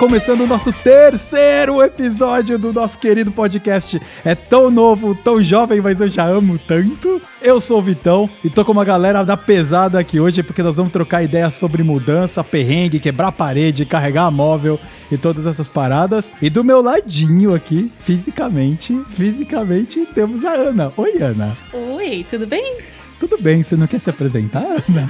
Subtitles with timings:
[0.00, 4.00] começando o nosso terceiro episódio do nosso querido podcast.
[4.24, 7.20] É tão novo, tão jovem, mas eu já amo tanto.
[7.42, 10.78] Eu sou o Vitão e tô com uma galera da pesada aqui hoje porque nós
[10.78, 14.80] vamos trocar ideias sobre mudança, perrengue, quebrar parede, carregar móvel
[15.12, 16.30] e todas essas paradas.
[16.40, 20.90] E do meu ladinho aqui, fisicamente, fisicamente, temos a Ana.
[20.96, 21.58] Oi, Ana.
[21.74, 22.78] Oi, tudo bem?
[23.18, 25.06] Tudo bem, você não quer se apresentar, Ana?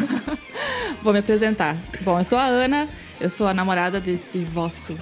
[1.01, 1.77] Vou me apresentar.
[2.01, 2.89] Bom, eu sou a Ana,
[3.21, 4.97] eu sou a namorada desse vosso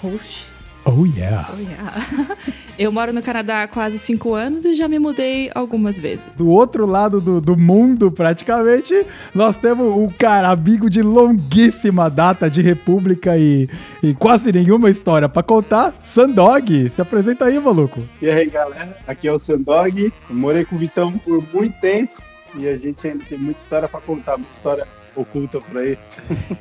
[0.00, 0.46] host.
[0.86, 1.50] Oh yeah.
[1.50, 2.36] Oh, yeah.
[2.78, 6.26] Eu moro no Canadá há quase cinco anos e já me mudei algumas vezes.
[6.36, 12.50] Do outro lado do, do mundo, praticamente, nós temos o cara amigo de longuíssima data
[12.50, 13.68] de república e,
[14.02, 16.90] e quase nenhuma história pra contar, Sandog.
[16.90, 18.02] Se apresenta aí, maluco.
[18.20, 20.12] E aí, galera, aqui é o Sandog.
[20.28, 22.20] Eu morei com o Vitão por muito tempo
[22.58, 25.98] e a gente ainda tem muita história pra contar, muita história oculta por aí.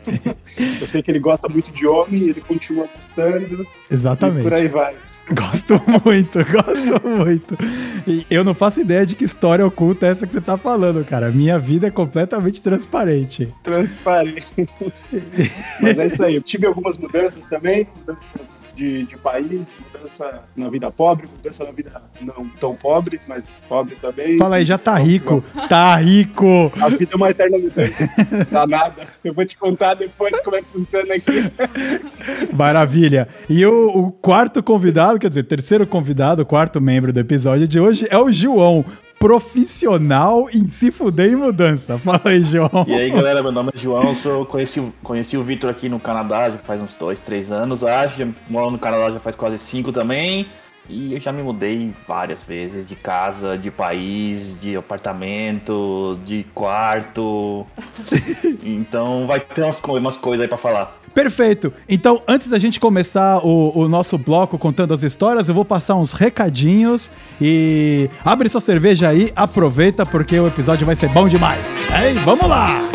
[0.81, 3.65] Eu sei que ele gosta muito de homem, ele continua gostando.
[3.89, 4.39] Exatamente.
[4.39, 4.95] E por aí vai.
[5.31, 7.57] Gosto muito, gosto muito.
[8.05, 11.03] E eu não faço ideia de que história oculta é essa que você tá falando,
[11.05, 11.31] cara.
[11.31, 13.47] Minha vida é completamente transparente.
[13.63, 14.67] Transparente.
[15.81, 16.35] Mas é isso aí.
[16.35, 21.71] Eu tive algumas mudanças também, mudanças de, de país, mudança na vida pobre, mudança na
[21.71, 24.37] vida não tão pobre, mas pobre também.
[24.37, 25.43] Fala aí, já tá rico.
[25.69, 26.71] Tá rico.
[26.81, 28.09] A vida é uma eterna mudança.
[28.51, 29.07] Dá nada.
[29.23, 31.51] Eu vou te contar depois como é que funciona aqui.
[32.53, 33.27] Maravilha.
[33.49, 38.07] E o, o quarto convidado, quer dizer, terceiro convidado, quarto membro do episódio de hoje
[38.09, 38.85] é o João,
[39.23, 41.97] profissional em se fuder em mudança.
[41.97, 42.83] Fala aí, João.
[42.85, 46.49] E aí, galera, meu nome é João, sou, conheci, conheci o Vitor aqui no Canadá
[46.49, 48.17] já faz uns dois, três anos, acho.
[48.17, 50.45] Já moro no Canadá já faz quase cinco também.
[50.89, 57.65] E eu já me mudei várias vezes de casa, de país, de apartamento, de quarto.
[58.61, 60.99] então vai ter umas, umas coisas aí pra falar.
[61.13, 61.71] Perfeito.
[61.87, 65.95] Então, antes da gente começar o, o, nosso bloco contando as histórias, eu vou passar
[65.95, 67.09] uns recadinhos
[67.39, 71.63] e abre sua cerveja aí, aproveita porque o episódio vai ser bom demais.
[72.03, 72.92] Ei, vamos lá!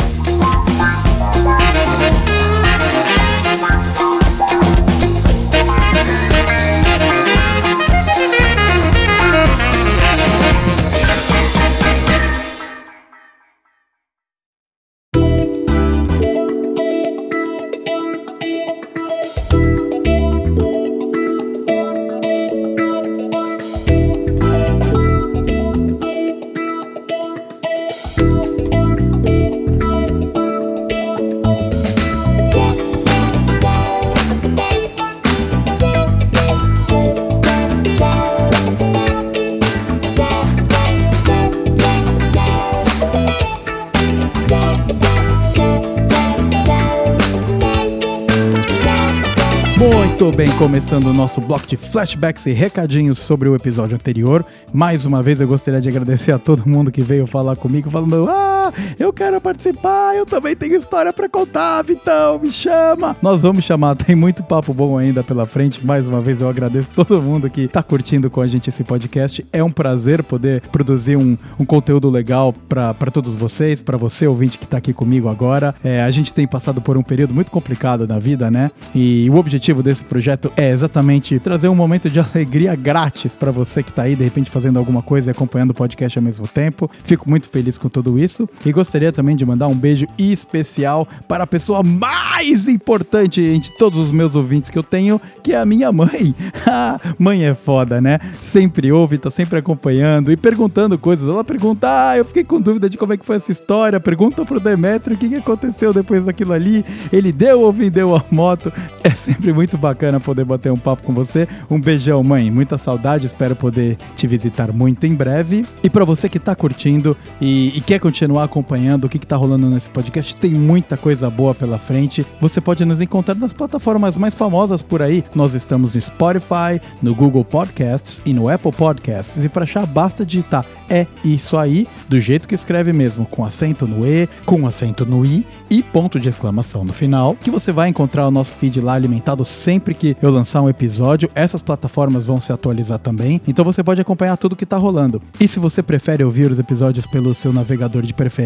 [50.79, 54.45] Começando o nosso bloco de flashbacks e recadinhos sobre o episódio anterior.
[54.71, 58.29] Mais uma vez eu gostaria de agradecer a todo mundo que veio falar comigo, falando:
[58.29, 58.58] Ah,
[58.99, 63.15] eu quero participar, eu também tenho história para contar, Vitão, me chama.
[63.21, 65.85] Nós vamos chamar, tem muito papo bom ainda pela frente.
[65.85, 69.45] Mais uma vez eu agradeço todo mundo que tá curtindo com a gente esse podcast.
[69.51, 74.57] É um prazer poder produzir um, um conteúdo legal para todos vocês, para você, ouvinte
[74.57, 75.75] que tá aqui comigo agora.
[75.83, 78.71] É, a gente tem passado por um período muito complicado na vida, né?
[78.93, 83.83] E o objetivo desse projeto é exatamente trazer um momento de alegria grátis para você
[83.83, 86.89] que tá aí, de repente, fazendo alguma coisa e acompanhando o podcast ao mesmo tempo.
[87.03, 91.43] Fico muito feliz com tudo isso e gostaria também de mandar um beijo especial para
[91.43, 95.65] a pessoa mais importante entre todos os meus ouvintes que eu tenho, que é a
[95.65, 96.35] minha mãe.
[97.17, 98.19] mãe é foda, né?
[98.41, 101.27] Sempre ouve, tá sempre acompanhando e perguntando coisas.
[101.27, 103.99] Ela pergunta: Ah, eu fiquei com dúvida de como é que foi essa história.
[103.99, 106.85] Pergunta pro Demetrio o que, aconteceu depois daquilo ali.
[107.11, 108.71] Ele deu ou vendeu a moto.
[109.03, 111.47] É sempre muito bacana poder bater um papo com você.
[111.69, 112.51] Um beijão, mãe.
[112.51, 113.25] Muita saudade.
[113.25, 115.65] Espero poder te visitar muito em breve.
[115.83, 119.37] E para você que tá curtindo e, e, quer continuar acompanhando o que, que tá
[119.37, 122.25] rolando nesse podcast, tem muita coisa boa pela frente.
[122.41, 125.23] Você pode nos encontrar nas plataformas mais famosas por aí.
[125.33, 129.43] Nós estamos no Spotify, no Google Podcasts e no Apple Podcasts.
[129.45, 133.85] E para achar, basta digitar é isso aí, do jeito que escreve mesmo, com acento
[133.85, 137.89] no E, com acento no I e ponto de exclamação no final, que você vai
[137.89, 141.29] encontrar o nosso feed lá alimentado sempre que eu lançar um episódio.
[141.35, 145.21] Essas plataformas vão se atualizar também, então você pode acompanhar tudo que tá rolando.
[145.39, 148.38] E se você prefere ouvir os episódios pelo seu navegador de preferência,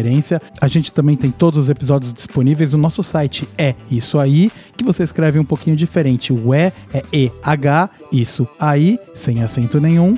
[0.60, 3.48] a gente também tem todos os episódios disponíveis no nosso site.
[3.56, 6.32] É isso aí, que você escreve um pouquinho diferente.
[6.32, 10.16] O E é E-H, isso aí, sem acento nenhum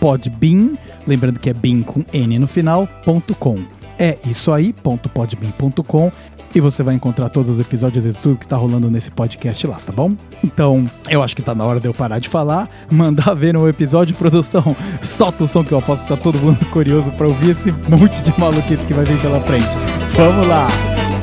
[0.00, 3.62] podbean, lembrando que é bin com N no final, ponto .com.
[3.98, 6.10] É isso aí, podbean.com.
[6.54, 9.78] e você vai encontrar todos os episódios e tudo que tá rolando nesse podcast lá,
[9.84, 10.14] tá bom?
[10.42, 13.68] Então, eu acho que tá na hora de eu parar de falar, mandar ver no
[13.68, 17.50] episódio, produção, solta o som que eu aposto que tá todo mundo curioso pra ouvir
[17.50, 19.68] esse monte de maluquice que vai vir pela frente.
[20.16, 21.13] Vamos lá!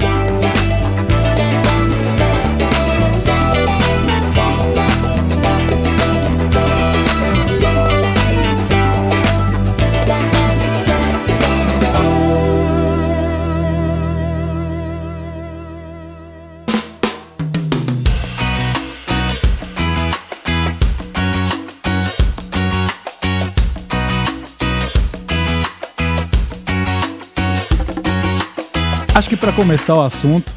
[29.14, 30.50] Acho que para começar o assunto,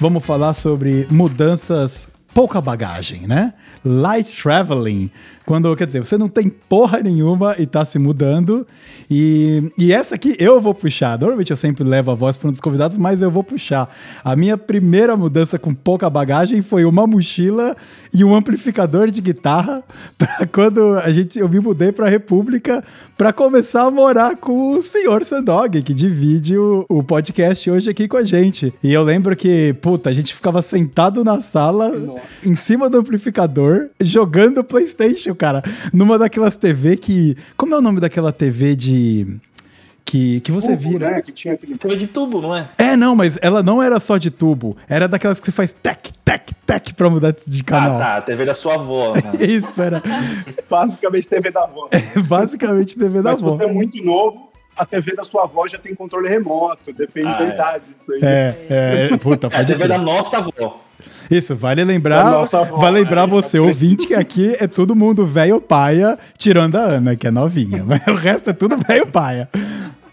[0.00, 3.54] vamos falar sobre mudanças pouca bagagem, né?
[3.84, 5.10] Light traveling.
[5.46, 8.66] Quando, quer dizer, você não tem porra nenhuma e tá se mudando.
[9.10, 11.18] E, e essa aqui eu vou puxar.
[11.18, 13.94] Normalmente eu sempre levo a voz para um dos convidados, mas eu vou puxar.
[14.24, 17.76] A minha primeira mudança com pouca bagagem foi uma mochila
[18.12, 19.84] e um amplificador de guitarra
[20.16, 22.82] para quando a gente eu me mudei para República
[23.16, 28.08] para começar a morar com o senhor Sandog, que divide o, o podcast hoje aqui
[28.08, 28.72] com a gente.
[28.82, 32.22] E eu lembro que, puta, a gente ficava sentado na sala, Nossa.
[32.44, 35.62] Em cima do amplificador, jogando PlayStation, cara.
[35.92, 37.36] Numa daquelas TV que.
[37.56, 39.36] Como é o nome daquela TV de.
[40.04, 41.10] Que, que você Tubo, vira.
[41.12, 41.22] né?
[41.22, 42.68] Que tinha aquele TV de tubo, não é?
[42.76, 44.76] É, não, mas ela não era só de tubo.
[44.86, 47.96] Era daquelas que você faz tec, tec, tec pra mudar de canal.
[47.96, 48.16] Ah, tá.
[48.18, 49.14] A TV da sua avó.
[49.14, 49.22] né?
[49.44, 50.02] Isso, era
[50.68, 51.88] basicamente TV da avó.
[52.28, 53.56] basicamente TV da Mas se avó.
[53.56, 57.38] você é muito novo, a TV da sua avó já tem controle remoto, depende Ah,
[57.38, 57.54] da é.
[57.54, 57.84] idade.
[58.00, 58.20] Isso aí.
[58.22, 58.66] É,
[59.10, 60.80] é, puta, É a pode TV da nossa avó.
[61.30, 63.32] Isso, vale lembrar, nossa lembrar né?
[63.32, 67.84] você, ouvinte, que aqui é todo mundo velho paia, tirando a Ana, que é novinha.
[67.86, 69.48] Mas o resto é tudo velho paia.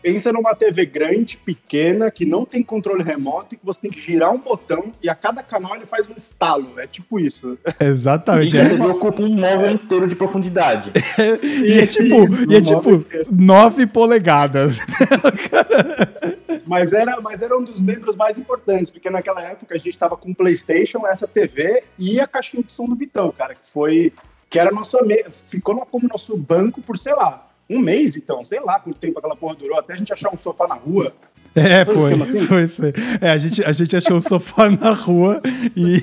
[0.02, 4.00] Pensa numa TV grande, pequena, que não tem controle remoto e que você tem que
[4.02, 6.80] girar um botão e a cada canal ele faz um estalo.
[6.80, 7.58] É tipo isso.
[7.80, 8.52] E Exatamente.
[8.52, 8.70] que a É.
[8.70, 10.92] TV ocupa um móvel inteiro de profundidade.
[11.64, 13.28] E é tipo, Isso, e é tipo móvel inteiro.
[13.32, 14.80] 9 polegadas.
[16.66, 20.16] Mas era, mas era um dos membros mais importantes, porque naquela época a gente tava
[20.16, 24.14] com PlayStation, essa TV e a caixinha de som do Vitão, cara, que foi.
[24.50, 24.98] Que era nosso.
[25.48, 28.44] Ficou como nosso banco por, sei lá, um mês, Vitão.
[28.44, 31.14] Sei lá quanto tempo aquela porra durou, até a gente achar um sofá na rua.
[31.54, 32.22] É, Foi foi.
[32.22, 32.40] assim?
[32.42, 32.94] Foi isso aí.
[33.20, 35.42] É, a gente, a gente achou o sofá na rua
[35.76, 36.02] e,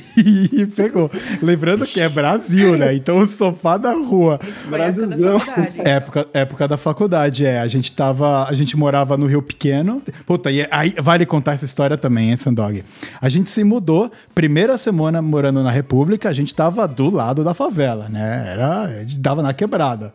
[0.52, 1.10] e pegou.
[1.40, 2.94] Lembrando que é Brasil, né?
[2.94, 4.38] Então o sofá na rua.
[4.64, 5.38] Da Brasilzão.
[5.38, 5.80] faculdade.
[5.88, 7.60] Época, época da faculdade, é.
[7.60, 8.46] A gente tava.
[8.46, 10.02] A gente morava no Rio Pequeno.
[10.26, 12.84] Puta, e aí vale contar essa história também, hein, Sandog?
[13.18, 17.54] A gente se mudou, primeira semana morando na República, a gente tava do lado da
[17.54, 18.44] favela, né?
[18.52, 18.82] Era.
[18.82, 20.12] A gente dava na quebrada.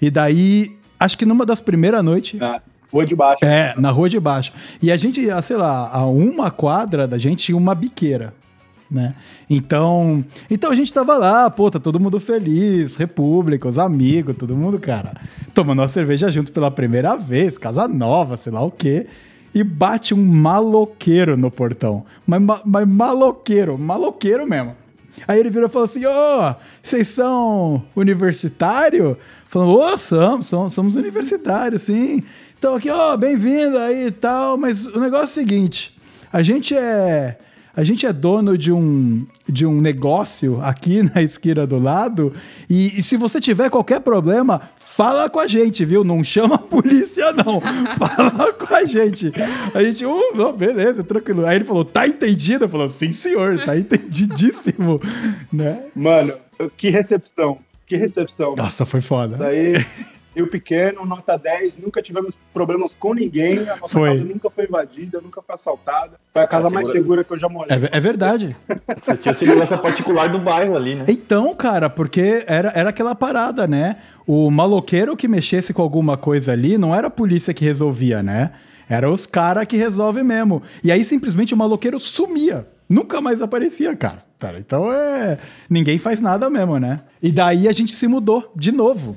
[0.00, 2.38] E daí, acho que numa das primeiras noites.
[2.40, 2.60] Na
[2.92, 3.44] rua de baixo.
[3.44, 4.52] É, na rua de baixo.
[4.82, 8.32] E a gente, sei lá, a uma quadra da gente tinha uma biqueira.
[8.90, 9.14] Né?
[9.50, 14.56] Então, então a gente tava lá, pô, tá todo mundo feliz, república, os amigos, todo
[14.56, 15.12] mundo, cara,
[15.52, 19.06] tomando uma cerveja junto pela primeira vez, casa nova, sei lá o quê.
[19.54, 22.04] E bate um maloqueiro no portão.
[22.26, 24.74] Mas, ma- mas maloqueiro, maloqueiro mesmo.
[25.26, 29.16] Aí ele virou e falou assim: Ô, vocês são universitário?
[29.48, 32.22] Falando, ô, somos, somos, somos universitários, sim.
[32.58, 34.56] Então aqui, ó, bem-vindo aí e tal.
[34.56, 35.98] Mas o negócio é o seguinte:
[36.32, 37.38] a gente é.
[37.78, 42.34] A gente é dono de um, de um negócio aqui na esquina do lado.
[42.68, 46.02] E, e se você tiver qualquer problema, fala com a gente, viu?
[46.02, 47.60] Não chama a polícia, não.
[47.96, 49.32] fala com a gente.
[49.72, 51.46] A gente, uh, não, beleza, tranquilo.
[51.46, 52.64] Aí ele falou, tá entendido?
[52.64, 55.00] Eu falou, sim, senhor, tá entendidíssimo.
[55.52, 55.84] né?
[55.94, 56.32] Mano,
[56.76, 57.58] que recepção.
[57.86, 58.56] Que recepção.
[58.56, 59.36] Nossa, foi foda.
[59.36, 59.86] Isso aí,
[60.38, 64.10] Rio Pequeno, nota 10, nunca tivemos problemas com ninguém, a nossa Foi.
[64.10, 66.12] casa nunca foi invadida, nunca foi assaltada.
[66.32, 67.76] Foi a casa mais segura- que eu já morei.
[67.76, 68.54] É, é verdade.
[69.02, 71.04] Você tinha segurança particular do bairro ali, né?
[71.08, 73.96] Então, cara, porque era, era aquela parada, né?
[74.26, 78.52] O maloqueiro que mexesse com alguma coisa ali não era a polícia que resolvia, né?
[78.88, 80.62] Era os caras que resolvem mesmo.
[80.84, 82.66] E aí simplesmente o maloqueiro sumia.
[82.88, 84.22] Nunca mais aparecia, cara.
[84.38, 85.36] Cara, então é.
[85.68, 87.00] Ninguém faz nada mesmo, né?
[87.20, 89.16] E daí a gente se mudou de novo.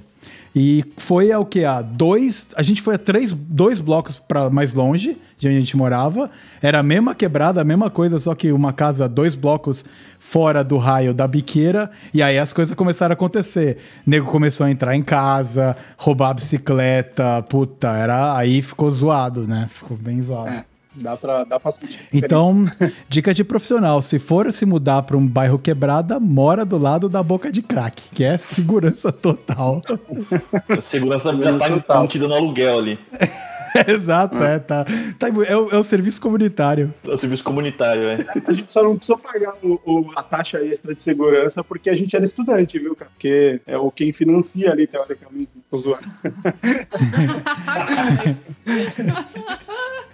[0.56, 1.64] E foi ao que?
[1.64, 2.50] A dois.
[2.56, 6.30] A gente foi a três, dois blocos para mais longe de onde a gente morava.
[6.62, 9.84] Era a mesma quebrada, a mesma coisa, só que uma casa dois blocos
[10.20, 11.90] fora do raio da biqueira.
[12.14, 13.78] E aí as coisas começaram a acontecer.
[14.06, 17.42] O nego começou a entrar em casa, roubar a bicicleta.
[17.44, 18.38] Puta, era.
[18.38, 19.68] Aí ficou zoado, né?
[19.72, 20.50] Ficou bem zoado.
[20.50, 22.00] É, dá pra, dá pra sentir.
[22.14, 22.66] Então,
[23.10, 27.22] dica de profissional: se for se mudar para um bairro quebrada, mora do lado da
[27.24, 29.82] boca de crack, que é segurança total.
[30.70, 31.98] A segurança já tá Total.
[32.00, 33.00] embutida no aluguel ali.
[33.88, 34.84] Exato, é, tá.
[35.18, 36.94] tá é, o, é o serviço comunitário.
[37.08, 38.18] É o serviço comunitário, é.
[38.46, 41.96] A gente só não precisou pagar o, o- a taxa extra de segurança porque a
[41.96, 43.10] gente era estudante, viu, cara?
[43.12, 45.52] Porque é o quem financia ali, teoricamente.
[45.70, 46.04] Tô zoando.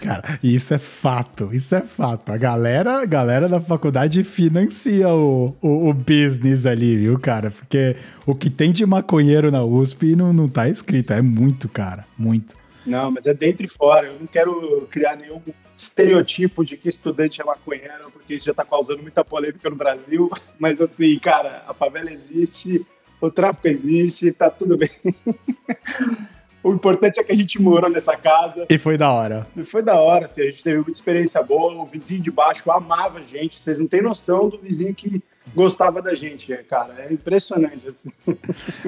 [0.00, 2.30] Cara, isso é fato, isso é fato.
[2.32, 7.50] A galera, a galera da faculdade financia o, o, o business ali, viu, cara?
[7.50, 11.12] Porque o que tem de maconheiro na USP não, não tá escrito.
[11.12, 12.56] É muito, cara, muito.
[12.84, 14.08] Não, mas é dentro e fora.
[14.08, 15.40] Eu não quero criar nenhum
[15.76, 20.30] estereotipo de que estudante é maconheiro, porque isso já tá causando muita polêmica no Brasil.
[20.58, 22.86] Mas assim, cara, a favela existe,
[23.20, 24.88] o tráfico existe, tá tudo bem.
[26.66, 28.66] O importante é que a gente morou nessa casa.
[28.68, 29.46] E foi da hora.
[29.56, 31.80] E foi da hora, assim, a gente teve muita experiência boa.
[31.80, 33.60] O vizinho de baixo amava a gente.
[33.60, 35.22] Vocês não têm noção do vizinho que
[35.54, 37.06] gostava da gente, é, cara.
[37.08, 37.86] É impressionante.
[37.88, 38.10] Assim.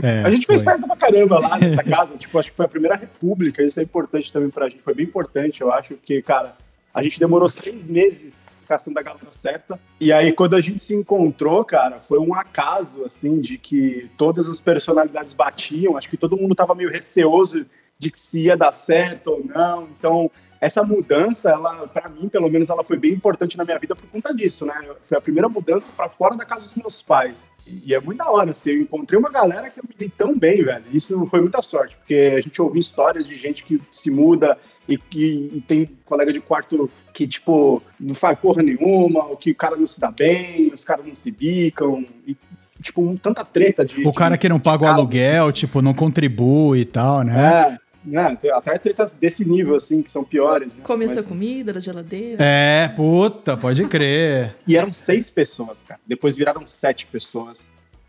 [0.03, 0.73] É, a gente fez foi.
[0.73, 2.17] festa pra caramba lá nessa casa.
[2.17, 3.63] tipo, acho que foi a primeira república.
[3.63, 4.83] Isso é importante também pra gente.
[4.83, 6.57] Foi bem importante, eu acho, porque, cara,
[6.93, 9.81] a gente demorou seis meses caçando a galera certa.
[9.99, 14.49] E aí, quando a gente se encontrou, cara, foi um acaso, assim, de que todas
[14.49, 15.97] as personalidades batiam.
[15.97, 17.65] Acho que todo mundo tava meio receoso
[17.99, 19.89] de que se ia dar certo ou não.
[19.99, 23.95] Então, essa mudança, ela, para mim, pelo menos, ela foi bem importante na minha vida
[23.95, 24.75] por conta disso, né?
[25.03, 27.47] Foi a primeira mudança para fora da casa dos meus pais.
[27.67, 30.37] E é muito da hora, assim, eu encontrei uma galera que eu me dei tão
[30.37, 30.85] bem, velho.
[30.93, 34.99] Isso foi muita sorte, porque a gente ouviu histórias de gente que se muda e,
[35.13, 39.55] e, e tem colega de quarto que, tipo, não faz porra nenhuma, ou que o
[39.55, 42.37] cara não se dá bem, os caras não se bicam, e,
[42.83, 44.07] tipo, um, tanta treta de.
[44.07, 47.75] O cara de, que não paga o aluguel, tipo, não contribui e tal, né?
[47.75, 47.88] É.
[48.09, 50.75] Né, até tretas desse nível, assim, que são piores.
[50.75, 50.83] Né?
[50.83, 52.37] Comer sua Mas- comida da geladeira.
[52.43, 54.57] É, puta, pode crer.
[54.67, 56.01] E eram seis pessoas, cara.
[56.07, 57.69] Depois viraram sete pessoas.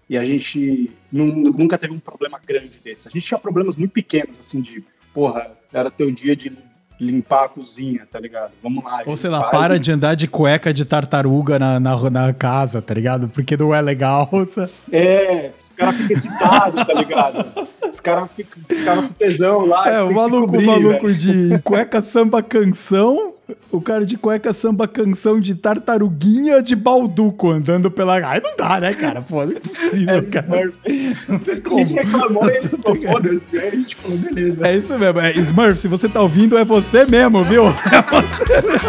[0.09, 3.07] E a gente nu- nunca teve um problema grande desse.
[3.07, 6.51] A gente tinha problemas muito pequenos, assim, de, porra, era teu dia de
[6.99, 8.51] limpar a cozinha, tá ligado?
[8.61, 9.03] Vamos lá.
[9.05, 9.51] Ou sei lá, faz.
[9.51, 13.29] para de andar de cueca de tartaruga na, na, na casa, tá ligado?
[13.29, 14.29] Porque não é legal.
[14.53, 14.71] sabe?
[14.91, 17.67] É, os caras ficam excitados, tá ligado?
[17.89, 19.89] Os caras ficam ficaram com tesão lá.
[19.89, 21.17] É, o maluco, o cobrir, maluco velho.
[21.17, 23.33] de cueca samba canção,
[23.71, 28.15] o cara de cueca samba canção de tartaruguinha de balduco andando pela.
[28.25, 29.21] Ai, não dá, né, cara?
[29.21, 30.45] Pô, não é possível, É, cara.
[30.47, 31.15] Smurf.
[31.27, 31.79] Não tem A como.
[31.79, 33.57] gente reclamou e ele ficou foda-se.
[33.57, 34.67] Aí a gente falou, beleza.
[34.67, 35.19] É isso mesmo.
[35.19, 37.65] É, Smurf, se você tá ouvindo, é você mesmo, viu?
[37.67, 38.79] É você mesmo.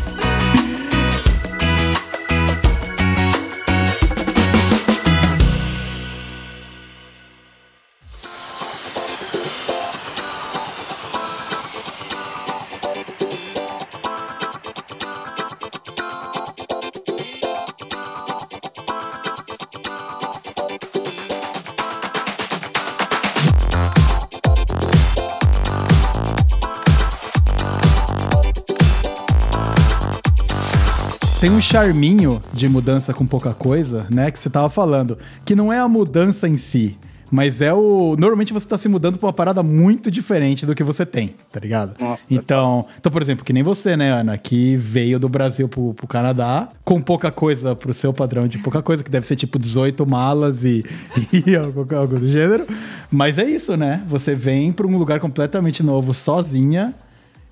[31.76, 34.32] charminho de mudança com pouca coisa, né?
[34.32, 35.18] Que você tava falando.
[35.44, 36.98] Que não é a mudança em si.
[37.30, 38.16] Mas é o.
[38.18, 41.60] Normalmente você tá se mudando pra uma parada muito diferente do que você tem, tá
[41.60, 41.94] ligado?
[42.00, 45.94] Nossa, então, então, por exemplo, que nem você, né, Ana, que veio do Brasil pro,
[45.96, 49.60] pro Canadá com pouca coisa pro seu padrão de pouca coisa, que deve ser tipo
[49.60, 50.82] 18 malas e,
[51.46, 52.66] e algo, algo do gênero.
[53.12, 54.02] Mas é isso, né?
[54.08, 56.94] Você vem pra um lugar completamente novo sozinha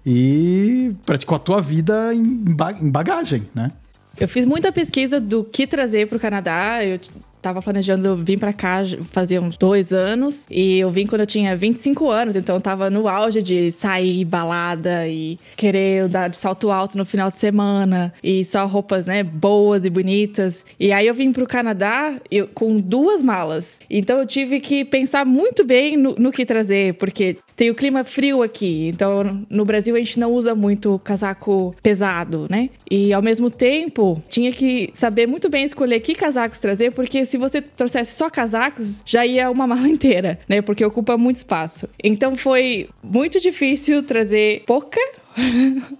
[0.05, 2.23] e praticou a tua vida em,
[2.55, 3.69] ba- em bagagem, né?
[4.19, 6.85] Eu fiz muita pesquisa do que trazer pro Canadá.
[6.85, 6.99] Eu
[7.43, 8.79] tava planejando vir pra cá
[9.11, 10.45] fazia uns dois anos.
[10.49, 12.35] E eu vim quando eu tinha 25 anos.
[12.35, 17.05] Então eu tava no auge de sair balada e querer andar de salto alto no
[17.05, 18.13] final de semana.
[18.23, 20.63] E só roupas, né, boas e bonitas.
[20.79, 23.77] E aí eu vim pro Canadá eu- com duas malas.
[23.89, 26.93] Então eu tive que pensar muito bem no, no que trazer.
[26.95, 28.87] Porque tem o clima frio aqui.
[28.87, 32.69] Então no Brasil a gente não usa muito casaco pesado, né?
[32.89, 37.37] E ao mesmo tempo, tinha que saber muito bem escolher que casacos trazer, porque se
[37.39, 40.61] você trouxesse só casacos, já ia uma mala inteira, né?
[40.61, 41.89] Porque ocupa muito espaço.
[42.03, 44.99] Então foi muito difícil trazer pouca.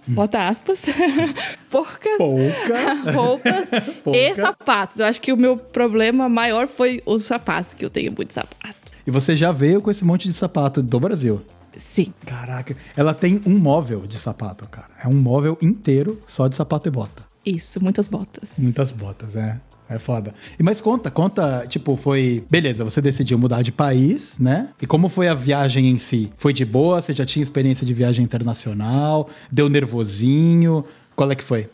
[0.06, 0.86] Bota aspas.
[1.68, 2.94] Poucas Pouca.
[3.10, 4.34] roupas e Pouca.
[4.36, 5.00] sapatos.
[5.00, 8.92] Eu acho que o meu problema maior foi os sapatos, que eu tenho muito sapato.
[9.04, 11.42] E você já veio com esse monte de sapato do Brasil.
[11.76, 12.14] Sim.
[12.24, 14.86] Caraca, ela tem um móvel de sapato, cara.
[15.02, 17.24] É um móvel inteiro só de sapato e bota.
[17.44, 18.50] Isso, muitas botas.
[18.56, 19.58] Muitas botas, é.
[19.88, 20.32] É foda.
[20.58, 22.44] E mas conta, conta, tipo, foi.
[22.50, 24.68] Beleza, você decidiu mudar de país, né?
[24.80, 26.32] E como foi a viagem em si?
[26.38, 27.02] Foi de boa?
[27.02, 29.28] Você já tinha experiência de viagem internacional?
[29.52, 30.84] Deu nervosinho?
[31.14, 31.68] Qual é que foi?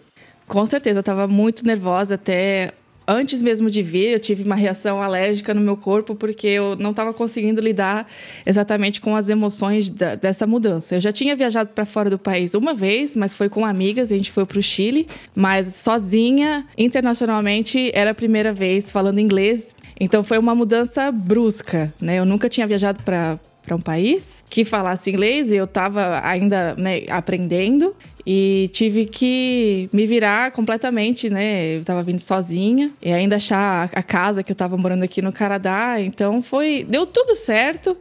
[0.48, 2.72] Com certeza, eu tava muito nervosa até
[3.06, 6.90] antes mesmo de vir, eu tive uma reação alérgica no meu corpo porque eu não
[6.90, 8.06] estava conseguindo lidar
[8.46, 10.96] exatamente com as emoções da, dessa mudança.
[10.96, 14.16] Eu já tinha viajado para fora do país uma vez, mas foi com amigas, a
[14.16, 19.74] gente foi para o Chile, mas sozinha, internacionalmente, era a primeira vez falando inglês.
[19.98, 22.18] Então foi uma mudança brusca, né?
[22.18, 23.38] Eu nunca tinha viajado para
[23.70, 27.94] para um país que falasse inglês e eu estava ainda né, aprendendo
[28.26, 31.76] e tive que me virar completamente, né?
[31.76, 35.32] Eu tava vindo sozinha e ainda achar a casa que eu tava morando aqui no
[35.32, 36.00] Canadá.
[36.00, 36.84] Então foi.
[36.86, 37.96] Deu tudo certo.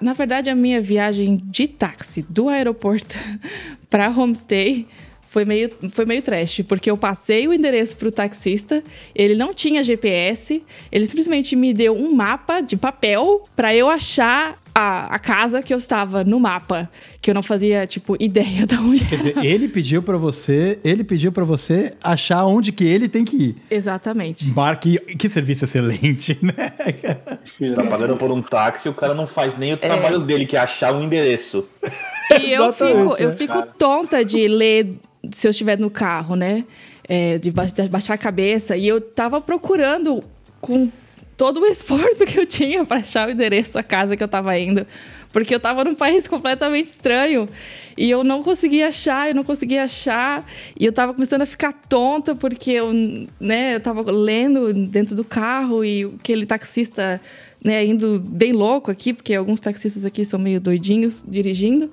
[0.00, 3.16] Na verdade, a minha viagem de táxi do aeroporto
[3.88, 4.86] para homestay
[5.36, 8.82] foi meio, foi meio trash, porque eu passei o endereço pro taxista,
[9.14, 14.58] ele não tinha GPS, ele simplesmente me deu um mapa de papel para eu achar
[14.78, 16.90] a, a, casa que eu estava no mapa,
[17.22, 21.02] que eu não fazia, tipo, ideia de onde Quer dizer, ele pediu para você, ele
[21.02, 23.56] pediu para você achar onde que ele tem que ir.
[23.70, 24.46] Exatamente.
[24.50, 26.52] Marque, que serviço excelente, né?
[27.74, 30.24] Tá pagando por um táxi, o cara não faz nem o trabalho é...
[30.26, 31.66] dele, que é achar o um endereço.
[32.38, 34.94] E eu fico, eu fico tonta de ler
[35.32, 36.64] se eu estiver no carro, né?
[37.08, 38.76] É, de baixar a cabeça.
[38.76, 40.22] E eu tava procurando
[40.60, 40.90] com
[41.36, 44.58] todo o esforço que eu tinha para achar o endereço da casa que eu tava
[44.58, 44.86] indo.
[45.32, 47.46] Porque eu tava num país completamente estranho.
[47.96, 50.46] E eu não conseguia achar, eu não conseguia achar.
[50.78, 52.90] E eu tava começando a ficar tonta, porque eu,
[53.38, 57.20] né, eu tava lendo dentro do carro e aquele taxista,
[57.62, 61.90] né, indo bem louco aqui, porque alguns taxistas aqui são meio doidinhos dirigindo.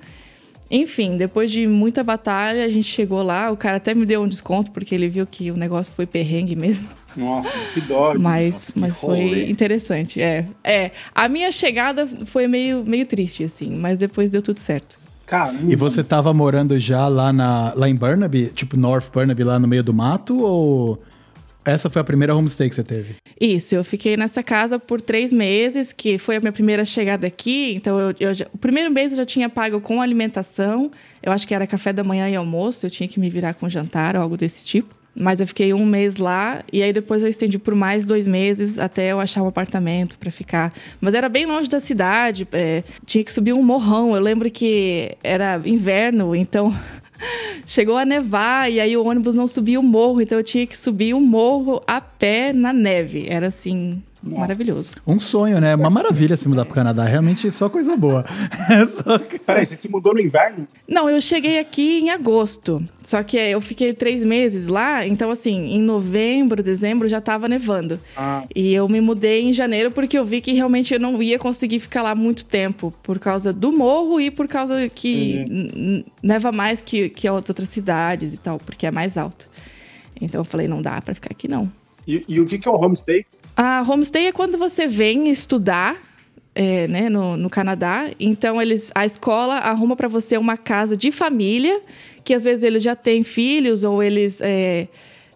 [0.71, 3.51] Enfim, depois de muita batalha, a gente chegou lá.
[3.51, 6.55] O cara até me deu um desconto, porque ele viu que o negócio foi perrengue
[6.55, 6.87] mesmo.
[7.15, 8.13] Nossa, que dó.
[8.17, 10.21] Mas, Nossa, mas foi interessante.
[10.21, 10.91] É, é.
[11.13, 14.97] A minha chegada foi meio, meio triste, assim, mas depois deu tudo certo.
[15.25, 15.71] Caramba.
[15.71, 19.67] E você tava morando já lá, na, lá em Burnaby, tipo North Burnaby, lá no
[19.67, 21.01] meio do mato, ou
[21.65, 23.15] essa foi a primeira homestay que você teve?
[23.39, 27.73] Isso, eu fiquei nessa casa por três meses, que foi a minha primeira chegada aqui.
[27.73, 30.91] Então, eu, eu já, o primeiro mês eu já tinha pago com alimentação.
[31.21, 32.85] Eu acho que era café da manhã e almoço.
[32.85, 34.93] Eu tinha que me virar com jantar ou algo desse tipo.
[35.15, 38.79] Mas eu fiquei um mês lá e aí depois eu estendi por mais dois meses
[38.79, 40.73] até eu achar um apartamento para ficar.
[40.99, 44.15] Mas era bem longe da cidade, é, tinha que subir um morrão.
[44.15, 46.73] Eu lembro que era inverno, então
[47.65, 50.77] Chegou a nevar e aí o ônibus não subia o morro, então eu tinha que
[50.77, 53.25] subir o morro a pé na neve.
[53.29, 54.39] Era assim, nossa.
[54.39, 54.91] Maravilhoso.
[55.05, 55.75] Um sonho, né?
[55.75, 57.03] Uma maravilha se mudar pro Canadá.
[57.03, 58.23] Realmente só coisa boa.
[58.69, 59.19] É só...
[59.45, 60.65] Peraí, você se mudou no inverno?
[60.87, 62.81] Não, eu cheguei aqui em agosto.
[63.03, 67.99] Só que eu fiquei três meses lá, então assim, em novembro, dezembro já tava nevando.
[68.15, 68.45] Ah.
[68.55, 71.79] E eu me mudei em janeiro porque eu vi que realmente eu não ia conseguir
[71.79, 72.93] ficar lá muito tempo.
[73.03, 76.03] Por causa do morro e por causa que uhum.
[76.21, 79.49] neva mais que, que as outras cidades e tal, porque é mais alto.
[80.21, 81.69] Então eu falei, não dá para ficar aqui não.
[82.07, 83.25] E, e o que, que é o homestay?
[83.55, 85.95] A homestay é quando você vem estudar
[86.55, 88.09] é, né, no, no Canadá.
[88.19, 91.81] Então, eles, a escola arruma para você uma casa de família,
[92.23, 94.87] que às vezes eles já têm filhos ou eles é,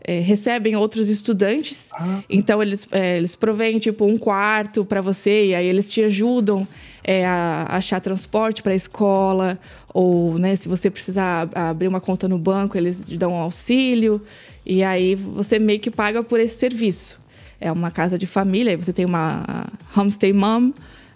[0.03, 1.89] é, recebem outros estudantes.
[1.93, 2.23] Ah.
[2.29, 6.67] Então, eles, é, eles provêm, tipo, um quarto para você e aí eles te ajudam
[7.03, 9.59] é, a achar transporte para a escola.
[9.93, 14.19] Ou, né, se você precisar abrir uma conta no banco, eles te dão um auxílio.
[14.65, 17.26] E aí, você meio que paga por esse serviço
[17.59, 20.71] é uma casa de família, aí você tem uma homestay mom,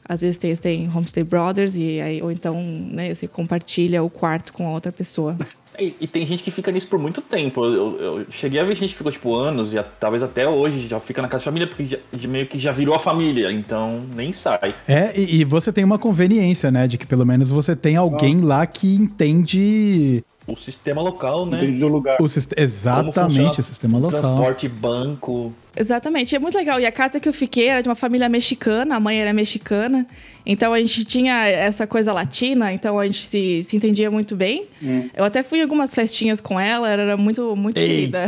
[0.08, 4.52] às vezes tem, tem homestay brothers, e aí, ou então né, você compartilha o quarto
[4.54, 5.38] com a outra pessoa.
[5.80, 7.64] E, e, tem gente que fica nisso por muito tempo.
[7.64, 10.88] Eu, eu, eu, cheguei a ver gente que ficou tipo anos, e talvez até hoje
[10.88, 14.04] já fica na casa de família, porque já, meio que já virou a família, então
[14.14, 14.76] nem sai.
[14.88, 16.88] É, e, e, você tem uma conveniência, né?
[16.88, 18.46] De que pelo menos você tem alguém ah.
[18.46, 21.58] lá que entende o sistema local, né?
[21.58, 22.18] Entendi o lugar.
[22.20, 24.22] O exatamente, o sistema local.
[24.22, 25.54] Transporte, banco.
[25.76, 26.80] Exatamente, é muito legal.
[26.80, 30.06] E a casa que eu fiquei era de uma família mexicana, a mãe era mexicana.
[30.44, 34.66] Então a gente tinha essa coisa latina, então a gente se, se entendia muito bem.
[34.82, 35.08] Hum.
[35.16, 38.26] Eu até fui em algumas festinhas com ela, ela era muito, muito querida.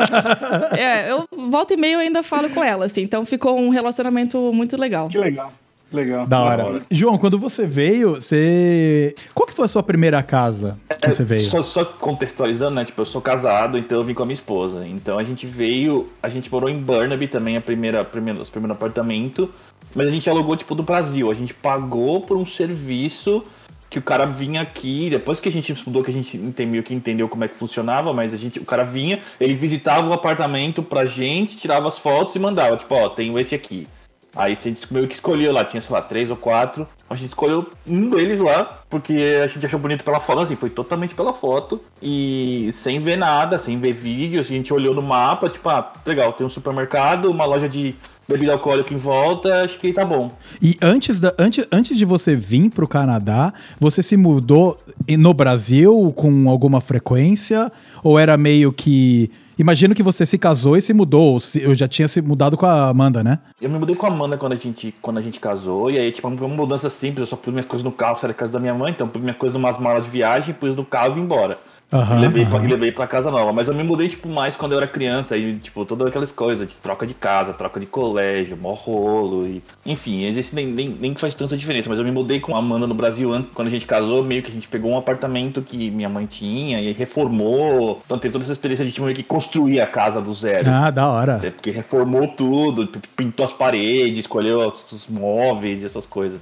[0.76, 3.02] é, eu volta e meio ainda falo com ela, assim.
[3.02, 5.08] Então ficou um relacionamento muito legal.
[5.08, 5.52] Que legal.
[5.94, 6.26] Legal.
[6.26, 6.64] Da hora.
[6.64, 6.82] hora.
[6.90, 9.14] João, quando você veio, você.
[9.32, 11.46] Qual que foi a sua primeira casa que é, você veio?
[11.46, 12.84] Só, só, contextualizando, né?
[12.84, 14.86] Tipo, eu sou casado, então eu vim com a minha esposa.
[14.86, 16.08] Então a gente veio.
[16.22, 19.48] A gente morou em Burnaby também, a primeira, a primeira, os primeiros apartamento.
[19.94, 21.30] Mas a gente alugou, tipo, do Brasil.
[21.30, 23.42] A gente pagou por um serviço
[23.88, 26.92] que o cara vinha aqui, depois que a gente mudou, que a gente entendeu que
[26.92, 30.82] entendeu como é que funcionava, mas a gente, o cara vinha, ele visitava o apartamento
[30.82, 33.86] pra gente, tirava as fotos e mandava, tipo, ó, tenho esse aqui.
[34.34, 36.86] Aí gente meio que escolheu lá, tinha, sei lá, três ou quatro.
[37.08, 40.70] A gente escolheu um deles lá, porque a gente achou bonito pela foto, assim, foi
[40.70, 41.80] totalmente pela foto.
[42.02, 46.32] E sem ver nada, sem ver vídeos, a gente olhou no mapa, tipo, ah, legal,
[46.32, 47.94] tem um supermercado, uma loja de
[48.26, 50.32] bebida alcoólica em volta, acho que tá bom.
[50.60, 56.12] E antes, da, antes, antes de você vir pro Canadá, você se mudou no Brasil
[56.16, 57.70] com alguma frequência?
[58.02, 59.30] Ou era meio que.
[59.58, 61.38] Imagino que você se casou e se mudou.
[61.60, 63.38] Eu já tinha se mudado com a Amanda, né?
[63.60, 65.90] Eu me mudei com a Amanda quando a gente, quando a gente casou.
[65.90, 67.20] E aí, tipo, foi uma mudança simples.
[67.20, 68.92] Eu só pus minhas coisas no carro, era a casa da minha mãe.
[68.92, 71.58] Então, pus minhas coisas numas malas de viagem, pus no carro e vim embora.
[71.92, 72.50] Uhum, levei, uhum.
[72.50, 73.52] Pra, levei pra casa nova.
[73.52, 75.36] Mas eu me mudei, tipo, mais quando eu era criança.
[75.36, 79.46] E, tipo, todas aquelas coisas de troca de casa, troca de colégio, mó rolo.
[79.46, 79.62] E...
[79.86, 81.88] Enfim, esse nem, nem, nem faz tanta diferença.
[81.88, 83.30] Mas eu me mudei com a Amanda no Brasil.
[83.54, 86.80] Quando a gente casou, meio que a gente pegou um apartamento que minha mãe tinha
[86.80, 88.02] e reformou.
[88.04, 90.68] Então teve toda essa experiência de tipo, meio que construir a casa do zero.
[90.68, 91.38] Ah, da hora.
[91.38, 96.40] Porque reformou tudo, pintou as paredes, escolheu os móveis e essas coisas.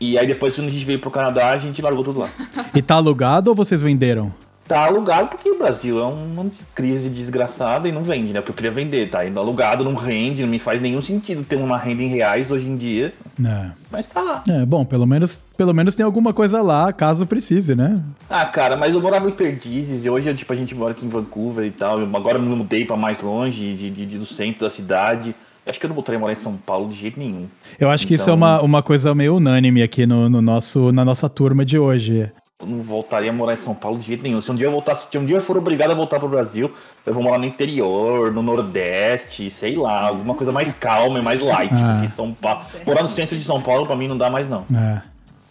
[0.00, 2.30] E aí depois, quando a gente veio pro Canadá, a gente largou tudo lá.
[2.74, 4.32] E tá alugado ou vocês venderam?
[4.66, 8.40] Tá alugado porque o Brasil é uma crise desgraçada e não vende, né?
[8.40, 11.56] Porque eu queria vender, tá indo alugado, não rende, não me faz nenhum sentido ter
[11.56, 13.12] uma renda em reais hoje em dia.
[13.44, 13.70] É.
[13.90, 14.42] Mas tá lá.
[14.48, 18.02] É, bom, pelo menos, pelo menos tem alguma coisa lá, caso precise, né?
[18.28, 21.10] Ah, cara, mas eu morava em Perdizes e hoje, tipo, a gente mora aqui em
[21.10, 22.00] Vancouver e tal.
[22.00, 25.34] Eu agora me mudei para mais longe de, de, de, do centro da cidade.
[25.66, 27.48] Acho que eu não voltaria a morar em São Paulo de jeito nenhum.
[27.80, 30.42] Eu acho que então, isso é uma, então- uma coisa meio unânime aqui no, no,
[30.42, 32.30] nosso, na nossa turma de hoje.
[32.60, 34.40] Eu não voltaria a morar em São Paulo de jeito nenhum.
[34.40, 36.72] Se um dia eu voltasse, se um dia eu for obrigado a voltar pro Brasil,
[37.04, 41.42] eu vou morar no interior, no Nordeste, sei lá, alguma coisa mais calma e mais
[41.42, 41.72] light.
[41.74, 41.98] Ah.
[42.00, 42.64] Porque São Paulo.
[42.86, 44.64] Morar no centro de São Paulo, pra mim, não dá mais, não.
[44.74, 45.02] É.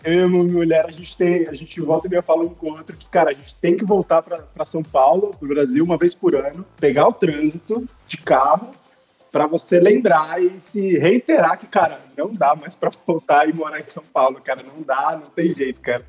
[0.03, 2.49] Eu e a minha mulher, a gente tem, a gente volta e meia fala um
[2.49, 5.83] com o outro que, cara, a gente tem que voltar para São Paulo, pro Brasil,
[5.83, 8.67] uma vez por ano, pegar o trânsito de carro
[9.33, 13.79] para você lembrar e se reiterar que, cara, não dá mais para voltar e morar
[13.79, 16.05] em São Paulo, cara, não dá, não tem jeito, cara.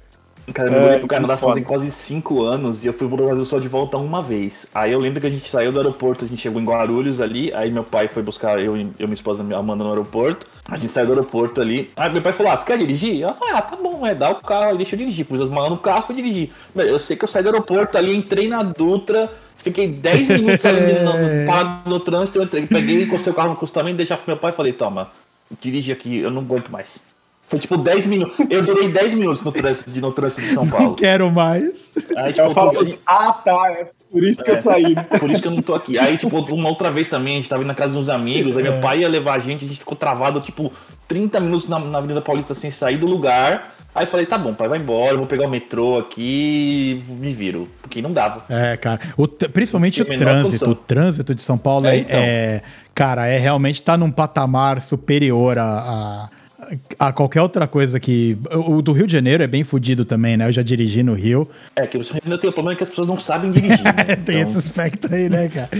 [0.52, 3.58] Cara, eu mudei pro Canadá fazem quase 5 anos e eu fui pro Brasil só
[3.58, 4.66] de volta uma vez.
[4.74, 7.50] Aí eu lembro que a gente saiu do aeroporto, a gente chegou em Guarulhos ali,
[7.54, 10.46] aí meu pai foi buscar eu e minha esposa Amanda no aeroporto.
[10.68, 11.90] A gente saiu do aeroporto ali.
[11.96, 13.22] Aí meu pai falou: Ah, você quer dirigir?
[13.22, 15.24] Eu falei: Ah, tá bom, é, dá o carro, deixa eu dirigir.
[15.24, 16.52] Pus as malas no carro e dirigi.
[16.76, 19.32] Eu sei que eu saí do aeroporto ali, entrei na Dutra,
[19.64, 23.54] Fiquei 10 minutos ali no, parado no trânsito, eu entrei, peguei, encostei o carro no
[23.54, 25.10] acostamento, deixava pro meu pai e falei, toma,
[25.58, 27.00] dirige aqui, eu não aguento mais.
[27.48, 28.36] Foi tipo 10 minutos.
[28.50, 30.88] Eu durei 10 minutos no trânsito de, no trânsito de São Paulo.
[30.88, 31.64] Não quero mais.
[32.14, 34.94] Aí, tipo, eu falo assim, ah, tá, é por isso que é, eu saí.
[35.18, 35.98] Por isso que eu não tô aqui.
[35.98, 38.66] Aí, tipo, uma outra vez também, a gente tava indo na casa dos amigos, aí
[38.66, 38.70] é.
[38.70, 40.70] meu pai ia levar a gente, a gente ficou travado, tipo,
[41.08, 43.74] 30 minutos na, na Avenida Paulista sem sair do lugar.
[43.94, 47.32] Aí eu falei, tá bom, pai, vai embora, eu vou pegar o metrô aqui me
[47.32, 47.68] viro.
[47.80, 48.44] Porque não dava.
[48.48, 49.00] É, cara.
[49.16, 50.70] O, principalmente o trânsito.
[50.70, 52.20] O trânsito de São Paulo é, é, então.
[52.20, 52.62] é,
[52.94, 56.30] Cara, é realmente tá num patamar superior a,
[56.98, 58.38] a, a, qualquer outra coisa que.
[58.52, 60.46] O do Rio de Janeiro é bem fodido também, né?
[60.46, 61.48] Eu já dirigi no Rio.
[61.74, 63.82] É, que o Rio ainda tem o problema que as pessoas não sabem dirigir.
[63.82, 64.16] Né?
[64.24, 64.50] tem então...
[64.50, 65.70] esse aspecto aí, né, cara?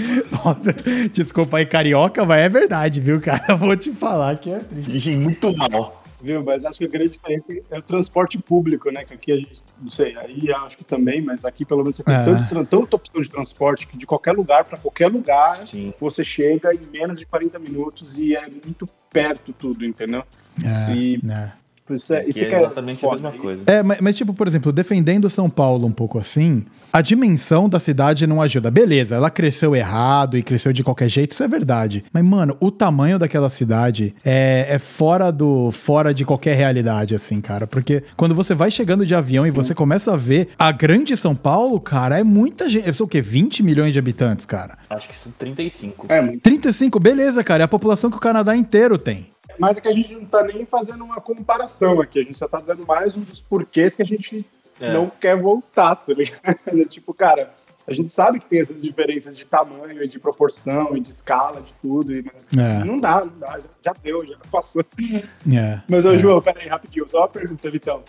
[1.12, 3.54] Desculpa aí, carioca, mas é verdade, viu, cara?
[3.54, 4.88] Vou te falar que é triste.
[4.88, 6.42] Dirigem muito mal viu?
[6.42, 9.04] Mas acho que a grande diferença é o transporte público, né?
[9.04, 12.04] Que aqui a gente, não sei, aí acho que também, mas aqui pelo menos você
[12.04, 12.24] tem é.
[12.24, 15.92] tanto, tanta opção de transporte que de qualquer lugar para qualquer lugar Sim.
[16.00, 20.24] você chega em menos de 40 minutos e é muito perto tudo, entendeu?
[20.64, 21.63] É, e, é.
[21.90, 23.62] Isso é, isso é, é exatamente a mesma coisa.
[23.66, 27.78] É, mas, mas, tipo, por exemplo, defendendo São Paulo um pouco assim, a dimensão da
[27.78, 28.70] cidade não ajuda.
[28.70, 32.02] Beleza, ela cresceu errado e cresceu de qualquer jeito, isso é verdade.
[32.10, 37.38] Mas, mano, o tamanho daquela cidade é, é fora do fora de qualquer realidade, assim,
[37.40, 37.66] cara.
[37.66, 41.34] Porque quando você vai chegando de avião e você começa a ver a grande São
[41.34, 42.86] Paulo, cara, é muita gente.
[42.86, 43.20] Eu sei o quê?
[43.20, 44.78] 20 milhões de habitantes, cara.
[44.88, 46.06] Acho que são 35.
[46.08, 47.62] É, 35, beleza, cara.
[47.62, 49.33] É a população que o Canadá inteiro tem.
[49.58, 52.46] Mas é que a gente não está nem fazendo uma comparação aqui, a gente só
[52.46, 54.44] está dando mais um dos porquês que a gente
[54.80, 54.92] é.
[54.92, 56.84] não quer voltar, tá ligado?
[56.88, 57.52] tipo, cara,
[57.86, 61.60] a gente sabe que tem essas diferenças de tamanho, e de proporção, e de escala,
[61.60, 62.12] de tudo.
[62.14, 62.24] E,
[62.56, 62.84] é.
[62.84, 64.82] Não dá, não dá, já, já deu, já passou.
[64.82, 65.80] É.
[65.88, 66.18] Mas, ô, é.
[66.18, 68.02] João, peraí, rapidinho, só uma pergunta, Vitão.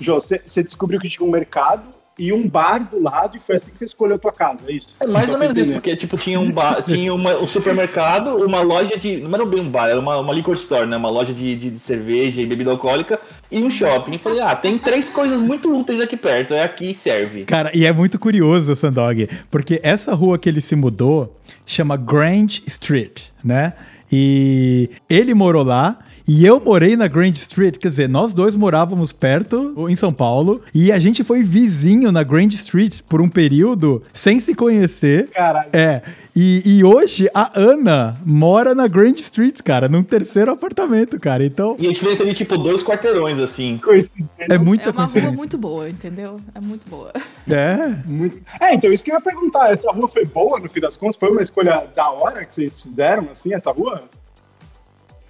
[0.00, 1.82] João, você descobriu que tinha um mercado
[2.18, 4.72] e um bar do lado, e foi assim que você escolheu a tua casa, é
[4.72, 4.88] isso?
[4.98, 8.60] É mais ou menos isso, porque tipo, tinha um bar, tinha uma, um supermercado, uma
[8.60, 9.18] loja de.
[9.18, 10.96] Não era bem um bar, era uma, uma liquor store, né?
[10.96, 14.14] Uma loja de, de, de cerveja e bebida alcoólica e um shopping.
[14.14, 17.44] E falei, ah, tem três coisas muito úteis aqui perto, é aqui serve.
[17.44, 22.48] Cara, e é muito curioso, Sandog, porque essa rua que ele se mudou chama Grand
[22.66, 23.74] Street, né?
[24.10, 29.12] E ele morou lá E eu morei na Grand Street, quer dizer, nós dois morávamos
[29.12, 34.02] perto, em São Paulo, e a gente foi vizinho na Grand Street por um período,
[34.12, 35.28] sem se conhecer.
[35.30, 35.70] Caralho.
[35.72, 36.02] É.
[36.36, 41.44] E, e hoje a Ana mora na Grand Street, cara, num terceiro apartamento, cara.
[41.44, 43.80] Então, E a diferença de tipo dois quarteirões, assim.
[44.38, 46.40] É muita É uma rua muito boa, entendeu?
[46.54, 47.10] É muito boa.
[47.48, 47.96] É.
[48.06, 48.36] Muito...
[48.60, 49.72] É, então isso que eu ia perguntar.
[49.72, 51.16] Essa rua foi boa no fim das contas?
[51.16, 54.04] Foi uma escolha da hora que vocês fizeram, assim, essa rua?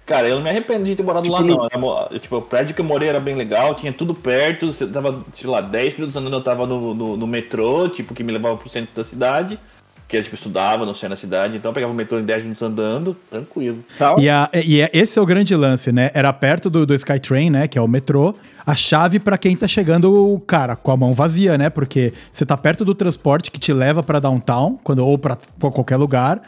[0.09, 1.65] Cara, eu não me arrependo de ter morado lá, Tipo, não.
[1.65, 4.73] Era mo- tipo, o prédio que eu morei era bem legal, tinha tudo perto.
[4.73, 8.23] Você tava, sei lá, 10 minutos andando, eu tava no, no, no metrô, tipo, que
[8.23, 9.59] me levava pro centro da cidade.
[10.07, 12.41] Que eu, tipo, estudava no centro da cidade, então eu pegava o metrô em 10
[12.41, 13.83] minutos andando, tranquilo.
[13.99, 14.19] Tal.
[14.19, 16.09] E, a- e é- esse é o grande lance, né?
[16.15, 17.67] Era perto do, do Skytrain, né?
[17.67, 18.33] Que é o metrô.
[18.65, 21.69] A chave pra quem tá chegando, cara, com a mão vazia, né?
[21.69, 25.97] Porque você tá perto do transporte que te leva pra downtown, quando, ou pra qualquer
[25.97, 26.41] lugar.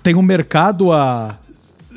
[0.00, 1.38] Tem um mercado a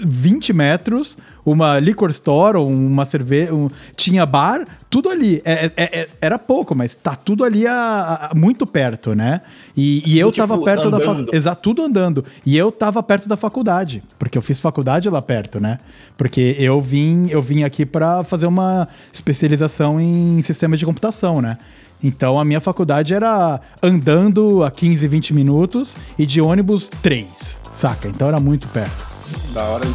[0.04, 5.42] 20 metros, uma liquor store, ou uma cerveja, um- tinha bar, tudo ali.
[5.46, 9.42] É- é- é- era pouco, mas tá tudo ali a, a- muito perto, né?
[9.78, 11.06] E, e eu tipo, tava perto da andando.
[11.06, 11.38] faculdade.
[11.38, 12.26] Exato, tudo andando.
[12.46, 15.80] E eu tava perto da faculdade, porque eu fiz faculdade lá perto, né?
[16.18, 21.58] Porque eu vim, eu vim aqui pra fazer uma especialização em sistemas de computação, né?
[22.04, 28.08] Então a minha faculdade era andando a 15, 20 minutos e de ônibus 3, saca?
[28.08, 29.15] Então era muito perto.
[29.54, 29.86] Da hora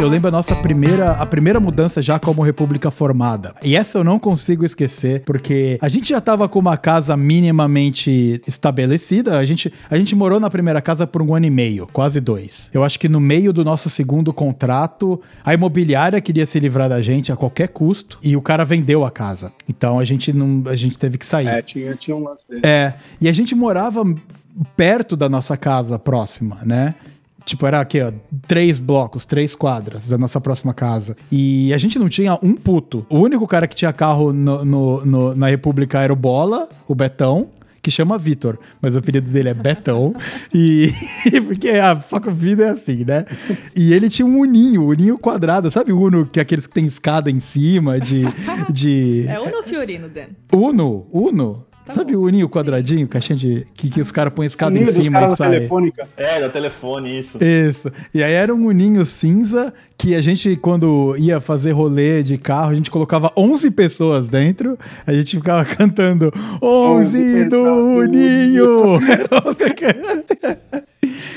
[0.00, 3.54] Eu lembro a nossa primeira, a primeira mudança já como república formada.
[3.62, 8.40] E essa eu não consigo esquecer, porque a gente já tava com uma casa minimamente
[8.46, 9.36] estabelecida.
[9.36, 12.70] A gente, a gente morou na primeira casa por um ano e meio, quase dois.
[12.72, 17.02] Eu acho que no meio do nosso segundo contrato, a imobiliária queria se livrar da
[17.02, 19.52] gente a qualquer custo e o cara vendeu a casa.
[19.68, 21.48] Então a gente não, a gente teve que sair.
[21.48, 22.62] É, tinha, tinha um lance dele.
[22.64, 24.02] É, e a gente morava
[24.74, 26.94] perto da nossa casa próxima, né?
[27.44, 28.12] Tipo, era aqui, ó,
[28.46, 31.16] três blocos, três quadras da nossa próxima casa.
[31.32, 33.06] E a gente não tinha um puto.
[33.08, 36.94] O único cara que tinha carro no- no- no- na República era o Bola, o
[36.94, 37.48] Betão,
[37.82, 40.14] que chama Vitor, mas o apelido dele é Betão.
[40.54, 40.92] e
[41.46, 43.24] porque a faca vida é assim, né?
[43.74, 46.84] E ele tinha um uninho, uninho quadrado, sabe o Uno que é aqueles que tem
[46.84, 48.24] escada em cima de
[48.70, 50.26] de É Uno Fiorino, Dan.
[50.52, 51.64] Uno, Uno.
[51.90, 52.52] Tá Sabe bom, o Uninho sim.
[52.52, 53.66] quadradinho, caixinha de.
[53.74, 55.50] que, que os caras põem escada em cima e sai?
[55.50, 56.08] telefônica.
[56.16, 57.38] É, da telefone, isso.
[57.42, 57.92] Isso.
[58.14, 62.70] E aí era um uninho cinza que a gente, quando ia fazer rolê de carro,
[62.70, 64.78] a gente colocava 11 pessoas dentro.
[65.06, 67.64] A gente ficava cantando 11 do pessoas do
[67.98, 69.00] uninho.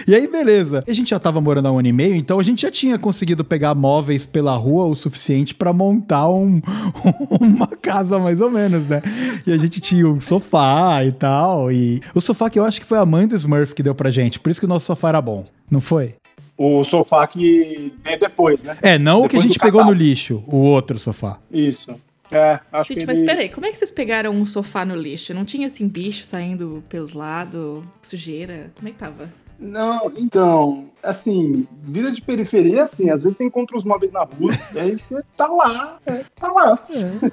[0.07, 0.83] E aí, beleza.
[0.87, 2.97] A gente já tava morando há um ano e meio, então a gente já tinha
[2.97, 6.61] conseguido pegar móveis pela rua o suficiente pra montar um-
[7.39, 9.01] uma casa, mais ou menos, né?
[9.47, 11.71] E a gente tinha um sofá e tal.
[11.71, 14.11] E o sofá que eu acho que foi a mãe do Smurf que deu pra
[14.11, 14.39] gente.
[14.39, 15.45] Por isso que o nosso sofá era bom.
[15.69, 16.15] Não foi?
[16.57, 18.77] O sofá que veio depois, né?
[18.81, 21.39] É, não o que a Depois gente pegou no lixo, o outro sofá.
[21.51, 21.95] Isso.
[22.31, 23.27] É, acho Gente, que mas ele...
[23.27, 25.33] peraí, como é que vocês pegaram um sofá no lixo?
[25.33, 28.71] Não tinha assim bicho saindo pelos lados, sujeira?
[28.75, 29.31] Como é que tava?
[29.59, 34.51] Não, então, assim, vida de periferia, assim, às vezes você encontra os móveis na rua,
[34.73, 36.79] e aí você tá lá, é, tá lá.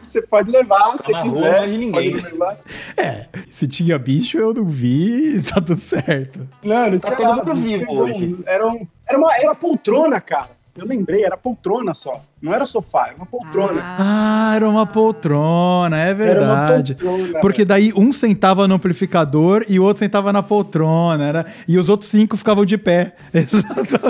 [0.03, 1.15] Você pode levar, na quiser.
[1.23, 2.13] rua, não é de ninguém.
[2.13, 2.59] pode levar.
[2.97, 6.47] É, se tinha bicho eu não vi, tá tudo certo.
[6.63, 8.37] Não, não Tá tinha todo nada, mundo vivo hoje.
[8.47, 10.51] Era, um- era uma era poltrona, cara.
[10.77, 12.23] Eu lembrei, era poltrona só.
[12.43, 13.81] Não era sofá, era uma poltrona.
[13.83, 16.97] Ah, era uma poltrona, é era verdade.
[17.01, 17.41] uma poltrona.
[17.41, 21.91] Porque daí um sentava no amplificador e o outro sentava na poltrona, era, e os
[21.91, 23.15] outros cinco ficavam de pé.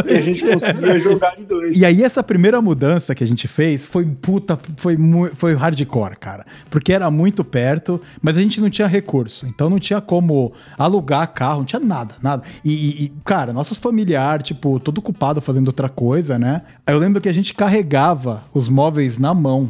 [0.07, 0.53] E a gente Exatamente.
[0.55, 1.77] conseguia jogar de dois.
[1.77, 4.97] E aí essa primeira mudança que a gente fez foi puta, foi
[5.35, 9.79] foi hardcore, cara, porque era muito perto, mas a gente não tinha recurso, então não
[9.79, 12.43] tinha como alugar carro, não tinha nada, nada.
[12.65, 16.63] E, e- cara, nossos familiares, tipo, todo ocupado fazendo outra coisa, né?
[16.87, 18.20] Aí eu lembro que a gente carregava
[18.55, 19.69] os móveis na mão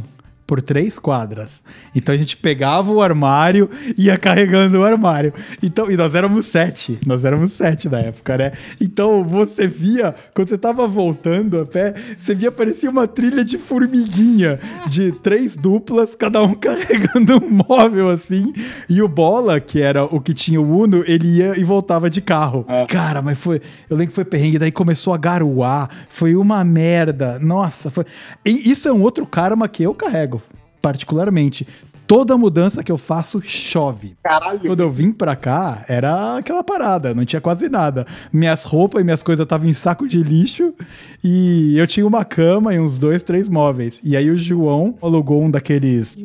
[0.50, 1.62] por três quadras.
[1.94, 5.32] Então a gente pegava o armário e ia carregando o armário.
[5.62, 6.98] Então, e nós éramos sete.
[7.06, 8.52] Nós éramos sete na época, né?
[8.80, 13.58] Então você via, quando você tava voltando a pé, você via parecia uma trilha de
[13.58, 14.58] formiguinha,
[14.88, 18.52] de três duplas, cada um carregando um móvel assim.
[18.88, 22.20] E o Bola, que era o que tinha o Uno, ele ia e voltava de
[22.20, 22.66] carro.
[22.88, 23.60] Cara, mas foi.
[23.88, 25.88] Eu lembro que foi perrengue, daí começou a garoar.
[26.08, 27.38] Foi uma merda.
[27.38, 28.04] Nossa, foi.
[28.44, 30.39] E isso é um outro karma que eu carrego,
[30.80, 31.66] particularmente.
[32.10, 34.16] Toda mudança que eu faço chove.
[34.20, 34.58] Caralho.
[34.66, 38.04] Quando eu vim pra cá, era aquela parada, não tinha quase nada.
[38.32, 40.74] Minhas roupas e minhas coisas estavam em saco de lixo
[41.22, 44.00] e eu tinha uma cama e uns dois, três móveis.
[44.02, 46.18] E aí o João alugou um daqueles.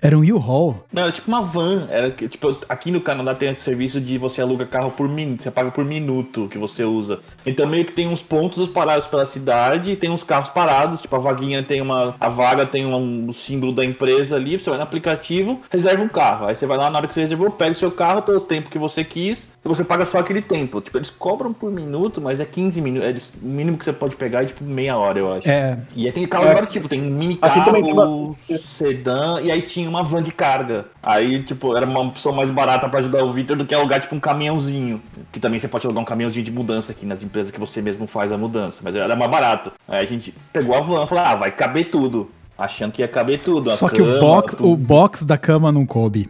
[0.00, 0.82] Era um U-Haul.
[0.90, 1.86] Não, era tipo uma van.
[1.90, 5.42] Era que, tipo, aqui no Canadá tem esse serviço de você aluga carro por minuto,
[5.42, 7.20] você paga por minuto que você usa.
[7.44, 11.14] Então meio que tem uns pontos parados pela cidade, e tem uns carros parados, tipo
[11.14, 12.14] a vaguinha tem uma.
[12.18, 15.25] A vaga tem um, um símbolo da empresa ali, você vai no aplicativo,
[15.70, 16.46] reserva um carro.
[16.46, 18.70] Aí você vai lá na hora que você reservou, pega o seu carro pelo tempo
[18.70, 20.80] que você quis, e você paga só aquele tempo.
[20.80, 23.08] Tipo, eles cobram por minuto, mas é 15 minutos.
[23.08, 25.48] Eles, o mínimo que você pode pegar é tipo meia hora, eu acho.
[25.48, 25.78] É.
[25.94, 26.54] E aí tem carro de É.
[26.54, 28.62] vários tipos, tem mini Aqui também tem carro, bastante.
[28.62, 30.86] sedã, e aí tinha uma van de carga.
[31.02, 34.14] Aí, tipo, era uma opção mais barata pra ajudar o Victor do que alugar, tipo,
[34.14, 35.00] um caminhãozinho.
[35.32, 38.06] Que também você pode alugar um caminhãozinho de mudança aqui nas empresas que você mesmo
[38.06, 38.80] faz a mudança.
[38.82, 39.72] Mas era mais barato.
[39.88, 42.30] Aí a gente pegou a van e falou, ah, vai caber tudo.
[42.58, 43.70] Achando que ia caber tudo.
[43.72, 44.70] Só que o cama, box, tudo.
[44.70, 46.28] o box da cama não coube.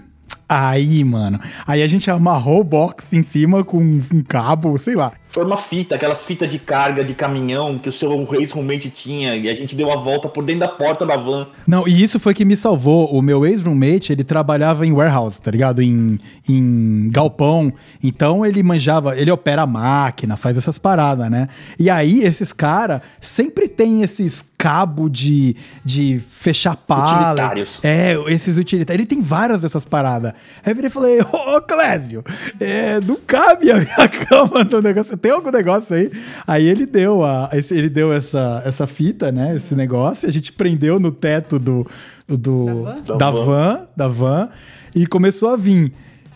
[0.49, 1.41] Aí, mano.
[1.67, 5.13] Aí a gente amarrou o box em cima com um cabo, sei lá.
[5.37, 9.37] Foi uma fita, aquelas fitas de carga de caminhão que o seu ex-roommate tinha.
[9.37, 11.47] E a gente deu a volta por dentro da porta da van.
[11.67, 13.13] Não, e isso foi que me salvou.
[13.13, 15.83] O meu ex-roommate, ele trabalhava em warehouse, tá ligado?
[15.83, 16.19] Em,
[16.49, 17.71] em galpão.
[18.03, 21.51] Então ele manjava, ele opera a máquina, faz essas paradas, né?
[21.79, 27.33] E aí, esses caras sempre tem esses cabo de, de fechar pala.
[27.33, 27.81] Utilitários.
[27.85, 29.01] É, esses utilitários.
[29.01, 30.33] Ele tem várias dessas paradas.
[30.65, 32.25] Aí eu virei e falei, ô Clésio,
[32.59, 35.17] é, não cabe a minha cama no negócio.
[35.27, 36.11] Tem algum negócio aí?
[36.47, 39.57] Aí ele deu, a, esse- ele deu essa, essa fita, né?
[39.57, 40.29] Esse negócio.
[40.29, 41.85] A gente prendeu no teto do,
[42.29, 43.45] do, Da da, van?
[43.45, 43.81] van?
[43.97, 44.49] da van
[44.95, 45.93] e começou a vir.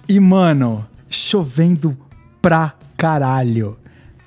[0.09, 1.96] E, mano, chovendo
[2.42, 3.76] pra caralho.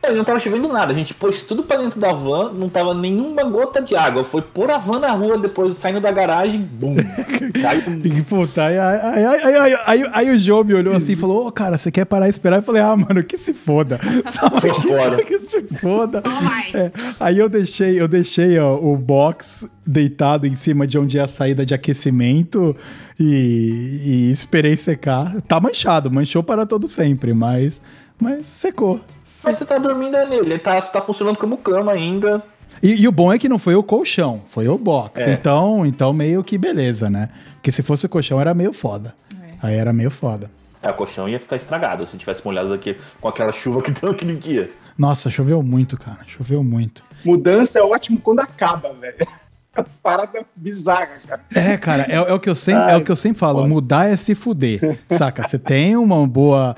[0.06, 2.94] Mas não tava chovendo nada, a gente pôs tudo pra dentro da van, não tava
[2.94, 4.22] nenhuma gota de água.
[4.26, 6.96] Foi pôr a van na rua, depois saindo da garagem, bum!
[7.62, 11.16] Caiu puta, aí, aí, aí, aí, aí, aí- aí o João me olhou assim e
[11.16, 12.58] falou: Ô, cara, você quer parar e esperar?
[12.58, 13.98] Eu falei: Ah, mano, que se foda.
[14.32, 15.24] Sabe, Foi fora.
[15.24, 16.22] que, se foda.
[16.74, 21.22] É, aí eu deixei, eu deixei ó, o box deitado em cima de onde é
[21.22, 22.76] a saída de aquecimento
[23.20, 25.34] e, e esperei secar.
[25.48, 27.82] Tá manchado, manchou para todo sempre, mas,
[28.20, 29.00] mas secou.
[29.44, 32.44] Mas você tá dormindo é nele, ele tá, tá funcionando como cama ainda.
[32.82, 35.22] E, e o bom é que não foi o colchão, foi o box.
[35.22, 35.34] É.
[35.34, 37.30] Então, então meio que beleza, né?
[37.56, 39.14] Porque se fosse o colchão era meio foda.
[39.42, 39.54] É.
[39.62, 40.50] Aí era meio foda.
[40.82, 44.12] É, o colchão ia ficar estragado se tivesse molhado aqui com aquela chuva que deu
[44.12, 44.70] aquele dia.
[44.98, 46.20] Nossa, choveu muito, cara.
[46.28, 47.04] Choveu muito.
[47.24, 49.16] Mudança é ótimo quando acaba, velho.
[50.04, 51.42] Parada bizarra, cara.
[51.56, 53.70] É, cara, é, é o que eu sempre, é o que eu sempre falo, foda.
[53.70, 55.00] mudar é se fuder.
[55.10, 55.48] Saca?
[55.48, 56.76] Você tem uma boa.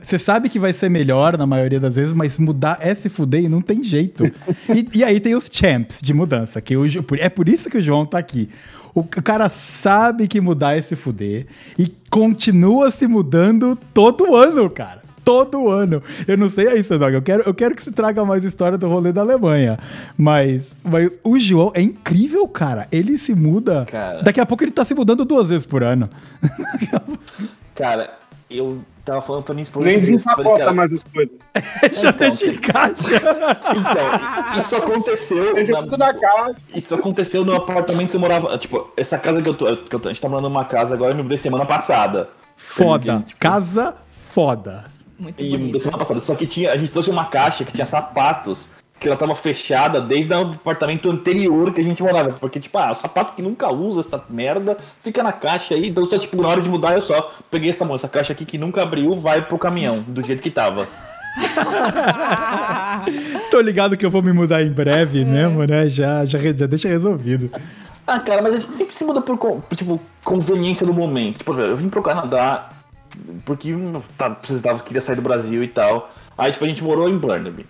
[0.00, 3.42] Você sabe que vai ser melhor na maioria das vezes, mas mudar é se fuder
[3.44, 4.24] e não tem jeito.
[4.72, 7.78] E, e aí tem os champs de mudança, que o, Jo- é por isso que
[7.78, 8.48] o João tá aqui.
[8.94, 11.46] O cara sabe que mudar é se fuder
[11.78, 14.99] e continua se mudando todo ano, cara.
[15.24, 16.02] Todo ano.
[16.26, 17.14] Eu não sei aí, Sandog.
[17.14, 19.78] Eu quero, eu quero que você traga mais história do rolê da Alemanha.
[20.16, 22.88] Mas, mas o João é incrível, cara.
[22.90, 23.84] Ele se muda.
[23.90, 24.22] Cara.
[24.22, 26.08] Daqui a pouco ele tá se mudando duas vezes por ano.
[27.74, 28.10] Cara,
[28.50, 29.86] eu tava falando pra minha esposa.
[29.86, 31.36] Nem desempacota mais as coisas.
[31.92, 33.16] Já Então, deixa em caixa.
[33.16, 35.54] Então, isso aconteceu.
[35.54, 36.54] Deixa na- tudo na cara.
[36.74, 38.56] Isso aconteceu no apartamento que eu morava.
[38.58, 39.76] Tipo, essa casa que eu tô.
[39.76, 42.28] Que eu tô a gente tá morando numa casa agora, eu me mudei semana passada.
[42.56, 43.22] Foda.
[43.26, 43.94] Tipo, Casa
[44.34, 44.84] foda.
[45.20, 45.78] Muito E bonito.
[45.78, 46.20] semana passada.
[46.20, 48.68] Só que tinha, a gente trouxe uma caixa que tinha sapatos.
[48.98, 52.32] Que ela tava fechada desde o apartamento anterior que a gente morava.
[52.32, 55.88] Porque, tipo, ah, o sapato que nunca usa essa merda fica na caixa aí.
[55.88, 58.58] Então, só, tipo, na hora de mudar, eu só peguei essa, essa caixa aqui que
[58.58, 60.86] nunca abriu, vai pro caminhão, do jeito que tava.
[63.50, 65.88] Tô ligado que eu vou me mudar em breve mesmo, né?
[65.88, 67.50] Já, já, já deixa resolvido.
[68.06, 69.38] Ah, cara, mas a gente sempre se muda por,
[69.74, 71.38] tipo, conveniência do momento.
[71.38, 72.68] Tipo, eu vim pro Canadá
[73.44, 76.10] porque hum, tá, precisava, queria sair do Brasil e tal.
[76.36, 77.66] Aí, tipo, a gente morou em Burnaby.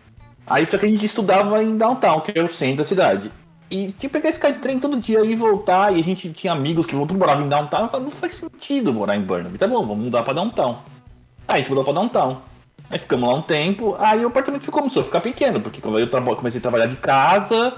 [0.46, 3.31] Aí, só que a gente estudava em Downtown, que é o centro da cidade.
[3.70, 5.92] E tinha que pegar esse trem todo dia e voltar.
[5.94, 7.83] E a gente tinha amigos que moravam em Downtown.
[7.83, 9.59] Eu falei, não faz sentido morar em Burnaby.
[9.59, 10.79] Tá bom, vamos mudar pra Downtown.
[11.46, 12.38] Aí a gente mudou pra Downtown.
[12.90, 13.94] Aí ficamos lá um tempo.
[14.00, 15.61] Aí o apartamento ficou, começou a ficar pequeno.
[15.61, 17.74] Porque quando eu comecei a trabalhar de casa,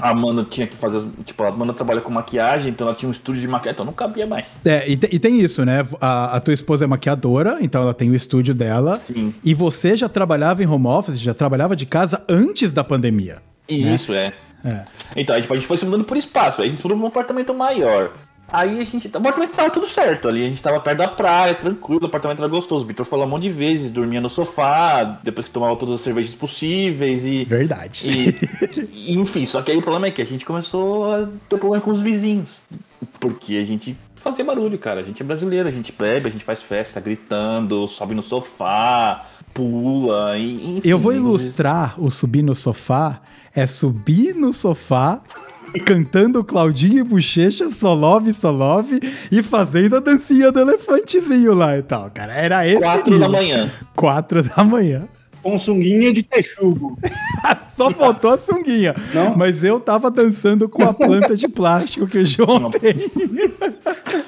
[0.00, 0.98] a Amanda tinha que fazer.
[0.98, 3.86] as- Tipo, a Amanda trabalha com maquiagem, então ela tinha um estúdio de maquiagem, então
[3.86, 4.56] não cabia mais.
[4.64, 5.86] É, e, te- e tem isso, né?
[6.00, 8.94] A, a tua esposa é maquiadora, então ela tem o estúdio dela.
[8.94, 9.34] Sim.
[9.44, 13.38] E você já trabalhava em home office, já trabalhava de casa antes da pandemia.
[13.68, 14.32] E isso é.
[14.64, 14.84] É.
[15.14, 16.60] Então a gente, a gente foi se mudando por espaço.
[16.62, 18.12] Aí a gente mudou pra um apartamento maior.
[18.52, 19.10] Aí a gente.
[19.12, 20.44] O apartamento tava tudo certo ali.
[20.44, 22.84] A gente tava perto da praia, tranquilo, o apartamento era gostoso.
[22.84, 26.00] O Vitor falou um monte de vezes, dormia no sofá, depois que tomava todas as
[26.00, 27.44] cervejas possíveis e.
[27.44, 28.06] Verdade.
[28.08, 31.58] E, e, enfim, só que aí o problema é que a gente começou a ter
[31.58, 32.50] problema com os vizinhos.
[33.18, 35.00] Porque a gente fazer barulho, cara.
[35.00, 39.24] A gente é brasileiro, a gente bebe, a gente faz festa gritando, sobe no sofá,
[39.54, 40.88] pula, e, enfim.
[40.88, 43.20] Eu vou ilustrar o subir no sofá.
[43.54, 45.22] É subir no sofá,
[45.84, 49.00] cantando Claudinho e Bochecha, Solove, Solove,
[49.30, 52.32] e fazendo a dancinha do elefantezinho lá e tal, cara.
[52.32, 53.20] Era esse Quatro nível.
[53.20, 53.70] da manhã.
[53.94, 55.04] Quatro da manhã.
[55.46, 56.98] Com sunguinha de texugo.
[57.76, 58.96] Só faltou a sunguinha.
[59.14, 59.36] Não?
[59.36, 62.94] Mas eu tava dançando com a planta de plástico que o João tem.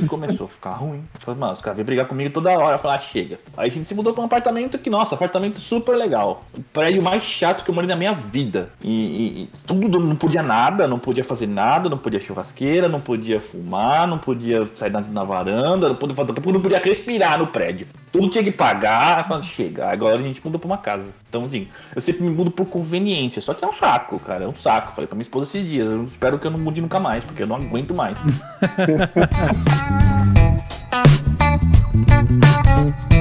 [0.06, 1.02] Começou a ficar ruim.
[1.18, 2.76] Falei, mano, os caras vêm brigar comigo toda hora.
[2.76, 3.40] Eu falei, ah, chega.
[3.56, 6.44] Aí a gente se mudou pra um apartamento que, nossa, apartamento super legal.
[6.56, 8.70] O prédio mais chato que eu morei na minha vida.
[8.80, 13.00] E, e- e tudo, não podia nada, não podia fazer nada, não podia churrasqueira, não
[13.00, 16.14] podia fumar, não podia sair na, na varanda, não podia,
[16.52, 17.88] não podia respirar no prédio.
[18.12, 19.26] Tudo tinha que pagar.
[19.26, 21.12] Falei, chega, agora a gente mudou pra uma casa.
[21.28, 23.42] Então, assim, eu sempre me mudo por conveniência.
[23.42, 24.92] Só que é um saco, cara, é um saco.
[24.92, 27.42] Falei pra minha esposa esses dias, eu espero que eu não mude nunca mais, porque
[27.42, 28.18] eu não aguento mais.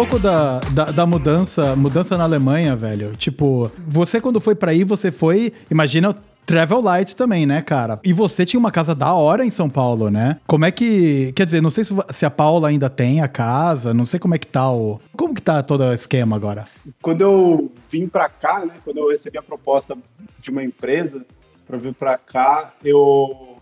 [0.00, 3.14] pouco da, da, da mudança, mudança na Alemanha, velho.
[3.16, 8.00] Tipo, você quando foi pra aí, você foi, imagina, Travel Light também, né, cara?
[8.02, 10.38] E você tinha uma casa da hora em São Paulo, né?
[10.46, 11.32] Como é que.
[11.36, 14.38] Quer dizer, não sei se, a Paula ainda tem a casa, não sei como é
[14.38, 14.98] que tá o.
[15.14, 16.66] Como que tá todo o esquema agora?
[17.02, 19.94] Quando eu vim pra cá, né, quando eu recebi a proposta
[20.40, 21.26] de uma empresa
[21.66, 23.58] para vir pra cá, eu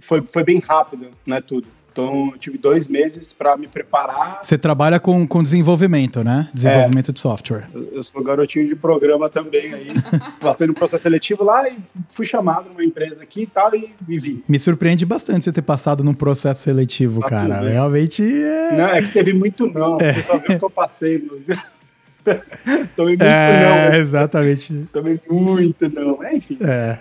[0.00, 1.66] foi, foi bem rápido, né, tudo.
[1.92, 4.40] Então, eu tive dois meses para me preparar.
[4.42, 6.48] Você trabalha com, com desenvolvimento, né?
[6.54, 7.68] Desenvolvimento de software.
[7.92, 9.88] Eu sou garotinho de programa também aí.
[10.40, 11.76] Passei no processo seletivo lá e
[12.08, 14.42] fui chamado numa empresa aqui e tal e, e vim.
[14.48, 17.54] Me surpreende bastante você ter passado num processo seletivo, Tá cara.
[17.54, 17.72] tudo bem.
[17.72, 18.76] Realmente é.
[18.76, 19.98] Não, é que teve muito não.
[19.98, 21.18] Você só viu que eu passei.
[21.18, 21.40] no-
[22.94, 23.90] Tomei muito É, não.
[23.92, 23.98] né?
[23.98, 24.88] exatamente.
[24.92, 26.22] Tomei muito não.
[26.22, 26.58] É, enfim.
[26.60, 26.98] É.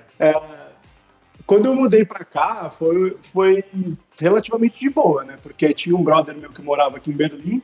[1.46, 3.64] Quando eu mudei pra cá, foi, foi
[4.20, 5.38] relativamente de boa, né?
[5.42, 7.62] Porque tinha um brother meu que morava aqui em Berlim.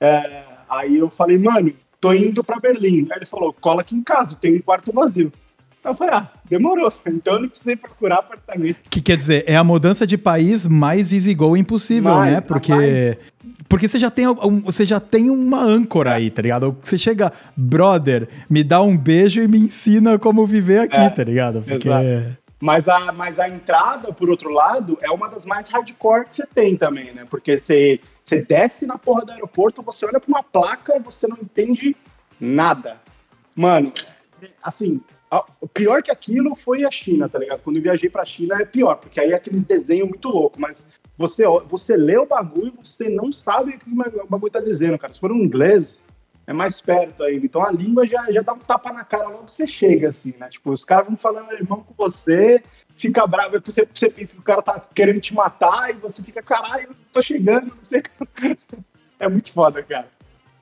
[0.00, 3.06] é, aí eu falei, mano, tô indo pra Berlim.
[3.10, 5.32] Aí ele falou, cola aqui em casa, tem um quarto vazio.
[5.84, 6.92] Aí eu falei, ah, demorou.
[7.06, 8.78] Então eu não precisei procurar apartamento.
[8.90, 12.40] Que quer dizer, é a mudança de país mais easy go impossível, Mais, né?
[12.40, 12.72] Porque.
[12.72, 13.16] mais.
[13.68, 14.24] Porque você já, tem,
[14.64, 16.74] você já tem uma âncora aí, tá ligado?
[16.82, 21.22] Você chega, brother, me dá um beijo e me ensina como viver aqui, É, tá
[21.22, 21.60] ligado?
[21.60, 21.88] Porque.
[21.88, 22.38] exato.
[22.60, 26.46] Mas a, mas a entrada, por outro lado, é uma das mais hardcore que você
[26.46, 27.24] tem também, né?
[27.30, 31.28] Porque você, você desce na porra do aeroporto, você olha pra uma placa e você
[31.28, 31.94] não entende
[32.40, 33.00] nada.
[33.54, 33.92] Mano,
[34.62, 35.00] assim,
[35.30, 37.60] a- o pior que aquilo foi a China, tá ligado?
[37.62, 40.86] Quando eu viajei pra China é pior, porque aí é aqueles desenhos muito loucos, mas
[41.16, 44.98] você, você lê o bagulho e você não sabe o que o bagulho tá dizendo,
[44.98, 45.12] cara.
[45.12, 46.00] Se for um inglês,
[46.48, 47.44] é mais perto ainda.
[47.44, 50.34] Então a língua já, já dá um tapa na cara logo que você chega, assim,
[50.40, 50.48] né?
[50.48, 52.64] Tipo, os caras vão falando irmão com você,
[52.96, 56.22] fica bravo, aí você, você pensa que o cara tá querendo te matar e você
[56.22, 58.02] fica, caralho, tô chegando, não sei.
[59.20, 60.08] É muito foda, cara.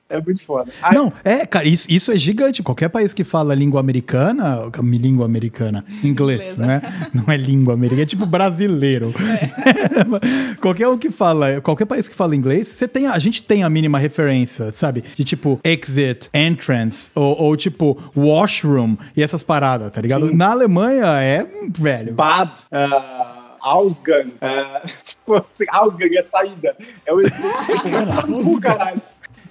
[0.09, 0.71] É muito foda.
[0.81, 2.63] Aí- Não, é, cara, isso, isso é gigante.
[2.63, 6.65] Qualquer país que fala língua americana, língua americana, inglês, Inglesa.
[6.65, 7.09] né?
[7.13, 9.13] Não é língua americana, é tipo brasileiro.
[10.61, 13.69] qualquer um que fala, qualquer país que fala inglês, você tem, a gente tem a
[13.69, 15.03] mínima referência, sabe?
[15.15, 20.29] De tipo exit, entrance, ou, ou tipo washroom e essas paradas, tá ligado?
[20.29, 20.35] Sim.
[20.35, 21.45] Na Alemanha é,
[21.77, 22.13] velho.
[22.13, 27.17] Bad, uh, Ausgang, uh, tipo, assim, Ausgang é saída, é o
[28.55, 29.01] o caralho.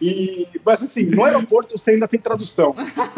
[0.00, 2.74] E, mas assim, no aeroporto você ainda tem tradução.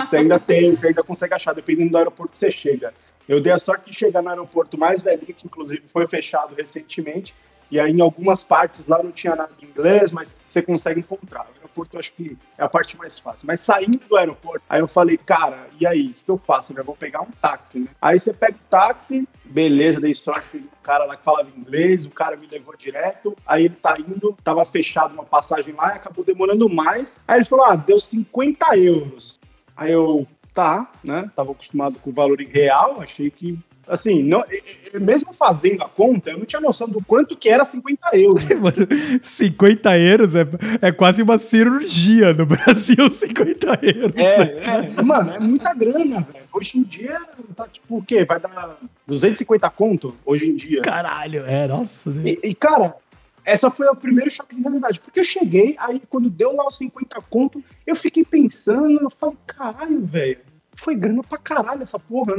[0.06, 2.92] Você ainda tem, você ainda consegue achar, dependendo do aeroporto que você chega.
[3.26, 7.34] Eu dei a sorte de chegar no aeroporto mais velhinho, que inclusive foi fechado recentemente.
[7.70, 11.46] E aí, em algumas partes lá não tinha nada em inglês, mas você consegue encontrar.
[11.78, 13.46] Aeroporto eu acho que é a parte mais fácil.
[13.46, 16.72] Mas saindo do aeroporto, aí eu falei, cara, e aí, o que, que eu faço?
[16.76, 17.88] Eu vou pegar um táxi, né?
[18.00, 22.10] Aí você pega o táxi, beleza, dei sorte do cara lá que falava inglês, o
[22.10, 23.36] cara me levou direto.
[23.46, 27.18] Aí ele tá indo, tava fechado uma passagem lá acabou demorando mais.
[27.26, 29.38] Aí ele falou, ah, deu 50 euros.
[29.76, 31.30] Aí eu, tá, né?
[31.36, 33.58] Tava acostumado com o valor em real, achei que.
[33.88, 34.44] Assim, não,
[34.94, 38.44] mesmo fazendo a conta, eu não tinha noção do quanto que era 50 euros.
[38.60, 38.86] Mano,
[39.22, 40.46] 50 euros é,
[40.82, 44.16] é quase uma cirurgia no Brasil, 50 euros.
[44.16, 46.44] É, é, mano, é muita grana, velho.
[46.52, 47.20] Hoje em dia,
[47.56, 48.24] tá tipo o quê?
[48.24, 48.76] Vai dar
[49.06, 50.82] 250 conto hoje em dia.
[50.82, 52.10] Caralho, é, nossa.
[52.10, 52.30] né?
[52.30, 52.94] E, e, cara,
[53.44, 55.00] essa foi o primeiro choque de realidade.
[55.00, 59.36] Porque eu cheguei, aí quando deu lá os 50 conto, eu fiquei pensando, eu falei,
[59.46, 60.38] caralho, velho,
[60.74, 62.34] foi grana pra caralho essa porra.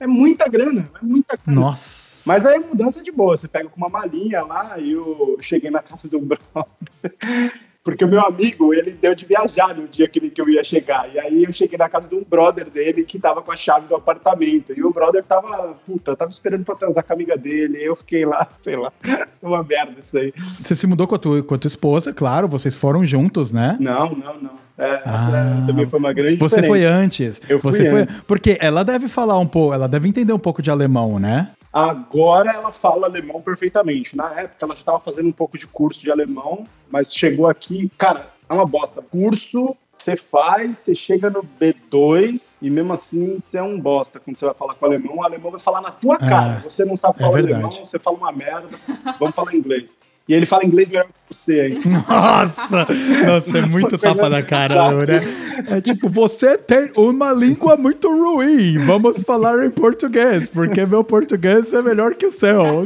[0.00, 1.60] É muita grana, é muita grana.
[1.60, 2.22] Nossa.
[2.26, 5.38] Mas aí a mudança é de boa, você pega com uma malinha lá e eu
[5.40, 7.67] cheguei na casa do brother.
[7.88, 11.08] Porque o meu amigo, ele deu de viajar no dia que, que eu ia chegar.
[11.10, 13.88] E aí eu cheguei na casa de um brother dele que tava com a chave
[13.88, 14.74] do apartamento.
[14.76, 17.78] E o brother tava, puta, tava esperando pra transar com a amiga dele.
[17.78, 18.92] E eu fiquei lá, sei lá,
[19.40, 20.34] uma merda isso aí.
[20.62, 23.78] Você se mudou com a tua, com a tua esposa, claro, vocês foram juntos, né?
[23.80, 24.68] Não, não, não.
[24.76, 26.68] É, essa também foi uma grande Você diferença.
[26.68, 27.42] foi antes.
[27.48, 28.20] Eu fui você foi antes.
[28.28, 31.52] Porque ela deve falar um pouco, ela deve entender um pouco de alemão, né?
[31.72, 34.16] Agora ela fala alemão perfeitamente.
[34.16, 37.90] Na época ela já estava fazendo um pouco de curso de alemão, mas chegou aqui,
[37.98, 39.02] cara, é uma bosta.
[39.02, 44.38] Curso você faz, você chega no B2 e mesmo assim você é um bosta quando
[44.38, 45.16] você vai falar com o alemão.
[45.16, 46.60] O alemão vai falar na tua cara.
[46.62, 47.64] você não sabe é falar verdade.
[47.64, 48.68] alemão, você fala uma merda.
[49.18, 49.98] Vamos falar inglês.
[50.28, 51.80] E ele fala inglês melhor que você aí.
[51.88, 52.86] Nossa!
[53.26, 55.22] Nossa, é muito tapa na cara, né?
[55.70, 58.76] É tipo, você tem uma língua muito ruim.
[58.84, 62.58] Vamos falar em português, porque meu português é melhor que o seu.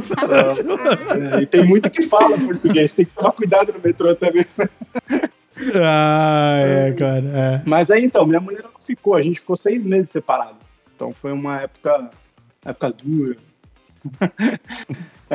[1.33, 4.45] É, e tem muito que fala português, tem que tomar cuidado no metrô também.
[5.75, 7.25] Ah, é, cara.
[7.25, 7.61] É.
[7.65, 10.57] Mas aí então, minha mulher não ficou, a gente ficou seis meses separado.
[10.95, 12.09] Então foi uma época,
[12.65, 13.37] época dura.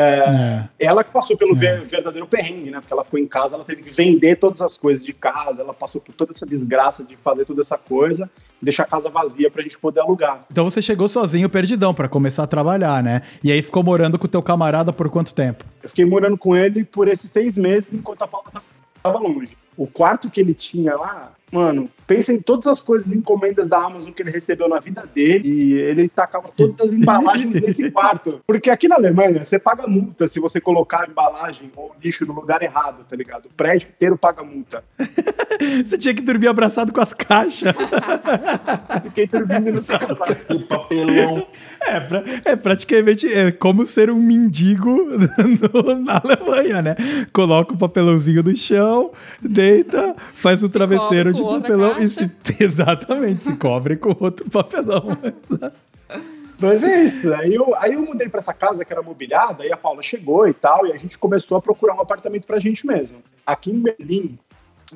[0.00, 0.86] É, É.
[0.86, 2.78] Ela que passou pelo ver- verdadeiro perrengue, né?
[2.80, 5.74] Porque ela ficou em casa, ela teve que vender todas as coisas de casa, ela
[5.74, 8.30] passou por toda essa desgraça de fazer toda essa coisa,
[8.62, 10.44] deixar a casa vazia pra gente poder alugar.
[10.50, 13.22] Então você chegou sozinho, perdidão, pra começar a trabalhar, né?
[13.42, 15.64] E aí ficou morando com o teu camarada por quanto tempo?
[15.82, 18.46] Eu fiquei morando com ele por esses seis meses enquanto a Paula
[19.02, 19.56] tava longe.
[19.76, 24.12] O quarto que ele tinha lá, mano, pensa em todas as coisas, encomendas da Amazon
[24.12, 28.40] que ele recebeu na vida dele e ele tacava todas as embalagens nesse quarto.
[28.46, 32.32] Porque aqui na Alemanha, você paga multa se você colocar a embalagem ou lixo no
[32.34, 33.46] lugar errado, tá ligado?
[33.46, 34.82] O prédio inteiro paga multa.
[35.84, 37.74] Você tinha que dormir abraçado com as caixas.
[39.02, 40.60] Fiquei dormindo no seu casaco.
[40.68, 41.46] Papelão.
[41.80, 46.96] É, pra- é praticamente é como ser um mendigo no- na Alemanha, né?
[47.32, 52.30] Coloca o papelãozinho no chão, deita, faz um travesseiro de papelão e se.
[52.60, 55.16] Exatamente, se cobre com outro papelão.
[56.60, 57.32] Mas é isso.
[57.34, 60.48] Aí eu, aí eu mudei pra essa casa que era mobiliada, aí a Paula chegou
[60.48, 63.18] e tal, e a gente começou a procurar um apartamento pra gente mesmo.
[63.46, 64.38] Aqui em Berlim,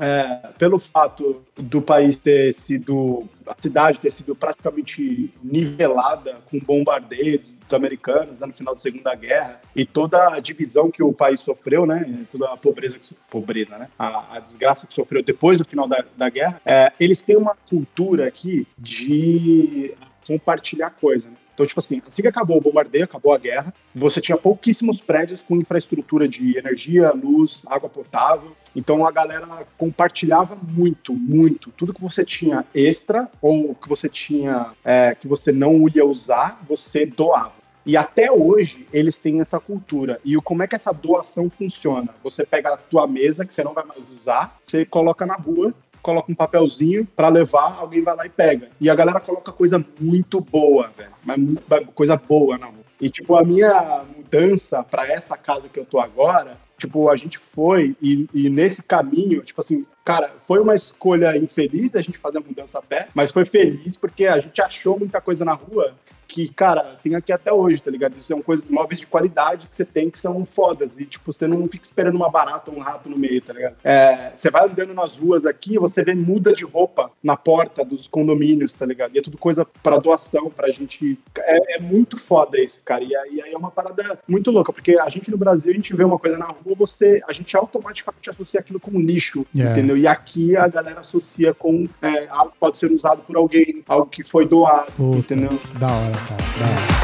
[0.00, 7.38] é, pelo fato do país ter sido, a cidade ter sido praticamente nivelada com bombardeio
[7.38, 11.40] dos americanos né, no final da Segunda Guerra e toda a divisão que o país
[11.40, 15.64] sofreu, né, toda a pobreza, que, pobreza, né, a, a desgraça que sofreu depois do
[15.64, 19.94] final da, da guerra, é, eles têm uma cultura aqui de
[20.26, 21.28] compartilhar coisa.
[21.28, 21.36] Né?
[21.62, 25.42] Então, tipo assim, assim que acabou o bombardeio, acabou a guerra, você tinha pouquíssimos prédios
[25.42, 28.52] com infraestrutura de energia, luz, água potável.
[28.74, 29.46] Então a galera
[29.78, 31.70] compartilhava muito, muito.
[31.76, 36.60] Tudo que você tinha extra ou que você tinha é, que você não ia usar,
[36.66, 37.62] você doava.
[37.84, 40.20] E até hoje eles têm essa cultura.
[40.24, 42.08] E como é que essa doação funciona?
[42.22, 45.74] Você pega a tua mesa que você não vai mais usar, você coloca na rua,
[46.02, 48.68] coloca um papelzinho pra levar, alguém vai lá e pega.
[48.80, 51.58] E a galera coloca coisa muito boa, velho.
[51.94, 52.82] Coisa boa na rua.
[53.00, 57.38] E tipo, a minha mudança pra essa casa que eu tô agora, tipo, a gente
[57.38, 62.38] foi e, e nesse caminho, tipo assim, cara, foi uma escolha infeliz da gente fazer
[62.38, 65.94] a mudança a pé, mas foi feliz porque a gente achou muita coisa na rua
[66.32, 68.18] que, cara, tem aqui até hoje, tá ligado?
[68.22, 70.98] São coisas móveis de qualidade que você tem que são fodas.
[70.98, 73.76] E, tipo, você não fica esperando uma barata ou um rato no meio, tá ligado?
[73.84, 78.08] É, você vai andando nas ruas aqui, você vê muda de roupa na porta dos
[78.08, 79.14] condomínios, tá ligado?
[79.14, 81.18] E é tudo coisa pra doação, pra gente.
[81.38, 83.04] É, é muito foda isso, cara.
[83.04, 86.02] E aí é uma parada muito louca, porque a gente no Brasil, a gente vê
[86.02, 89.76] uma coisa na rua, você, a gente automaticamente associa aquilo com lixo, Yeah.
[89.78, 89.96] entendeu?
[89.98, 94.06] E aqui a galera associa com é, algo que pode ser usado por alguém, algo
[94.06, 95.58] que foi doado, Puta, entendeu?
[95.78, 96.42] Da hora, cara.
[96.58, 97.01] Da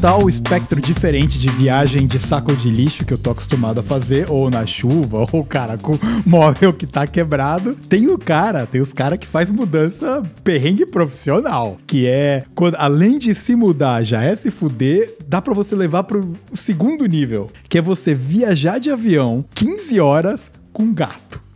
[0.00, 4.30] total espectro diferente de viagem de saco de lixo que eu tô acostumado a fazer,
[4.30, 7.74] ou na chuva, ou cara com móvel que tá quebrado.
[7.86, 13.18] Tem o cara, tem os caras que faz mudança perrengue profissional, que é quando além
[13.18, 17.76] de se mudar já é se fuder, dá pra você levar pro segundo nível, que
[17.76, 21.49] é você viajar de avião 15 horas com gato.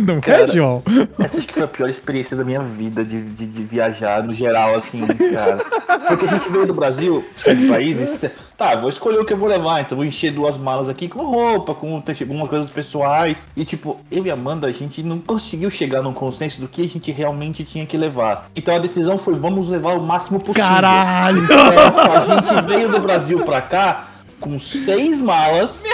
[0.00, 0.82] Não é, Cara, João?
[1.18, 4.32] Essa acho que foi a pior experiência da minha vida de, de, de viajar no
[4.32, 5.64] geral, assim, cara.
[6.08, 9.48] Porque a gente veio do Brasil, sete países, tá, vou escolher o que eu vou
[9.48, 13.46] levar, então vou encher duas malas aqui com roupa, com algumas coisas pessoais.
[13.56, 16.82] E tipo, eu e a Amanda, a gente não conseguiu chegar num consenso do que
[16.82, 18.50] a gente realmente tinha que levar.
[18.54, 20.68] Então a decisão foi, vamos levar o máximo possível.
[20.68, 21.44] Caralho!
[21.44, 24.08] Então, a gente veio do Brasil pra cá
[24.40, 25.84] com seis malas.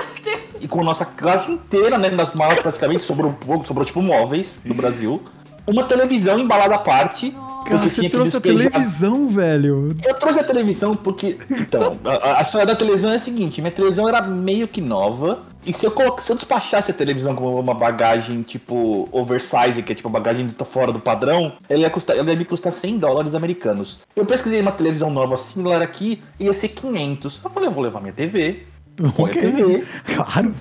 [0.64, 2.08] E com a nossa classe inteira, né?
[2.10, 5.22] Das malas praticamente, sobrou pouco, sobrou tipo móveis do Brasil.
[5.66, 7.30] Uma televisão embalada à parte.
[7.30, 9.96] Cara, porque você trouxe a televisão, velho.
[10.06, 11.38] Eu trouxe a televisão porque.
[11.50, 15.40] Então, a, a história da televisão é a seguinte: minha televisão era meio que nova.
[15.66, 19.92] E se eu, colo- se eu despachasse a televisão com uma bagagem tipo oversize, que
[19.92, 22.98] é tipo bagagem do fora do padrão, ela ia, custar, ela ia me custar 100
[22.98, 23.98] dólares americanos.
[24.14, 27.40] Eu pesquisei uma televisão nova similar aqui, ia ser 500.
[27.42, 28.66] Eu falei, eu vou levar minha TV.
[28.96, 29.42] Põe a Ok.
[29.42, 29.84] TV.
[30.14, 30.54] Claro.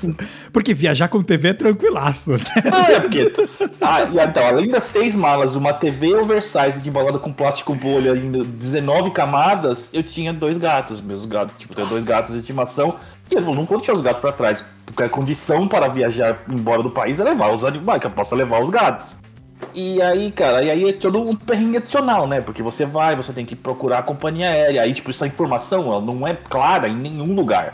[0.52, 2.40] Porque viajar com TV é tranquilaço, né?
[2.72, 3.32] Ah, é porque.
[3.80, 8.14] Ah, e então, além das seis malas, uma TV oversize de embalada com plástico bolha,
[8.14, 11.00] ainda 19 camadas, eu tinha dois gatos.
[11.00, 12.96] Meus gatos, tipo, eu dois gatos de estimação.
[13.30, 14.66] E eu não vou deixar os gatos pra trás.
[14.86, 18.36] Porque a condição para viajar embora do país é levar os animais, que eu possa
[18.36, 19.18] levar os gatos.
[19.74, 22.42] E aí, cara, e aí é todo um perrengue adicional, né?
[22.42, 24.82] Porque você vai, você tem que procurar a companhia aérea.
[24.82, 27.74] Aí, tipo, essa informação ela não é clara em nenhum lugar.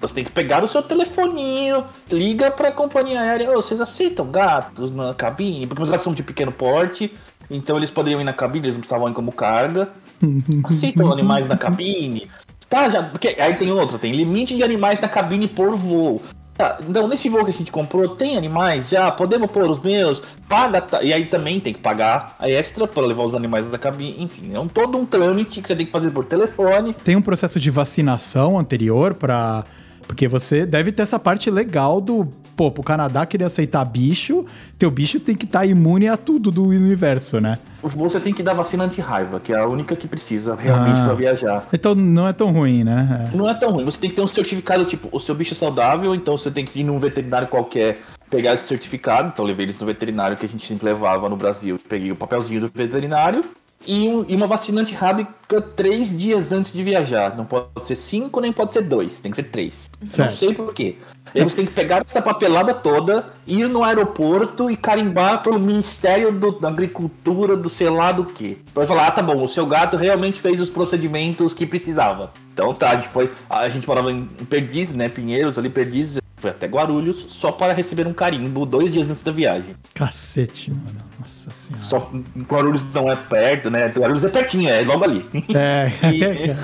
[0.00, 3.50] Você tem que pegar o seu telefoninho, liga pra companhia aérea.
[3.50, 5.66] Ô, vocês aceitam gatos na cabine?
[5.66, 7.12] Porque meus gatos são de pequeno porte,
[7.50, 9.88] então eles poderiam ir na cabine, eles não precisavam ir como carga.
[10.64, 12.28] Aceitam animais na cabine?
[12.68, 13.02] Tá, já.
[13.02, 16.22] Porque, aí tem outro, tem limite de animais na cabine por voo.
[16.56, 19.10] Tá, então nesse voo que a gente comprou, tem animais já?
[19.10, 20.22] Podemos pôr os meus?
[20.48, 20.80] Paga.
[20.80, 24.16] ta- E aí também tem que pagar a extra para levar os animais da cabine.
[24.18, 26.92] Enfim, é um, todo um trâmite que você tem que fazer por telefone.
[26.92, 29.64] Tem um processo de vacinação anterior pra.
[30.10, 32.26] Porque você deve ter essa parte legal do.
[32.56, 34.44] Pô, pro Canadá querer aceitar bicho,
[34.76, 37.60] teu bicho tem que estar imune a tudo do universo, né?
[37.80, 41.04] Você tem que dar vacina anti-raiva, que é a única que precisa realmente Ah.
[41.04, 41.68] pra viajar.
[41.72, 43.30] Então não é tão ruim, né?
[43.32, 43.84] Não é tão ruim.
[43.84, 46.66] Você tem que ter um certificado, tipo, o seu bicho é saudável, então você tem
[46.66, 49.30] que ir num veterinário qualquer, pegar esse certificado.
[49.32, 51.78] Então levei eles no veterinário que a gente sempre levava no Brasil.
[51.88, 53.44] Peguei o papelzinho do veterinário
[53.86, 57.36] e, um- e uma vacina antirrábica três dias antes de viajar.
[57.36, 59.18] Não pode ser cinco, nem pode ser dois.
[59.18, 59.90] Tem que ser três.
[60.04, 60.30] Certo.
[60.30, 60.96] Não sei por quê.
[61.34, 66.32] Aí você tem que pegar essa papelada toda, ir no aeroporto e carimbar pelo Ministério
[66.32, 68.58] do- da Agricultura, do sei lá do que.
[68.74, 72.32] Pra falar, ah, tá bom, o seu gato realmente fez os procedimentos que precisava.
[72.52, 73.30] Então tá, a gente foi.
[73.48, 75.08] A gente morava em em Perdizes, né?
[75.08, 76.20] Pinheiros, ali Perdizes.
[76.40, 79.74] Foi até Guarulhos, só para receber um carimbo dois dias antes da viagem.
[79.94, 80.82] Cacete, mano.
[81.20, 81.82] Nossa senhora.
[81.82, 82.10] Só
[82.50, 83.88] Guarulhos não é perto, né?
[83.88, 85.24] Guarulhos é pertinho, é logo ali.
[85.54, 85.92] É.
[86.10, 86.56] E,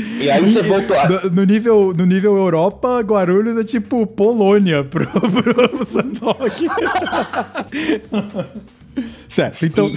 [0.24, 0.98] e aí você voltou.
[0.98, 6.66] a- No, no nível, no nível Europa, Guarulhos é tipo Polônia pro, pro Sandok.
[9.28, 9.90] certo, então.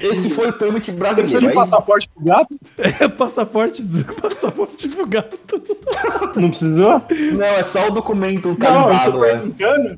[0.00, 1.48] Esse foi o trâmite Você precisa brasileiro.
[1.48, 2.60] de passaporte pro gato?
[2.78, 3.82] É passaporte,
[4.20, 5.62] passaporte pro gato.
[6.36, 7.02] Não precisou?
[7.32, 9.96] Não, é só o documento Não, eu carimbado, tô né?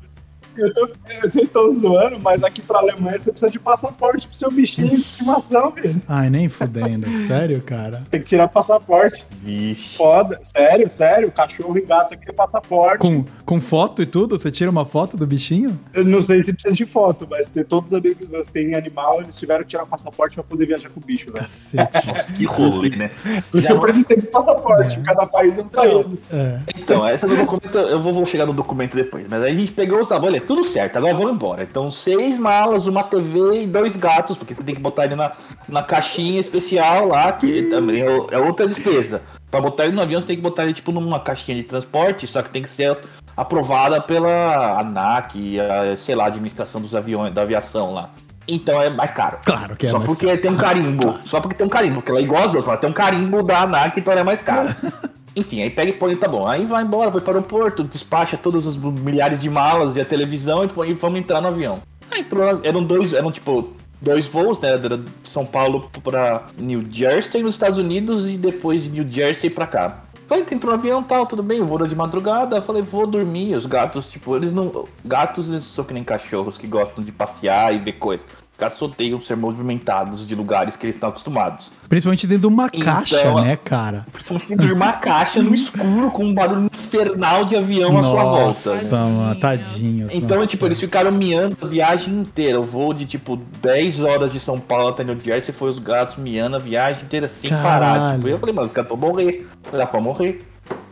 [0.57, 0.89] Eu tô,
[1.21, 4.95] vocês estão zoando, mas aqui pra Alemanha você precisa de passaporte pro seu bichinho de
[4.95, 6.01] estimação, velho.
[6.07, 7.07] Ai, nem fudendo.
[7.27, 8.03] Sério, cara?
[8.09, 9.23] Tem que tirar passaporte.
[9.41, 9.97] Vixe.
[9.97, 10.39] Foda.
[10.43, 11.31] Sério, sério.
[11.31, 12.99] Cachorro e gato aqui tem passaporte.
[12.99, 14.37] Com, com foto e tudo?
[14.37, 15.79] Você tira uma foto do bichinho?
[15.93, 18.75] Eu não sei se precisa de foto, mas tem todos os amigos meus que têm
[18.75, 21.37] animal, eles tiveram que tirar passaporte pra poder viajar com o bicho, velho.
[21.37, 22.07] Cacete.
[22.07, 23.11] Nossa, que rolê, né?
[23.51, 24.99] Por isso eu com passaporte.
[24.99, 25.01] É.
[25.03, 26.07] Cada país é um país.
[26.31, 26.59] É.
[26.75, 29.27] Então, essa do documento, eu vou, vou chegar no documento depois.
[29.29, 31.63] Mas aí a gente pegou os olha, tudo certo, agora vamos embora.
[31.63, 35.33] Então, seis malas, uma TV e dois gatos, porque você tem que botar ele na,
[35.67, 39.21] na caixinha especial lá, que também é, é outra despesa.
[39.51, 42.25] Pra botar ele no avião, você tem que botar ele tipo numa caixinha de transporte,
[42.25, 42.97] só que tem que ser
[43.35, 48.09] aprovada pela ANAC, a, sei lá, administração dos aviões, da aviação lá.
[48.47, 49.39] Então é mais caro.
[49.43, 51.19] Claro que é Só porque tem um carimbo.
[51.27, 53.43] Só porque tem um carimbo, porque ela é igual às outras, mas tem um carimbo
[53.43, 54.75] da ANAC, então ela é mais cara.
[55.37, 56.47] Enfim, aí pega e põe, tá bom.
[56.47, 60.05] Aí vai embora, vai para o aeroporto, despacha todos os milhares de malas e a
[60.05, 61.79] televisão e, põe- e vamos entrar no avião.
[62.11, 63.69] Aí entrou, eram dois, eram tipo
[64.01, 64.69] dois voos, né?
[64.69, 69.49] Era de São Paulo pra New Jersey nos Estados Unidos e depois de New Jersey
[69.49, 70.03] pra cá.
[70.27, 72.61] Falei, entrou no avião tal, tudo bem, vou de madrugada.
[72.61, 73.55] Falei, vou dormir.
[73.55, 74.85] Os gatos, tipo, eles não.
[75.05, 78.27] Gatos são que nem cachorros que gostam de passear e ver coisas.
[78.57, 81.71] Gatos odeiam ser movimentados de lugares que eles estão acostumados.
[81.87, 84.05] Principalmente dentro de uma Então, caixa, né, cara?
[84.11, 88.23] Principalmente dentro de uma caixa no escuro com um barulho infernal de avião à sua
[88.23, 88.69] volta.
[88.73, 90.07] Nossa, mano, tadinho.
[90.11, 90.47] Então, nossa.
[90.49, 92.59] tipo, eles ficaram miando a viagem inteira.
[92.59, 96.15] O voo de, tipo, 10 horas de São Paulo até New Jersey foi os gatos
[96.15, 97.63] miando a viagem inteira sem parar.
[97.63, 98.15] Caralho.
[98.15, 99.45] Tipo, eu falei, mano, os gatos vão morrer.
[99.63, 100.41] Eu falei, ah, vão morrer.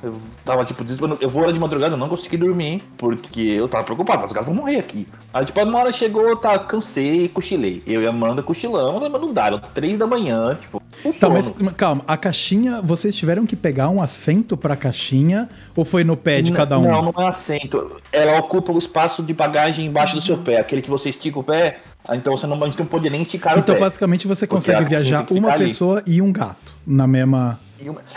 [0.03, 1.17] Eu tava, tipo, desesperado.
[1.21, 4.47] Eu vou hora de madrugada, eu não consegui dormir, porque eu tava preocupado, os gatos
[4.47, 5.07] vão morrer aqui.
[5.34, 7.82] Aí, tipo, uma hora chegou, tá, cansei, cochilei.
[7.88, 10.82] Eu e a Amanda cochilamos, mas não dá, eram 3 da manhã, tipo,
[11.19, 16.03] Tá, mas calma, a caixinha, vocês tiveram que pegar um assento pra caixinha ou foi
[16.03, 16.84] no pé de N- cada um?
[16.84, 17.97] Não, não é assento.
[18.11, 21.43] Ela ocupa o espaço de bagagem embaixo do seu pé, aquele que você estica o
[21.43, 21.80] pé.
[22.07, 23.84] ah, Então você não, a gente não pode nem esticar Então, o pé.
[23.84, 25.65] basicamente, você consegue viajar uma ficar ali.
[25.67, 27.59] pessoa e um gato na mesma.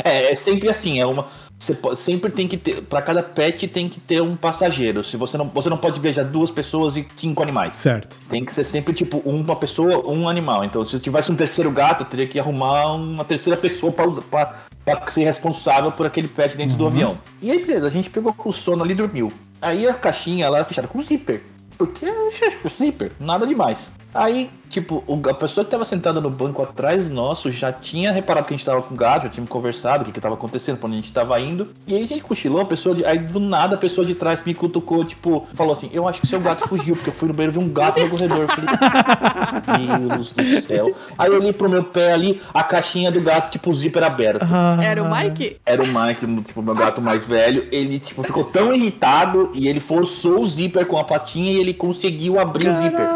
[0.04, 1.26] É, é sempre assim, é uma.
[1.58, 2.82] Você po- sempre tem que ter.
[2.82, 5.02] Pra cada pet tem que ter um passageiro.
[5.02, 7.74] Se você não, você não pode viajar duas pessoas e cinco animais.
[7.76, 8.18] Certo.
[8.28, 10.64] Tem que ser sempre tipo uma pessoa, um animal.
[10.64, 14.54] Então, se tivesse um terceiro gato, eu teria que arrumar uma terceira pessoa pra
[15.08, 17.18] ser responsável por aquele pet dentro do avião.
[17.42, 19.32] E aí, beleza, a gente pegou com o sono ali e dormiu.
[19.60, 21.42] Aí a caixinha ela era fechada com zíper.
[21.76, 22.06] Porque
[22.68, 23.92] zíper, nada demais.
[24.14, 28.10] Aí, tipo, o- a pessoa que tava sentada no banco atrás do nosso já tinha
[28.10, 30.78] reparado que a gente tava com gato, já tinha conversado o que, que tava acontecendo,
[30.78, 31.68] pra onde a gente tava indo.
[31.86, 34.42] E aí a gente cochilou, a pessoa de, aí do nada a pessoa de trás
[34.44, 37.34] me cutucou, tipo, falou assim: Eu acho que seu gato fugiu, porque eu fui no
[37.34, 38.38] banheiro e vi um gato no corredor.
[38.38, 40.96] Eu falei, Deus do céu.
[41.18, 44.44] Aí eu olhei pro meu pé ali, a caixinha do gato, tipo, o zíper aberto.
[44.82, 45.56] Era o Mike?
[45.66, 47.68] Era o Mike, tipo, meu gato mais velho.
[47.70, 51.74] Ele, tipo, ficou tão irritado e ele forçou o zíper com a patinha e ele
[51.74, 53.06] conseguiu abrir o zíper.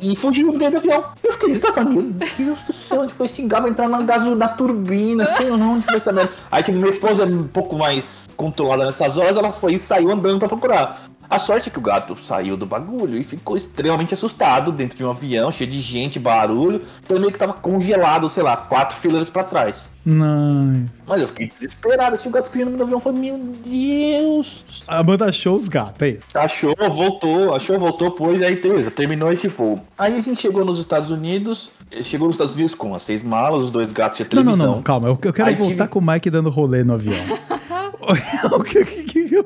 [0.00, 1.04] E fugiu dentro do avião.
[1.22, 1.90] Eu fiquei desesperado.
[1.90, 5.26] Meu Deus do céu, onde foi esse Vai entrar na gaso da turbina?
[5.26, 6.32] Sei lá onde foi essa merda.
[6.50, 9.36] Aí, tipo, minha esposa é um pouco mais controlada nessas horas.
[9.36, 11.02] Ela foi e saiu andando pra procurar.
[11.30, 15.04] A sorte é que o gato saiu do bagulho e ficou extremamente assustado dentro de
[15.04, 16.80] um avião, cheio de gente, barulho.
[17.04, 19.90] Então meio que tava congelado, sei lá, quatro fileiras pra trás.
[20.06, 20.86] Não.
[21.06, 22.14] Mas eu fiquei desesperado.
[22.14, 22.98] Assim, o gato fugindo no avião.
[22.98, 24.64] Falei, meu Deus.
[24.86, 26.22] A banda achou os gatos, é isso.
[26.34, 29.80] Achou, voltou, achou, voltou, pois aí beleza, terminou esse voo.
[29.98, 31.70] Aí a gente chegou nos Estados Unidos,
[32.02, 34.42] chegou nos Estados Unidos com as seis malas, os dois gatos e a Não, não,
[34.44, 34.74] televisão.
[34.76, 35.08] não, calma.
[35.08, 37.14] Eu, eu quero Aí voltar tive- com o Mike dando rolê no avião.
[38.52, 39.44] o que, que, que-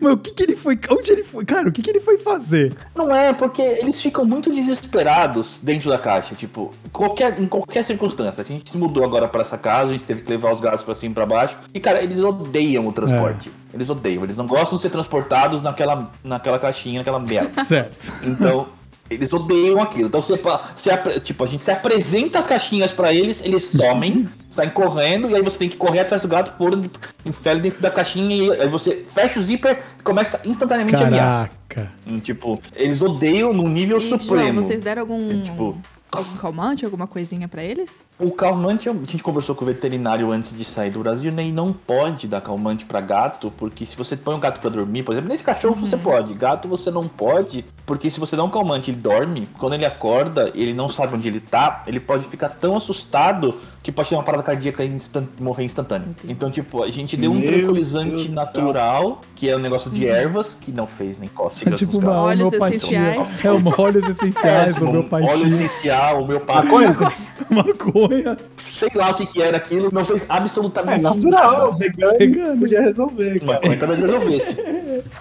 [0.00, 0.78] mas o que, que ele foi.
[0.90, 1.44] Onde ele foi?
[1.44, 2.74] Cara, o que, que ele foi fazer?
[2.94, 8.42] Não é, porque eles ficam muito desesperados dentro da caixa, tipo, qualquer, em qualquer circunstância.
[8.42, 10.82] A gente se mudou agora pra essa casa, a gente teve que levar os gatos
[10.82, 11.56] pra cima e pra baixo.
[11.72, 13.50] E, cara, eles odeiam o transporte.
[13.72, 17.62] Eles odeiam, eles não gostam de ser transportados naquela, naquela caixinha, naquela merda.
[17.64, 18.12] Certo.
[18.24, 18.66] Então,
[19.10, 20.06] eles odeiam aquilo.
[20.06, 20.40] Então, você,
[20.76, 25.34] você tipo, a gente se apresenta as caixinhas pra eles, eles somem, saem correndo, e
[25.34, 28.68] aí você tem que correr atrás do gato, pôr ele dentro da caixinha, e aí
[28.68, 31.50] você fecha o zíper e começa instantaneamente a guiar.
[31.68, 31.92] Caraca.
[32.06, 34.62] Hum, Tipo, eles odeiam no nível E, João, supremo.
[34.62, 35.76] vocês deram algum, É, tipo-
[36.12, 38.04] algum calmante, alguma coisinha pra eles?
[38.18, 41.44] O calmante, a gente conversou com o veterinário antes de sair do Brasil, né?
[41.44, 45.02] E não pode dar calmante pra gato, porque se você põe um gato pra dormir,
[45.02, 48.50] por exemplo, nesse cachorro você pode, gato você não pode, porque se você dá um
[48.50, 52.24] calmante e ele dorme, quando ele acorda, ele não sabe onde ele tá, ele pode
[52.24, 56.14] ficar tão assustado que pode ter uma parada cardíaca e instan- morrer instantâneo.
[56.28, 60.06] Então, tipo, a gente deu um Meu tranquilizante Deus natural, que é um negócio de
[60.06, 61.70] ervas, que não fez nem É cócega.
[61.76, 62.76] tipo uma homeopatia.
[62.76, 63.44] essenciais.
[63.44, 65.30] É uma óleos essenciais, tipo, um homeopatia.
[65.30, 66.74] óleo essencial, homeopático.
[66.80, 67.12] Maconha?
[67.50, 68.36] Maconha.
[68.64, 71.76] sei lá o que, que era aquilo, não fez É absolutamente natural, nada.
[71.76, 72.60] vegano, Vegano.
[72.60, 73.58] podia resolver, cara.
[73.60, 74.56] coisa talvez resolvesse.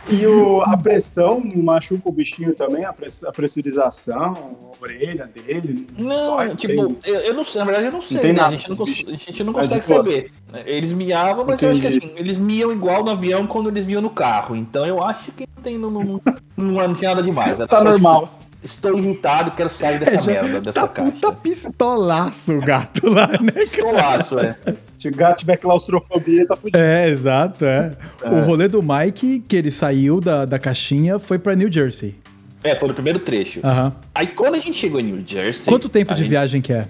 [0.09, 5.87] E o, a pressão machuca o bichinho também, a, press- a pressurização, a orelha dele.
[5.97, 8.39] Não, dói, tipo, tem- eu, eu não sei, na verdade eu não sei, tem né?
[8.39, 10.31] a, nada gente não a gente não consegue saber.
[10.65, 12.05] Eles miavam, mas eu acho que Entendi.
[12.05, 14.55] assim, eles miam igual no avião quando eles miam no carro.
[14.55, 16.21] Então eu acho que não tem, não, não, não,
[16.57, 17.59] não tinha nada demais.
[17.59, 18.27] Era Tá só, normal.
[18.27, 21.11] tipo, estou irritado, quero sair dessa É, merda, dessa tá caixa.
[21.11, 23.51] puta pistolaço o gato lá, né?
[23.53, 24.55] Pistolaço, é.
[24.97, 26.77] Se o gato tiver claustrofobia, tá fudido.
[26.77, 27.93] É, exato, é.
[28.23, 32.15] O rolê do Mike, que ele saiu da, da caixinha, foi pra New Jersey.
[32.63, 33.61] É, foi no primeiro trecho.
[33.63, 33.93] Aham.
[34.13, 35.65] Aí quando a gente chegou em New Jersey.
[35.71, 36.87] Quanto tempo de gente- viagem que é?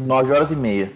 [0.00, 0.92] Nove horas e meia.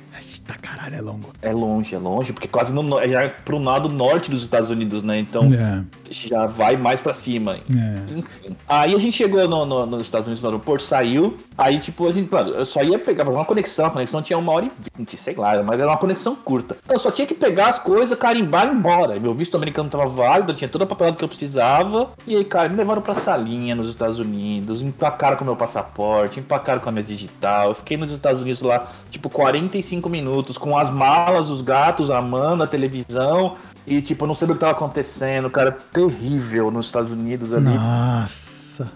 [0.46, 1.30] Tá caralho, é longo.
[1.42, 5.02] É longe, é longe, porque quase no, é já pro lado norte dos Estados Unidos,
[5.02, 5.18] né?
[5.18, 5.82] Então É.
[6.10, 7.56] já vai mais pra cima.
[7.56, 8.18] É.
[8.18, 8.56] Enfim.
[8.68, 11.36] Aí a gente chegou no- no- nos Estados Unidos no aeroporto, saiu.
[11.58, 13.86] Aí, tipo, a gente, claro, eu só ia pegar, fazer uma conexão.
[13.86, 16.76] A conexão tinha uma hora e vinte, sei lá, mas era uma conexão curta.
[16.84, 19.18] Então eu só tinha que pegar as coisas, carimbar e ir embora.
[19.18, 22.10] Meu visto americano tava válido, eu tinha toda a papelada que eu precisava.
[22.26, 26.38] E aí, cara, me levaram pra salinha nos Estados Unidos, empacaram com o meu passaporte,
[26.40, 27.68] empacaram com a minha digital.
[27.68, 32.18] Eu fiquei nos Estados Unidos lá, tipo, 45 minutos, com as malas, os gatos, a
[32.18, 33.54] Amanda, a televisão.
[33.86, 35.72] E, tipo, eu não sabia o que tava acontecendo, cara.
[35.92, 37.66] Terrível nos Estados Unidos ali.
[37.66, 38.90] Nossa.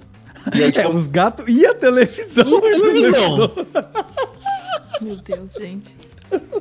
[0.55, 2.45] E aí, É, tipo, os gatos e a televisão.
[2.47, 3.51] e televisão.
[5.01, 5.97] Meu Deus, gente.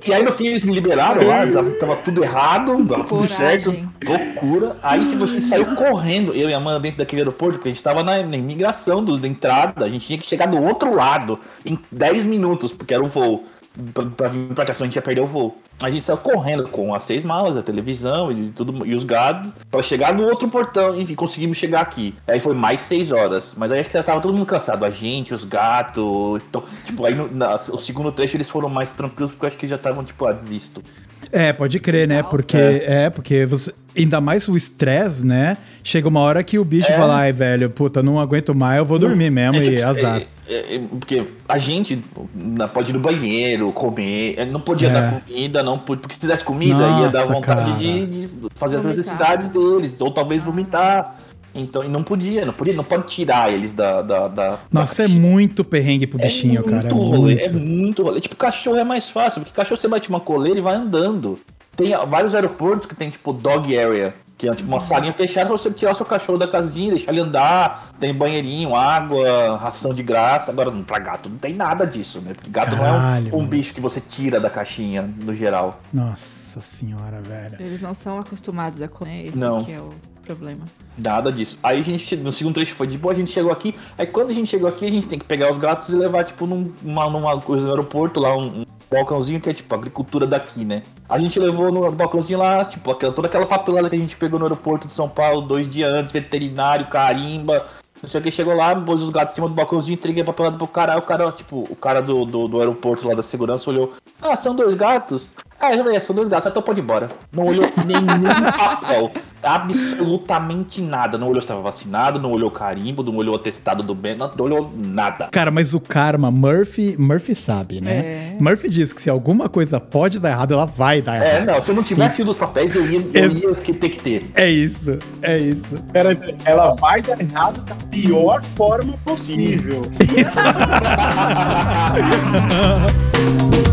[0.03, 3.71] E aí no fim eles me liberaram lá, tava, tava tudo errado, tava tudo certo,
[4.03, 4.75] loucura.
[4.81, 7.71] Aí tipo, a gente saiu correndo, eu e a Amanda dentro daquele aeroporto, porque a
[7.71, 10.95] gente tava na, na imigração dos, da entrada, a gente tinha que chegar do outro
[10.95, 13.45] lado em 10 minutos, porque era o voo.
[13.93, 15.57] Pra, pra vir pra cá, senão a gente ia perder o voo.
[15.81, 19.51] A gente saiu correndo com as seis malas, a televisão e tudo e os gados
[19.71, 20.95] pra chegar no outro portão.
[20.99, 22.15] Enfim, conseguimos chegar aqui.
[22.27, 23.53] Aí foi mais seis horas.
[23.57, 24.83] Mas aí acho que já tava todo mundo cansado.
[24.85, 26.41] A gente, os gatos.
[26.49, 29.57] Então, tipo, aí no, na- o segundo trecho eles foram mais tranquilos porque eu acho
[29.57, 30.83] que já estavam, tipo, ah, desisto.
[31.31, 32.23] É, pode crer, né?
[32.23, 35.57] Porque é, porque você ainda mais o estresse, né?
[35.83, 36.95] Chega uma hora que o bicho É.
[36.97, 40.21] fala, ai, velho, puta, não aguento mais, eu vou dormir mesmo É, e tipo, azar.
[40.21, 42.03] é, é, é, porque a gente
[42.33, 44.91] na- pode ir no banheiro, comer, é, não podia É.
[44.93, 48.77] dar comida, não podia, porque se tivesse comida ia dar Nossa, vontade de, de fazer
[48.77, 48.97] as Vomitar.
[48.97, 51.15] necessidades deles, ou talvez vomitar.
[51.53, 54.01] Então, e não podia, não podia, não pode tirar eles da.
[54.01, 56.75] da, da Nossa, da é muito perrengue pro bichinho, cara.
[56.81, 57.53] muito É rolê, muito.
[57.53, 58.21] é muito rolê.
[58.21, 61.39] Tipo, cachorro é mais fácil, porque cachorro você bate uma coleira e vai andando.
[61.75, 65.57] Tem vários aeroportos que tem, tipo, dog area, que é tipo uma salinha fechada pra
[65.57, 67.89] você tirar seu cachorro da casinha, deixar ele andar.
[67.99, 70.51] Tem banheirinho, água, ração de graça.
[70.51, 72.33] Agora, pra gato não tem nada disso, né?
[72.33, 75.81] Porque gato não Caralho, é um, um bicho que você tira da caixinha, no geral.
[75.93, 77.55] Nossa senhora, velho.
[77.59, 79.59] Eles não são acostumados a comer, esse Não.
[79.69, 79.89] é o
[80.35, 80.65] problema.
[80.97, 81.57] Nada disso.
[81.63, 83.73] Aí a gente, no segundo trecho foi de boa, a gente chegou aqui.
[83.97, 86.23] Aí quando a gente chegou aqui, a gente tem que pegar os gatos e levar,
[86.23, 90.27] tipo, num, numa, numa coisa no aeroporto, lá, um, um balcãozinho que é, tipo, agricultura
[90.27, 90.83] daqui, né?
[91.07, 94.37] A gente levou no balcãozinho lá, tipo, aquela, toda aquela papelada que a gente pegou
[94.37, 97.65] no aeroporto de São Paulo dois dias antes, veterinário, carimba.
[98.01, 100.25] Não sei o que, chegou lá, pôs os gatos em cima do balcãozinho, entreguei a
[100.25, 100.93] papelada pro cara.
[100.93, 103.93] Aí o cara, tipo, o cara do, do, do aeroporto lá da segurança olhou.
[104.21, 105.29] Ah, são dois gatos?
[105.61, 107.09] Ah, já falei, são dois gatos, então pode ir embora.
[107.33, 109.11] Não olhou nenhum papel.
[109.43, 111.17] Absolutamente nada.
[111.17, 114.31] Não olhou se estava vacinado, não olhou carimbo, não olhou o atestado do bem, não
[114.39, 115.27] olhou nada.
[115.31, 117.91] Cara, mas o karma, Murphy, Murphy sabe, né?
[117.91, 118.37] É.
[118.39, 121.45] Murphy diz que se alguma coisa pode dar errado, ela vai dar É, errado.
[121.47, 124.31] não, se eu não tivesse ido os papéis, eu ia, eu ia ter que ter.
[124.35, 125.75] É isso, é isso.
[125.91, 129.81] Pera aí, ela vai dar errado da pior forma possível.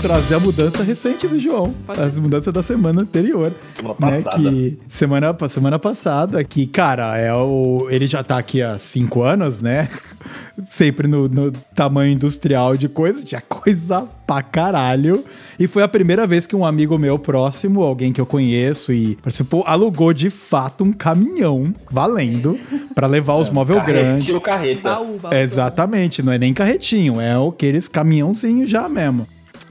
[0.06, 1.74] trazer a mudança recente do João.
[1.88, 3.52] Pode As mudanças da semana anterior.
[3.74, 4.50] Semana Né, passada.
[4.52, 9.24] que semana, pa- semana passada, que, cara, é o, ele já tá aqui há cinco
[9.24, 9.90] anos, né?
[10.70, 15.26] Sempre no, no tamanho industrial de coisa, tinha coisa pra caralho.
[15.60, 19.16] E foi a primeira vez que um amigo meu próximo, alguém que eu conheço e
[19.16, 22.60] participou, alugou de fato um caminhão valendo
[22.94, 24.20] pra levar os móveis Carreta, grandes.
[24.20, 24.82] estilo carreta.
[24.92, 25.34] Baú, baú.
[25.34, 29.28] Exatamente, não é nem carretinho, é aqueles caminhãozinhos já mesmo.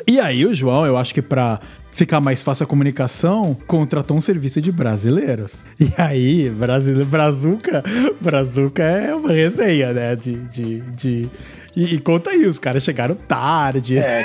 [0.06, 4.20] E aí o João, eu acho que pra ficar mais fácil a comunicação, contratou um
[4.20, 5.64] serviço de brasileiros.
[5.80, 7.82] E aí, brasileiro, Brazuca,
[8.20, 10.16] Brazuca é uma resenha, né?
[10.16, 10.34] De.
[10.48, 11.30] de, de-
[11.76, 13.98] E, e conta aí, os caras chegaram tarde.
[13.98, 14.22] É,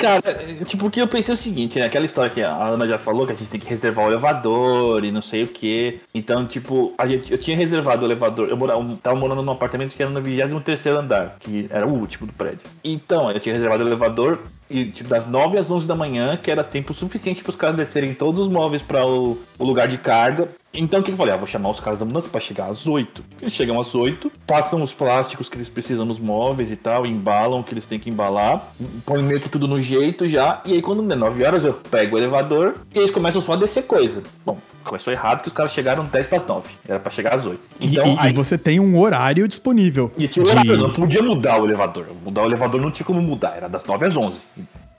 [0.00, 0.22] cara,
[0.64, 1.84] tipo, porque eu pensei o seguinte, né?
[1.86, 5.04] Aquela história que a Ana já falou, que a gente tem que reservar o elevador
[5.04, 5.98] e não sei o quê.
[6.14, 8.48] Então, tipo, a gente, eu tinha reservado o elevador.
[8.48, 12.26] Eu morava, tava morando num apartamento que era no 23 andar, que era o último
[12.26, 12.60] do prédio.
[12.82, 14.38] Então, eu tinha reservado o elevador
[14.68, 17.76] e, tipo, das 9 às 11 da manhã, que era tempo suficiente para os caras
[17.76, 20.48] descerem todos os móveis para o, o lugar de carga.
[20.72, 21.32] Então, o que eu falei?
[21.32, 23.24] Ah, vou chamar os caras da mudança para chegar às 8.
[23.40, 27.60] Eles chegam às 8, passam os plásticos que eles precisam nos móveis e tal, embalam
[27.60, 28.72] o que eles têm que embalar,
[29.06, 30.62] põem meio que tudo no jeito já.
[30.66, 33.56] E aí, quando é 9 horas, eu pego o elevador e eles começam só a
[33.56, 34.22] descer coisa.
[34.44, 36.74] Bom, começou errado que os caras chegaram 10 para as 9.
[36.88, 37.60] Era para chegar às 8.
[37.80, 40.10] E- Então, e, e aí, você tem um horário disponível.
[40.16, 42.06] e tinha o horário, eu não podia mudar o elevador.
[42.24, 44.36] Mudar o elevador não tinha como mudar, era das 9 às 11.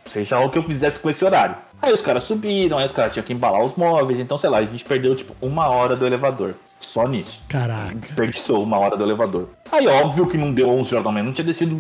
[0.06, 1.56] Seja o que eu fizesse com esse horário.
[1.82, 4.60] Aí os caras subiram, aí os caras tinham que embalar os móveis, então sei lá,
[4.60, 6.56] a gente perdeu tipo uma hora do elevador.
[6.80, 7.42] Só nisso.
[7.50, 7.94] Caraca.
[7.96, 9.50] Desperdiçou uma hora do elevador.
[9.70, 11.78] Aí óbvio que não deu 11 horas da manhã, não tinha descido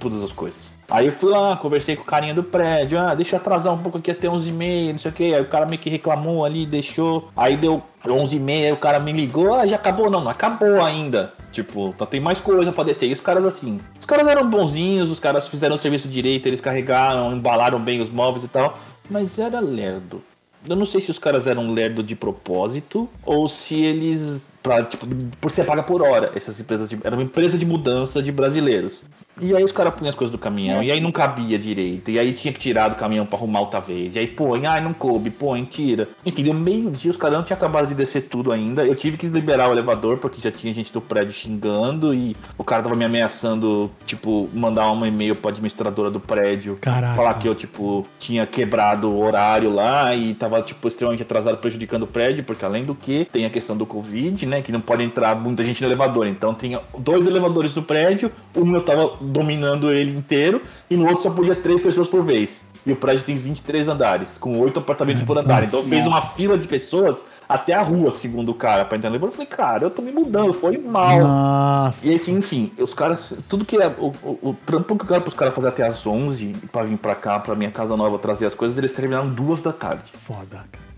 [0.00, 0.74] todas as coisas.
[0.90, 3.78] Aí eu fui lá, conversei com o carinha do prédio, ah, deixa eu atrasar um
[3.78, 5.34] pouco aqui até 11h30, não sei o que.
[5.34, 7.30] Aí o cara meio que reclamou ali, deixou.
[7.36, 10.10] Aí deu 11h30, aí o cara me ligou, ah, já acabou?
[10.10, 11.32] Não, não acabou ainda.
[11.52, 13.08] Tipo, tá, tem mais coisa pra descer.
[13.08, 16.60] E os caras assim, os caras eram bonzinhos, os caras fizeram o serviço direito, eles
[16.60, 18.78] carregaram, embalaram bem os móveis e tal.
[19.08, 20.22] Mas era lerdo.
[20.68, 24.46] Eu não sei se os caras eram lerdo de propósito ou se eles.
[24.62, 25.06] Pra, tipo,
[25.40, 26.32] por ser paga por hora.
[26.34, 29.04] Essas empresas de, era uma empresa de mudança de brasileiros.
[29.40, 32.18] E aí os caras punham as coisas do caminhão, e aí não cabia direito, e
[32.18, 34.92] aí tinha que tirar do caminhão pra arrumar outra vez, e aí põe, ai não
[34.92, 36.08] coube, põe, tira.
[36.24, 38.84] Enfim, deu meio dia, os caras não tinham acabado de descer tudo ainda.
[38.84, 42.64] Eu tive que liberar o elevador porque já tinha gente do prédio xingando e o
[42.64, 46.76] cara tava me ameaçando, tipo, mandar um e-mail pra administradora do prédio.
[46.80, 47.14] Caraca.
[47.14, 52.02] Falar que eu, tipo, tinha quebrado o horário lá e tava, tipo, extremamente atrasado, prejudicando
[52.02, 55.02] o prédio, porque além do que tem a questão do Covid, né, que não pode
[55.02, 56.26] entrar muita gente no elevador.
[56.26, 61.22] Então tinha dois elevadores no prédio, o meu tava dominando ele inteiro, e no outro
[61.22, 62.64] só podia três pessoas por vez.
[62.84, 65.62] E o prédio tem 23 andares, com oito apartamentos por andar.
[65.62, 69.16] Então fez uma fila de pessoas até a rua, segundo o cara, pra entrar no.
[69.16, 71.18] Eu falei, cara, eu tô me mudando, foi mal.
[71.20, 72.06] Nossa.
[72.06, 73.88] E assim, enfim, os caras, tudo que é.
[73.88, 76.96] O, o, o trampo que eu quero pros caras fazer até as 11 pra vir
[76.96, 80.04] pra cá, pra minha casa nova trazer as coisas, eles terminaram duas da tarde.
[80.24, 80.89] Foda, cara.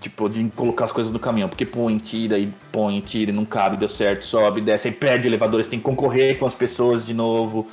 [0.00, 1.48] Tipo, de colocar as coisas no caminhão.
[1.48, 5.26] Porque põe, tira e põe, tira e não cabe, deu certo, sobe, desce, aí perde
[5.26, 7.66] o elevador, eles têm que concorrer com as pessoas de novo.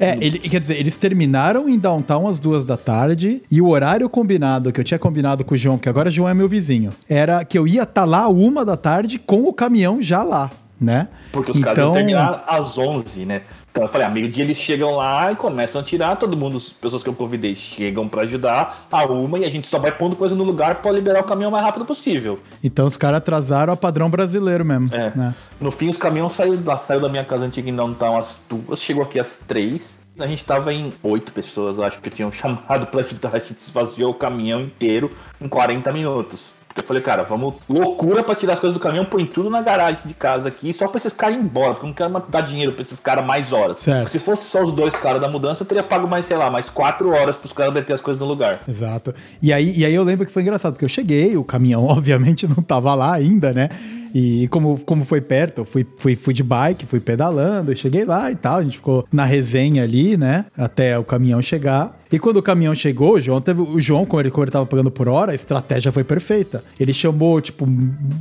[0.00, 4.08] É, ele, quer dizer, eles terminaram em downtown às duas da tarde e o horário
[4.08, 6.90] combinado, que eu tinha combinado com o João, que agora o João é meu vizinho,
[7.06, 10.50] era que eu ia estar lá uma da tarde com o caminhão já lá,
[10.80, 11.08] né?
[11.32, 13.42] Porque os caras iam terminar às 11, né?
[13.70, 16.72] Então eu falei, ah, meio-dia eles chegam lá e começam a tirar, todo mundo, as
[16.72, 20.16] pessoas que eu convidei chegam pra ajudar, a uma, e a gente só vai pondo
[20.16, 22.40] coisa no lugar pra liberar o caminhão o mais rápido possível.
[22.62, 24.88] Então os caras atrasaram a padrão brasileiro mesmo.
[24.92, 25.12] É.
[25.14, 25.34] né?
[25.60, 29.02] No fim, os caminhões saíram saiu da minha casa antiga em downtown às duas, chegou
[29.02, 30.00] aqui às três.
[30.18, 34.10] A gente tava em oito pessoas, acho que tinham chamado pra ajudar, a gente esvaziou
[34.10, 35.10] o caminhão inteiro
[35.40, 36.57] em 40 minutos.
[36.68, 39.62] Porque eu falei, cara, vamos loucura pra tirar as coisas do caminhão, põe tudo na
[39.62, 42.42] garagem de casa aqui, só pra esses caras ir embora, porque eu não quero dar
[42.42, 43.78] dinheiro pra esses caras mais horas.
[43.78, 44.00] Certo.
[44.02, 46.50] Porque se fosse só os dois caras da mudança, eu teria pago mais, sei lá,
[46.50, 48.60] mais quatro horas pros caras meter as coisas no lugar.
[48.68, 49.14] Exato.
[49.42, 52.46] E aí, e aí eu lembro que foi engraçado, porque eu cheguei, o caminhão obviamente
[52.46, 53.70] não tava lá ainda, né?
[54.14, 58.04] E como, como foi perto, eu fui, fui, fui de bike, fui pedalando, eu cheguei
[58.04, 60.46] lá e tal, a gente ficou na resenha ali, né?
[60.56, 61.96] Até o caminhão chegar.
[62.10, 63.60] E quando o caminhão chegou, o João teve.
[63.60, 66.64] O João, como ele, como ele tava pagando por hora, a estratégia foi perfeita.
[66.80, 67.68] Ele chamou, tipo,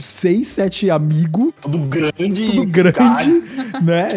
[0.01, 1.53] seis, sete amigos.
[1.61, 2.47] Tudo grande.
[2.47, 2.97] Tudo grande,
[3.81, 4.09] né?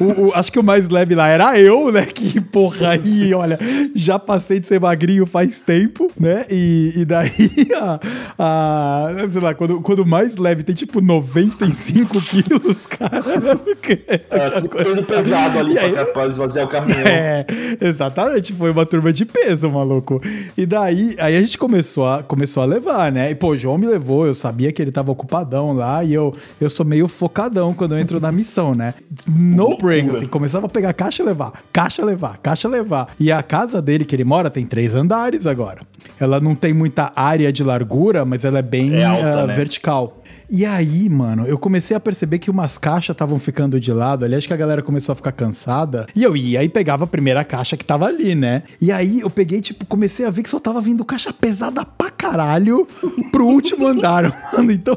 [0.00, 2.06] O, o- acho que o mais leve lá era eu, né?
[2.06, 3.58] Que porra aí, olha,
[3.94, 6.44] já passei de ser magrinho faz tempo, né?
[6.48, 7.32] E, e daí,
[7.76, 8.00] a,
[8.38, 13.18] a- sei lá, quando, quando o mais leve tem tipo 95 quilos, cara.
[14.30, 16.98] É, tudo peso pesado ali aí- pra, pra esvaziar o caminhão.
[17.08, 17.46] É,
[17.80, 18.52] exatamente.
[18.52, 20.20] Foi uma turma de peso, maluco.
[20.56, 23.30] E daí, aí a gente começou a, começou a levar, né?
[23.30, 26.34] E, pô, o João me levou, eu sabia que ele tava ocupadão lá e eu,
[26.60, 28.94] eu sou meio focadão quando eu entro na missão, né?
[29.26, 33.14] No brain, assim, começava a pegar caixa e levar, caixa levar, caixa levar.
[33.18, 35.80] E a casa dele, que ele mora, tem três andares agora.
[36.20, 39.54] Ela não tem muita área de largura, mas ela é bem É alta, ah, né?
[39.54, 40.22] vertical.
[40.50, 44.34] E aí, mano, eu comecei a perceber que umas caixas estavam ficando de lado ali.
[44.34, 46.06] Acho que a galera começou a ficar cansada.
[46.16, 48.62] E eu ia e pegava a primeira caixa que tava ali, né?
[48.80, 52.10] E aí eu peguei, tipo, comecei a ver que só tava vindo caixa pesada pra
[52.10, 52.86] caralho
[53.30, 54.72] pro último andar, mano.
[54.72, 54.96] Então,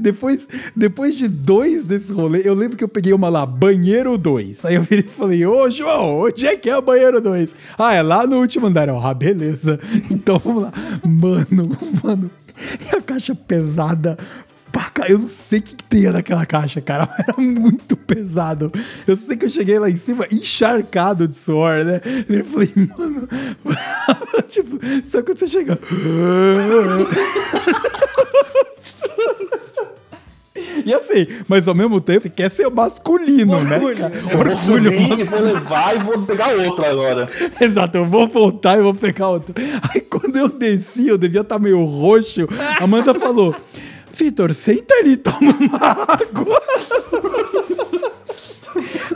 [0.00, 4.64] depois, depois de dois desse rolê, eu lembro que eu peguei uma lá, banheiro 2.
[4.64, 7.54] Aí eu virei e falei, ô João, onde é que é o banheiro 2?
[7.78, 8.88] Ah, é lá no último andar.
[8.88, 9.78] Eu, ah, beleza.
[10.10, 10.72] Então vamos lá.
[11.04, 12.30] Mano, mano.
[12.80, 14.18] E a caixa pesada
[15.06, 17.08] eu não sei o que, que tinha naquela caixa, cara.
[17.18, 18.72] Era muito pesado.
[19.06, 22.00] Eu sei que eu cheguei lá em cima encharcado de suor, né?
[22.28, 23.28] E eu falei, mano.
[24.48, 25.78] tipo, só quando você chega.
[30.84, 33.78] E assim, mas ao mesmo tempo você quer ser masculino, né?
[33.94, 34.14] cara?
[34.16, 35.24] Eu vou Orgulho subir, masculino.
[35.30, 37.28] vou levar e vou pegar outra agora.
[37.60, 39.54] Exato, eu vou voltar e vou pegar outra.
[39.92, 42.48] Aí quando eu desci, eu devia estar meio roxo.
[42.80, 43.54] A Amanda falou:
[44.18, 46.60] Vitor, senta ali, toma uma água.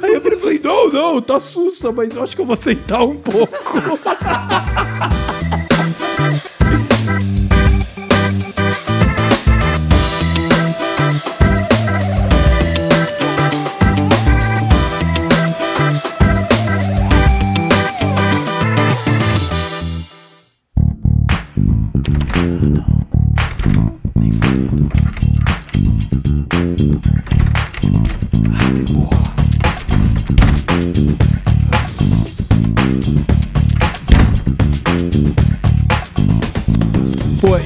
[0.01, 3.17] Aí eu falei: não, não, tá sussa, mas eu acho que eu vou sentar um
[3.17, 3.53] pouco.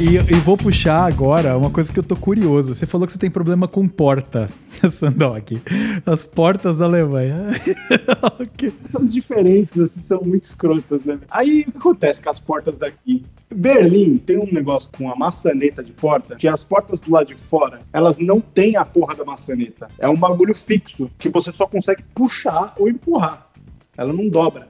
[0.06, 2.74] E, e vou puxar agora uma coisa que eu tô curioso.
[2.74, 4.48] Você falou que você tem problema com porta,
[4.92, 5.60] Sandok.
[6.06, 7.36] As portas da Alemanha.
[8.84, 11.18] Essas diferenças assim, são muito escrotas, né?
[11.28, 13.24] Aí o que acontece com as portas daqui?
[13.52, 17.34] Berlim tem um negócio com a maçaneta de porta, que as portas do lado de
[17.34, 19.88] fora, elas não têm a porra da maçaneta.
[19.98, 23.48] É um bagulho fixo, que você só consegue puxar ou empurrar.
[23.96, 24.68] Ela não dobra.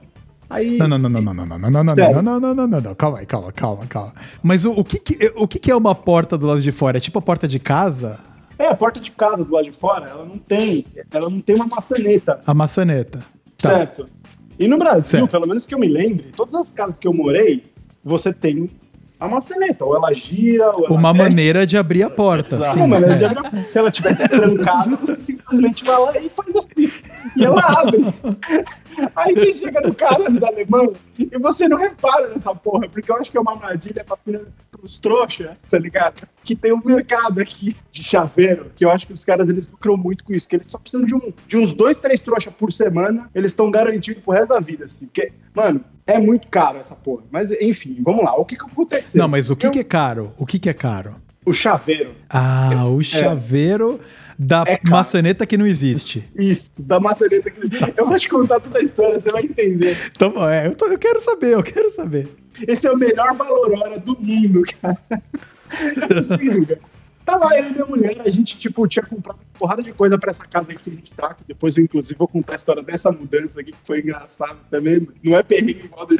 [0.49, 2.21] Aí, Não, não, não, não, não, não, não, não, não, não, Sério?
[2.21, 4.13] não, não, não, não, não, calma aí, calma, calma, calma.
[4.41, 6.97] Mas o, o, que, que, o que, que é uma porta do lado de fora?
[6.97, 8.19] É tipo a porta de casa?
[8.57, 11.55] É, a porta de casa do lado de fora, ela não tem, ela não tem
[11.55, 13.19] uma maçaneta, A maçaneta.
[13.57, 13.69] Tá.
[13.71, 14.07] certo?
[14.57, 15.31] E no Brasil, Certo.
[15.31, 17.63] pelo menos que eu me lembre, todas as casas que eu morei,
[18.03, 18.69] você tem
[19.19, 21.23] a maçaneta, ou ela gira, ou ela Uma desce.
[21.23, 22.55] maneira de abrir a porta.
[22.55, 22.73] Exato.
[22.73, 22.79] Sim.
[22.81, 26.55] Não, mas ela já abriu- se ela tiver trancada, você simplesmente vai lá e faz
[26.55, 26.91] assim.
[27.35, 27.99] E ela abre.
[29.15, 33.15] Aí você chega no cara da Alemanha e você não repara nessa porra, porque eu
[33.17, 34.17] acho que é uma armadilha pra
[34.83, 36.27] os trouxa, tá ligado?
[36.43, 39.97] Que tem um mercado aqui de chaveiro, que eu acho que os caras eles lucram
[39.97, 42.71] muito com isso, que eles só precisam de, um, de uns dois, três trouxas por
[42.71, 45.05] semana, eles estão garantidos pro resto da vida, assim.
[45.05, 47.23] Porque, mano, é muito caro essa porra.
[47.31, 48.35] Mas, enfim, vamos lá.
[48.35, 49.19] O que que aconteceu?
[49.21, 50.33] Não, mas o que, Eu- que é caro?
[50.37, 51.15] O que, que é caro?
[51.45, 52.13] O chaveiro.
[52.29, 54.01] Ah, o chaveiro
[54.37, 56.27] da É maçaneta que não existe.
[56.37, 57.61] Isso, da maçaneta que.
[57.97, 59.97] Eu vou te contar toda a história, você vai entender.
[60.13, 62.27] Então, é, eu, tô- eu quero saber, eu quero saber.
[62.67, 64.97] Esse é o melhor valor do mundo, cara.
[66.19, 66.79] Assim, Luga,
[67.27, 70.29] Tava eu e minha mulher, a gente, tipo, tinha comprado uma porrada de coisa pra
[70.29, 71.35] essa casa aqui que a gente tá.
[71.45, 75.05] Depois eu, inclusive, vou contar a história dessa mudança aqui, que foi engraçado também.
[75.21, 76.15] Não é perrengue igual do...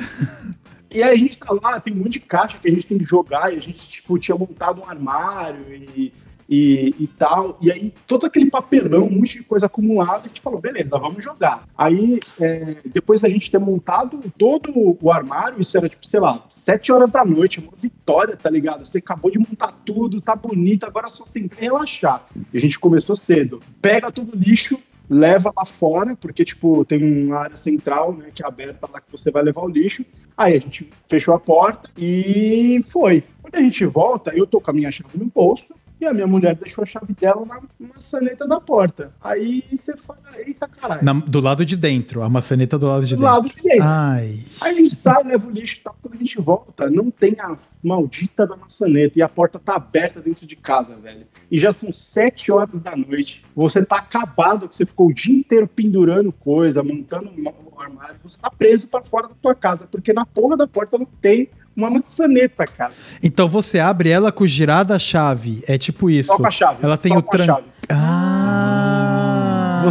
[0.92, 2.98] E aí a gente tá lá, tem um monte de caixa que a gente tem
[2.98, 6.12] que jogar, e a gente, tipo, tinha montado um armário e,
[6.50, 7.58] e, e tal.
[7.62, 11.24] E aí, todo aquele papelão, um monte de coisa acumulada, a gente falou, beleza, vamos
[11.24, 11.64] jogar.
[11.78, 16.44] Aí, é, depois da gente ter montado todo o armário, isso era, tipo, sei lá,
[16.50, 18.86] sete horas da noite, uma vitória, tá ligado?
[18.86, 22.26] Você acabou de montar tudo, tá bonito, agora só sentar e relaxar.
[22.54, 23.62] E a gente começou cedo.
[23.82, 24.80] Pega todo o lixo,
[25.10, 29.12] leva lá fora, porque, tipo, tem uma área central, né, que é aberta lá que
[29.12, 30.06] você vai levar o lixo.
[30.36, 33.24] Aí a gente fechou a porta e foi.
[33.42, 36.28] Quando a gente volta, eu tô com a minha chave no bolso e a minha
[36.28, 37.60] mulher deixou a chave dela na
[37.94, 39.12] maçaneta da porta.
[39.22, 41.04] Aí você fala, eita caralho.
[41.04, 43.34] Na- do lado de dentro, a maçaneta do lado de do dentro.
[43.34, 43.82] lado direito.
[43.84, 44.40] Ai.
[44.62, 45.96] Aí a gente sai, leva o lixo e tal.
[46.02, 50.20] Quando a gente volta, não tem a maldita da maçaneta e a porta tá aberta
[50.22, 51.26] dentro de casa, velho.
[51.50, 53.44] E já são sete horas da noite.
[53.56, 58.16] Você tá acabado, que você ficou o dia inteiro pendurando coisa, montando o armário.
[58.24, 61.50] Você tá preso pra fora da tua casa, porque na porra da porta não tem
[61.78, 62.92] uma maçaneta, cara.
[63.22, 65.64] Então você abre ela com o girar da chave.
[65.68, 66.32] É tipo isso.
[66.32, 66.80] Só com a chave.
[66.82, 67.46] Ela tem o com a tran...
[67.46, 67.68] chave.
[67.90, 68.87] Ah.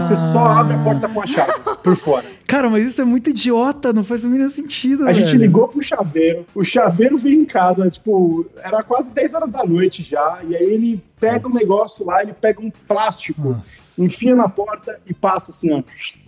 [0.00, 2.24] Você só abre a porta com a chave, por fora.
[2.46, 5.40] Cara, mas isso é muito idiota, não faz o mínimo sentido, A gente velho.
[5.40, 10.02] ligou pro chaveiro, o chaveiro veio em casa, tipo, era quase 10 horas da noite
[10.04, 14.00] já, e aí ele pega um negócio lá, ele pega um plástico, Nossa.
[14.00, 15.82] enfia na porta e passa assim, ó,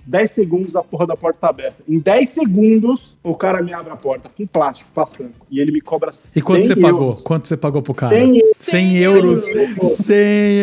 [0.07, 1.85] 10 segundos a porra da porta tá aberta.
[1.89, 5.81] Em 10 segundos, o cara me abre a porta com plástico passando, e ele me
[5.81, 7.03] cobra 100 E quanto você pagou?
[7.09, 7.23] euros.
[7.23, 8.13] Quanto você pagou pro cara?
[8.17, 8.48] 100 euros.
[8.59, 9.45] 100 euros.
[9.45, 9.99] 100 euros.
[9.99, 10.59] 100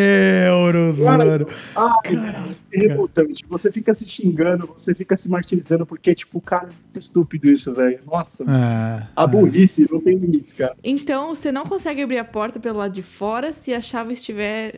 [0.48, 1.48] euros, Cara, mano.
[1.76, 3.46] Ai, é revoltante.
[3.50, 7.74] Você fica se xingando, você fica se martirizando, porque, tipo, cara, é muito estúpido isso,
[7.74, 8.00] velho.
[8.06, 10.76] Nossa, É, a burrice não tem limites, cara.
[10.84, 14.76] Então, você não consegue abrir a porta pelo lado de fora se a chave estiver,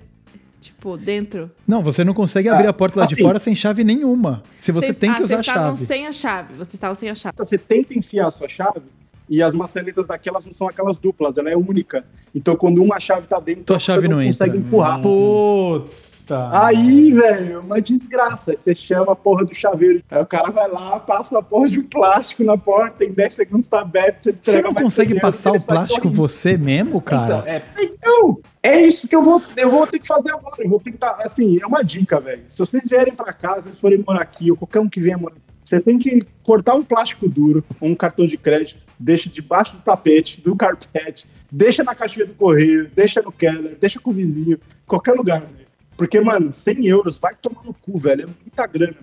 [0.61, 1.49] tipo, dentro.
[1.67, 3.23] Não, você não consegue abrir Ah, a porta lá de assim.
[3.23, 4.43] fora sem chave nenhuma.
[4.57, 5.85] Se você Vocês- tem ah, que usar a vocês estavam chave.
[5.87, 6.53] sem a chave.
[6.53, 7.35] Vocês estavam sem a chave.
[7.37, 8.81] Você tenta enfiar a sua chave
[9.29, 12.03] e as maçanetas daquelas não são aquelas duplas, ela é única.
[12.33, 14.45] Então, quando uma chave tá dentro, Tua chave não entra.
[14.45, 15.01] consegue empurrar.
[15.01, 16.49] Puta.
[16.51, 18.55] Aí, velho, uma desgraça.
[18.55, 20.03] Você chama a porra do chaveiro.
[20.11, 23.33] Aí o cara vai lá, passa a porra de um plástico na porta, em 10
[23.33, 26.17] segundos tá aberto, você Você não consegue dinheiro, passar o plástico correndo.
[26.17, 27.43] você mesmo, cara?
[27.45, 30.55] É, Então, é isso que eu vou, eu vou ter que fazer agora.
[30.59, 32.43] Eu vou tentar, assim, é uma dica, velho.
[32.49, 35.35] Se vocês vierem pra cá, vocês forem morar aqui, ou qualquer um que venha morar
[35.35, 39.75] aqui, você tem que cortar um plástico duro, ou um cartão de crédito, deixa debaixo
[39.75, 44.13] do tapete, do carpete, deixa na caixinha do correio, deixa no keller, deixa com o
[44.13, 45.67] vizinho, qualquer lugar, velho.
[45.97, 48.21] Porque, mano, 100 euros vai tomar no cu, velho.
[48.23, 48.95] É muita grana.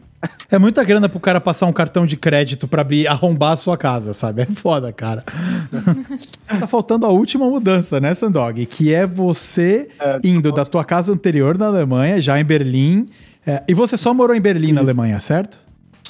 [0.49, 3.77] É muita grana pro cara passar um cartão de crédito pra abrir, arrombar a sua
[3.77, 4.43] casa, sabe?
[4.43, 5.23] É foda, cara.
[6.47, 8.65] tá faltando a última mudança, né, Sandog?
[8.65, 13.09] Que é você É, indo da tua casa anterior na Alemanha, já em Berlim.
[13.45, 14.91] é, e você só morou em Berlim, na Isso.
[14.91, 15.64] Alemanha, certo?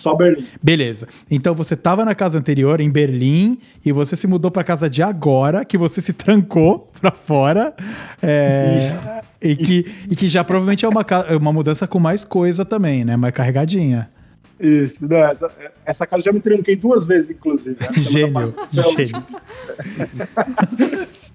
[0.04, 0.44] Só Berlim.
[0.62, 1.08] Beleza.
[1.30, 5.02] Então você tava na casa anterior, em Berlim, e você se mudou pra casa de
[5.02, 7.74] agora, que você se trancou pra fora.
[8.22, 12.64] é, e, que, e que já provavelmente é uma, ca- uma mudança com mais coisa
[12.64, 13.16] também, né?
[13.16, 14.08] Mais carregadinha.
[14.58, 15.50] Isso, não, essa,
[15.84, 17.76] essa casa já me tranquei duas vezes, inclusive.
[18.04, 19.26] Semana Gênio, gênio.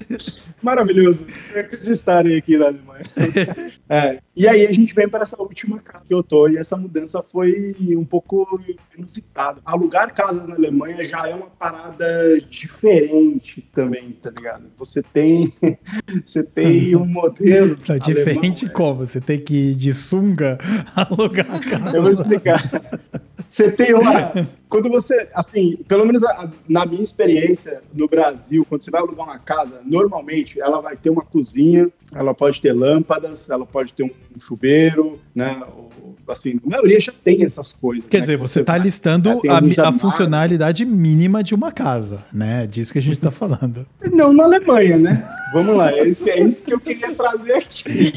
[0.61, 1.25] Maravilhoso.
[1.53, 3.03] Eu preciso estarem aqui na Alemanha.
[3.91, 6.77] É, e aí a gente vem para essa última casa que eu tô, e essa
[6.77, 8.61] mudança foi um pouco
[8.95, 9.59] inusitada.
[9.65, 14.65] Alugar casas na Alemanha já é uma parada diferente também, tá ligado?
[14.77, 15.51] Você tem,
[16.23, 17.77] você tem um modelo.
[17.77, 19.07] Tá diferente alemão, como?
[19.07, 20.59] Você tem que ir de sunga
[20.95, 21.97] alugar a casa.
[21.97, 22.61] Eu vou explicar.
[23.49, 24.31] Você tem uma.
[24.69, 25.27] Quando você.
[25.33, 29.81] Assim, pelo menos a- na minha experiência no Brasil, quando você vai alugar uma casa,
[29.83, 35.19] normalmente ela vai ter uma cozinha, ela pode ter lâmpadas, ela pode ter um chuveiro,
[35.33, 35.61] né?
[36.31, 38.07] Assim, a maioria já tem essas coisas.
[38.09, 41.71] Quer né, dizer, que você tá vai- listando tem a, a funcionalidade mínima de uma
[41.71, 42.67] casa, né?
[42.67, 43.85] Disso que a gente tá falando.
[44.11, 45.27] Não na Alemanha, né?
[45.51, 48.13] Vamos lá, é isso, que- é isso que eu queria trazer aqui.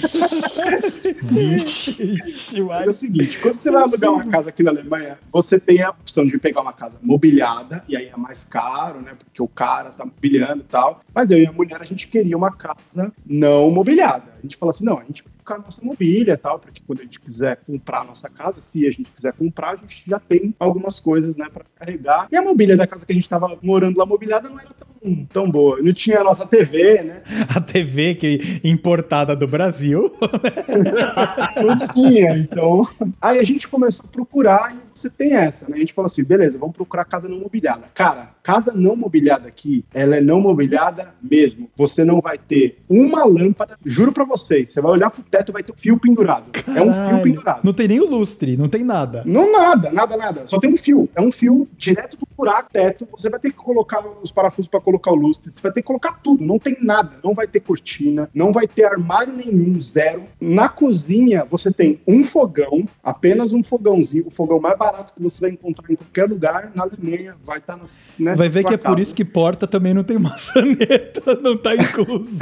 [1.32, 5.82] Mas é o seguinte, quando você vai alugar uma casa aqui na Alemanha, você tem
[5.82, 9.12] a opção de pegar uma casa mobiliada, e aí é mais caro, né?
[9.18, 11.00] Porque o cara tá mobiliando e tal.
[11.14, 14.24] Mas eu e a mulher, a gente queria uma casa não mobiliada.
[14.38, 17.00] A gente falou assim, não, a gente colocar a nossa mobília e tal, porque quando
[17.00, 20.18] a gente quiser comprar a nossa casa, se a gente quiser comprar, a gente já
[20.18, 22.28] tem algumas coisas, né, para carregar.
[22.30, 24.88] E a mobília da casa que a gente tava morando lá mobiliada não era tão,
[25.32, 25.80] tão boa.
[25.82, 27.22] Não tinha a nossa TV, né?
[27.54, 30.14] A TV que importada do Brasil.
[31.56, 32.86] Não tinha, então.
[33.20, 35.76] Aí a gente começou a procurar e você tem essa, né?
[35.76, 37.84] A gente falou assim, beleza, vamos procurar casa não mobiliada.
[37.94, 41.68] Cara, casa não mobiliada aqui, ela é não mobiliada mesmo.
[41.76, 45.62] Você não vai ter uma lâmpada, juro pra vocês, você vai olhar pro teto vai
[45.62, 46.46] ter um fio pendurado.
[46.66, 47.22] é um fio Caralho.
[47.22, 47.60] pendurado.
[47.64, 49.22] Não tem nem o lustre, não tem nada.
[49.24, 50.46] Não nada, nada, nada.
[50.46, 51.08] Só tem um fio.
[51.14, 53.08] É um fio direto do buraco teto.
[53.12, 55.52] Você vai ter que colocar os parafusos para colocar o lustre.
[55.52, 56.44] Você vai ter que colocar tudo.
[56.44, 57.12] Não tem nada.
[57.22, 58.28] Não vai ter cortina.
[58.34, 59.80] Não vai ter armário nenhum.
[59.80, 60.24] Zero.
[60.40, 62.84] Na cozinha, você tem um fogão.
[63.02, 64.26] Apenas um fogãozinho.
[64.26, 67.34] O fogão mais barato que você vai encontrar em qualquer lugar na Alemanha.
[67.44, 68.02] Vai estar nessa
[68.36, 72.38] Vai ver que é por isso que porta também não tem maçaneta, não tá incluso.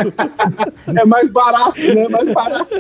[0.86, 2.08] É mais barato, né?
[2.08, 2.74] Mais barato.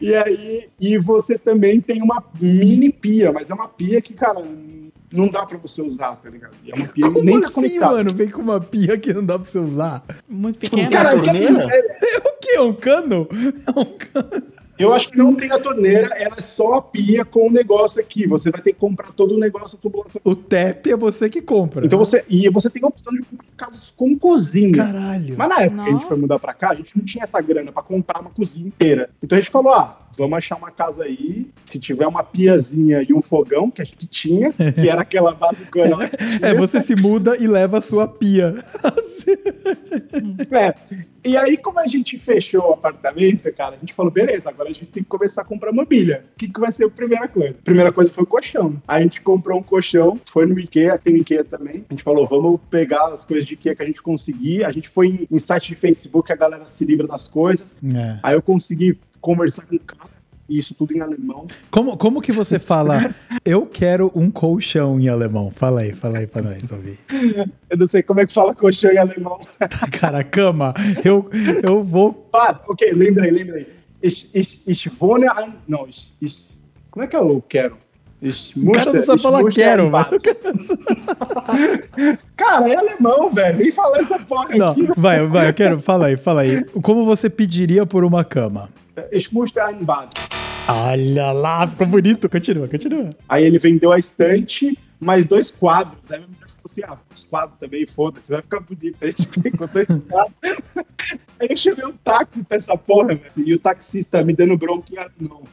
[0.00, 4.42] e aí, e você também tem uma mini pia, mas é uma pia que, cara,
[5.12, 6.52] não dá pra você usar, tá ligado?
[6.64, 7.92] E é uma pia Como nem tá assim, conectada.
[7.94, 8.14] mano?
[8.14, 10.04] Vem com uma pia que não dá pra você usar.
[10.28, 10.90] Muito pequeno.
[10.90, 11.68] Cara, Tem torneira?
[11.70, 12.50] é- É o quê?
[12.56, 13.28] É um cano?
[13.66, 14.42] É um cano.
[14.78, 18.00] eu acho que não tem a torneira, ela é só a pia com o negócio
[18.00, 18.26] aqui.
[18.26, 20.20] Você vai ter que comprar todo o negócio, a tubulação.
[20.24, 21.84] O TEP é você que compra.
[21.86, 24.76] Então você, e você tem a opção de comprar casas com cozinha.
[24.76, 25.34] Caralho.
[25.36, 26.06] Mas na época que a gente Nossa.
[26.08, 29.10] foi mudar pra cá, a gente não tinha essa grana pra comprar uma cozinha inteira.
[29.22, 33.12] Então a gente falou: ah, vamos achar uma casa aí, se tiver uma piazinha e
[33.12, 36.50] um fogão, que a gente tinha, que era aquela basicona lá que tinha.
[36.50, 38.54] É, você se muda e leva a sua pia.
[40.50, 40.74] É.
[41.24, 44.72] E aí, como a gente fechou o apartamento, cara, a gente falou: beleza, agora a
[44.72, 46.24] gente tem que começar a comprar mobília.
[46.34, 47.50] O que, que vai ser a primeira coisa?
[47.50, 48.80] A primeira coisa foi o colchão.
[48.86, 51.84] Aí a gente comprou um colchão, foi no Ikea, tem Ikea também.
[51.90, 54.64] A gente falou: vamos pegar as coisas de Ikea que a gente conseguir.
[54.64, 57.74] A gente foi em, em site de Facebook, a galera se livra das coisas.
[57.92, 58.20] É.
[58.22, 58.96] Aí eu consegui
[59.26, 60.08] conversar com o cara,
[60.48, 61.48] e isso tudo em alemão.
[61.68, 63.12] Como, como que você fala,
[63.44, 65.50] eu quero um colchão em alemão?
[65.52, 66.96] Fala aí, fala aí pra nós ouvir.
[67.68, 69.36] Eu não sei como é que fala colchão em alemão.
[69.98, 70.72] Cara, cama,
[71.04, 71.28] eu,
[71.60, 72.30] eu vou.
[72.32, 73.66] Ah, ok, lembrei, lembrei.
[74.00, 75.54] Ich, ich, ich wohne ein...
[75.66, 76.46] Não, ich, ich,
[76.92, 77.76] como é que eu quero?
[78.22, 80.06] Ich O cara não sabe falar quero, mano.
[82.36, 83.58] Cara, é alemão, velho.
[83.58, 84.88] Vem falar essa porra Não, aqui.
[84.96, 85.82] vai, vai, eu quero.
[85.82, 86.64] Fala aí, fala aí.
[86.82, 88.70] Como você pediria por uma cama?
[89.12, 90.10] Ich musste ein Bad.
[90.68, 92.28] Olha lá, ficou bonito.
[92.28, 93.14] Continua, continua.
[93.28, 96.10] Aí ele vendeu a estante, mais dois quadros.
[96.10, 98.96] Aí a mulher falou assim: ah, os quadros também, foda-se, vai ficar bonito.
[99.00, 100.34] Aí a gente pegou dois quadros.
[101.38, 103.48] Aí eu chamei um táxi pra essa porra, velho.
[103.48, 105.44] E o taxista me dando bronca alemão.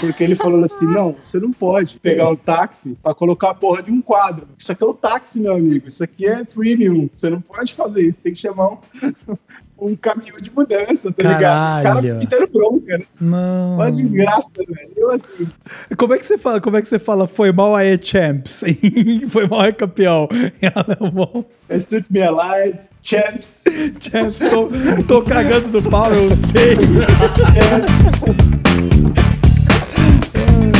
[0.00, 3.82] Porque ele falou assim: não, você não pode pegar um táxi pra colocar a porra
[3.82, 4.48] de um quadro.
[4.56, 5.88] Isso aqui é o táxi, meu amigo.
[5.88, 7.08] Isso aqui é premium.
[7.14, 8.20] Você não pode fazer isso.
[8.20, 8.78] Tem que chamar um,
[9.78, 11.80] um caminhão de mudança, tá ligado?
[11.80, 12.02] O Caralho.
[12.02, 13.04] cara me dando bronca, né?
[13.20, 13.74] Não.
[13.74, 14.92] Uma desgraça, velho.
[14.96, 15.48] Eu assim.
[15.96, 16.60] Como é que você fala?
[16.60, 17.26] Como é que você fala?
[17.26, 18.64] Foi mal aí, champs.
[19.28, 20.28] Foi mal aí, campeão.
[20.62, 21.44] Em alemão.
[21.88, 23.62] Tut mir leid, Champs.
[24.00, 24.68] Champs, tô,
[25.02, 26.78] tô cagando do pau, eu sei.
[30.54, 30.70] E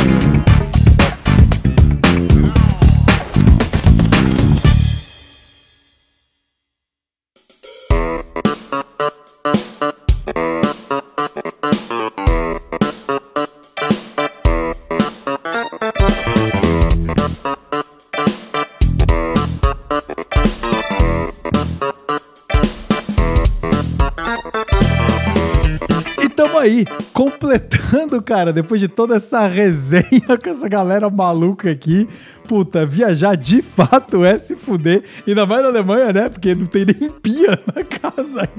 [28.21, 32.07] cara, depois de toda essa resenha com essa galera maluca aqui,
[32.47, 35.03] puta, viajar de fato é se fuder.
[35.27, 36.29] Ainda mais na Alemanha, né?
[36.29, 38.49] Porque não tem nem pia na casa.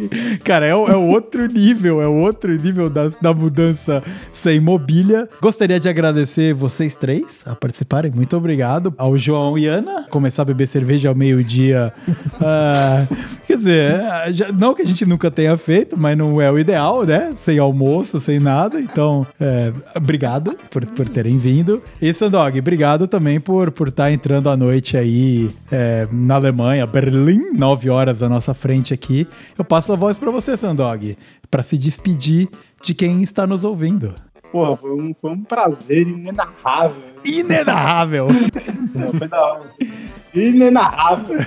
[0.44, 4.02] Cara, é, é outro nível, é outro nível da, da mudança
[4.32, 5.28] sem mobília.
[5.40, 8.10] Gostaria de agradecer vocês três a participarem.
[8.14, 8.94] Muito obrigado.
[8.98, 10.06] Ao João e Ana.
[10.10, 11.92] Começar a beber cerveja ao meio-dia.
[12.08, 14.00] uh, quer dizer,
[14.32, 17.32] já, não que a gente nunca tenha feito, mas não é o ideal, né?
[17.36, 18.80] Sem almoço, sem nada.
[18.80, 21.82] Então, é, obrigado por, por terem vindo.
[22.00, 26.86] E Sandog, obrigado também por por estar tá entrando à noite aí é, na Alemanha,
[26.86, 29.28] Berlim, 9 horas à nossa frente aqui.
[29.56, 31.16] Eu passo a voz para você, Sandog,
[31.50, 32.48] para se despedir
[32.82, 34.14] de quem está nos ouvindo.
[34.50, 37.02] Porra, foi um, foi um prazer inenarrável.
[37.24, 38.28] Inenarrável!
[39.18, 39.64] Foi da hora.
[40.32, 41.38] Inenarrável.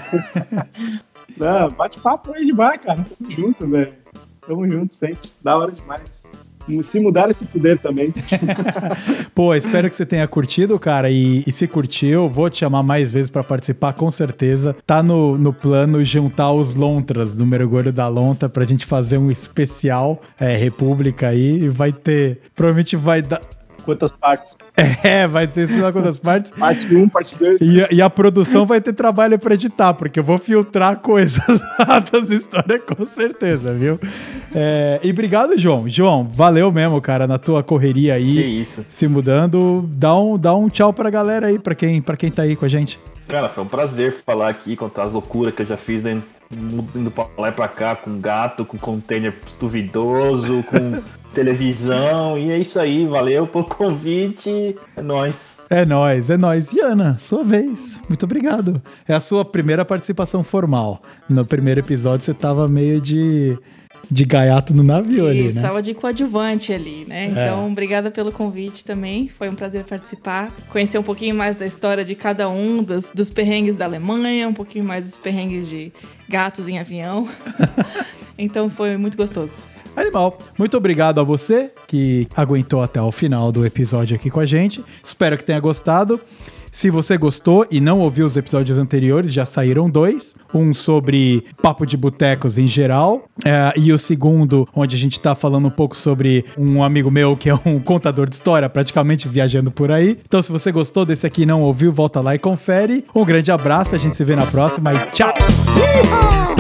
[1.36, 3.04] Não, bate papo aí demais, cara.
[3.04, 3.94] Tamo junto, velho.
[4.46, 5.32] Tamo junto sempre.
[5.42, 6.24] Da hora demais
[6.82, 8.14] se mudar esse poder também.
[9.34, 11.10] Pô, espero que você tenha curtido, cara.
[11.10, 14.76] E, e se curtiu, vou te chamar mais vezes para participar, com certeza.
[14.86, 19.32] Tá no, no plano juntar os Lontras do Mergulho da Lonta pra gente fazer um
[19.32, 21.64] especial é, República aí.
[21.64, 22.40] E vai ter.
[22.56, 23.42] Provavelmente vai dar
[23.90, 24.58] quantas partes.
[25.02, 26.52] É, vai ter sei lá quantas partes.
[26.52, 27.62] parte 1, um, parte 2.
[27.62, 31.42] E, e, a produção vai ter trabalho para editar, porque eu vou filtrar coisas
[32.12, 34.00] das histórias com certeza, viu?
[34.54, 35.88] É, e obrigado, João.
[35.88, 38.34] João, valeu mesmo, cara, na tua correria aí.
[38.34, 38.86] Que isso.
[38.90, 39.88] Se mudando.
[39.94, 42.66] Dá um, dá um tchau pra galera aí, pra quem, pra quem tá aí com
[42.66, 43.00] a gente.
[43.28, 46.28] Cara, foi um prazer falar aqui, contar as loucuras que eu já fiz dentro,
[46.96, 51.04] indo pra lá e pra cá, com gato, com container duvidoso, com
[51.34, 52.38] televisão.
[52.38, 54.76] E é isso aí, valeu pelo convite.
[54.96, 55.58] É nóis.
[55.70, 56.74] É nóis, é nóis.
[56.74, 58.00] E Ana, sua vez.
[58.08, 58.82] Muito obrigado.
[59.08, 61.02] É a sua primeira participação formal.
[61.30, 63.58] No primeiro episódio você tava meio de
[64.12, 65.62] de gaiato no navio Isso, ali, né?
[65.62, 67.26] Estava de coadjuvante ali, né?
[67.26, 67.28] É.
[67.28, 67.72] Então, é.
[67.72, 69.28] obrigada pelo convite também.
[69.28, 70.52] Foi um prazer participar.
[70.70, 74.54] Conhecer um pouquinho mais da história de cada um, dos, dos perrengues da Alemanha, um
[74.54, 75.92] pouquinho mais dos perrengues de
[76.28, 77.28] gatos em avião.
[78.36, 79.62] então, foi muito gostoso.
[80.00, 80.38] Animal.
[80.58, 84.84] Muito obrigado a você que aguentou até o final do episódio aqui com a gente.
[85.04, 86.20] Espero que tenha gostado.
[86.72, 90.36] Se você gostou e não ouviu os episódios anteriores, já saíram dois.
[90.54, 95.36] Um sobre papo de botecos em geral, é, e o segundo, onde a gente está
[95.36, 99.72] falando um pouco sobre um amigo meu que é um contador de história, praticamente viajando
[99.72, 100.20] por aí.
[100.26, 103.06] Então, se você gostou desse aqui e não ouviu, volta lá e confere.
[103.16, 106.59] Um grande abraço, a gente se vê na próxima e tchau!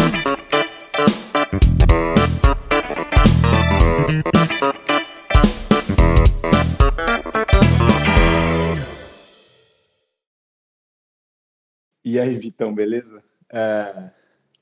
[12.04, 13.24] E aí, Vitão, beleza?
[13.50, 14.12] É,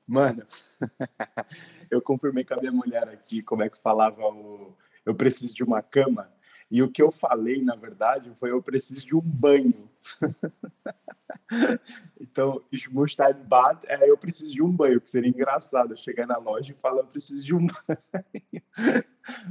[0.05, 0.45] mano,
[1.91, 4.75] eu confirmei com a minha mulher aqui como é que falava o
[5.07, 6.29] eu preciso de uma cama.
[6.69, 9.89] E o que eu falei, na verdade, foi eu preciso de um banho.
[12.19, 16.37] então, ein Bad é eu preciso de um banho, que seria engraçado eu chegar na
[16.37, 19.05] loja e falar eu preciso de um banho.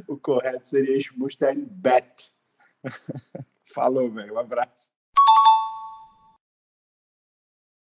[0.06, 2.30] o correto seria ein Bett.
[3.64, 4.34] Falou, velho.
[4.34, 4.90] Um abraço.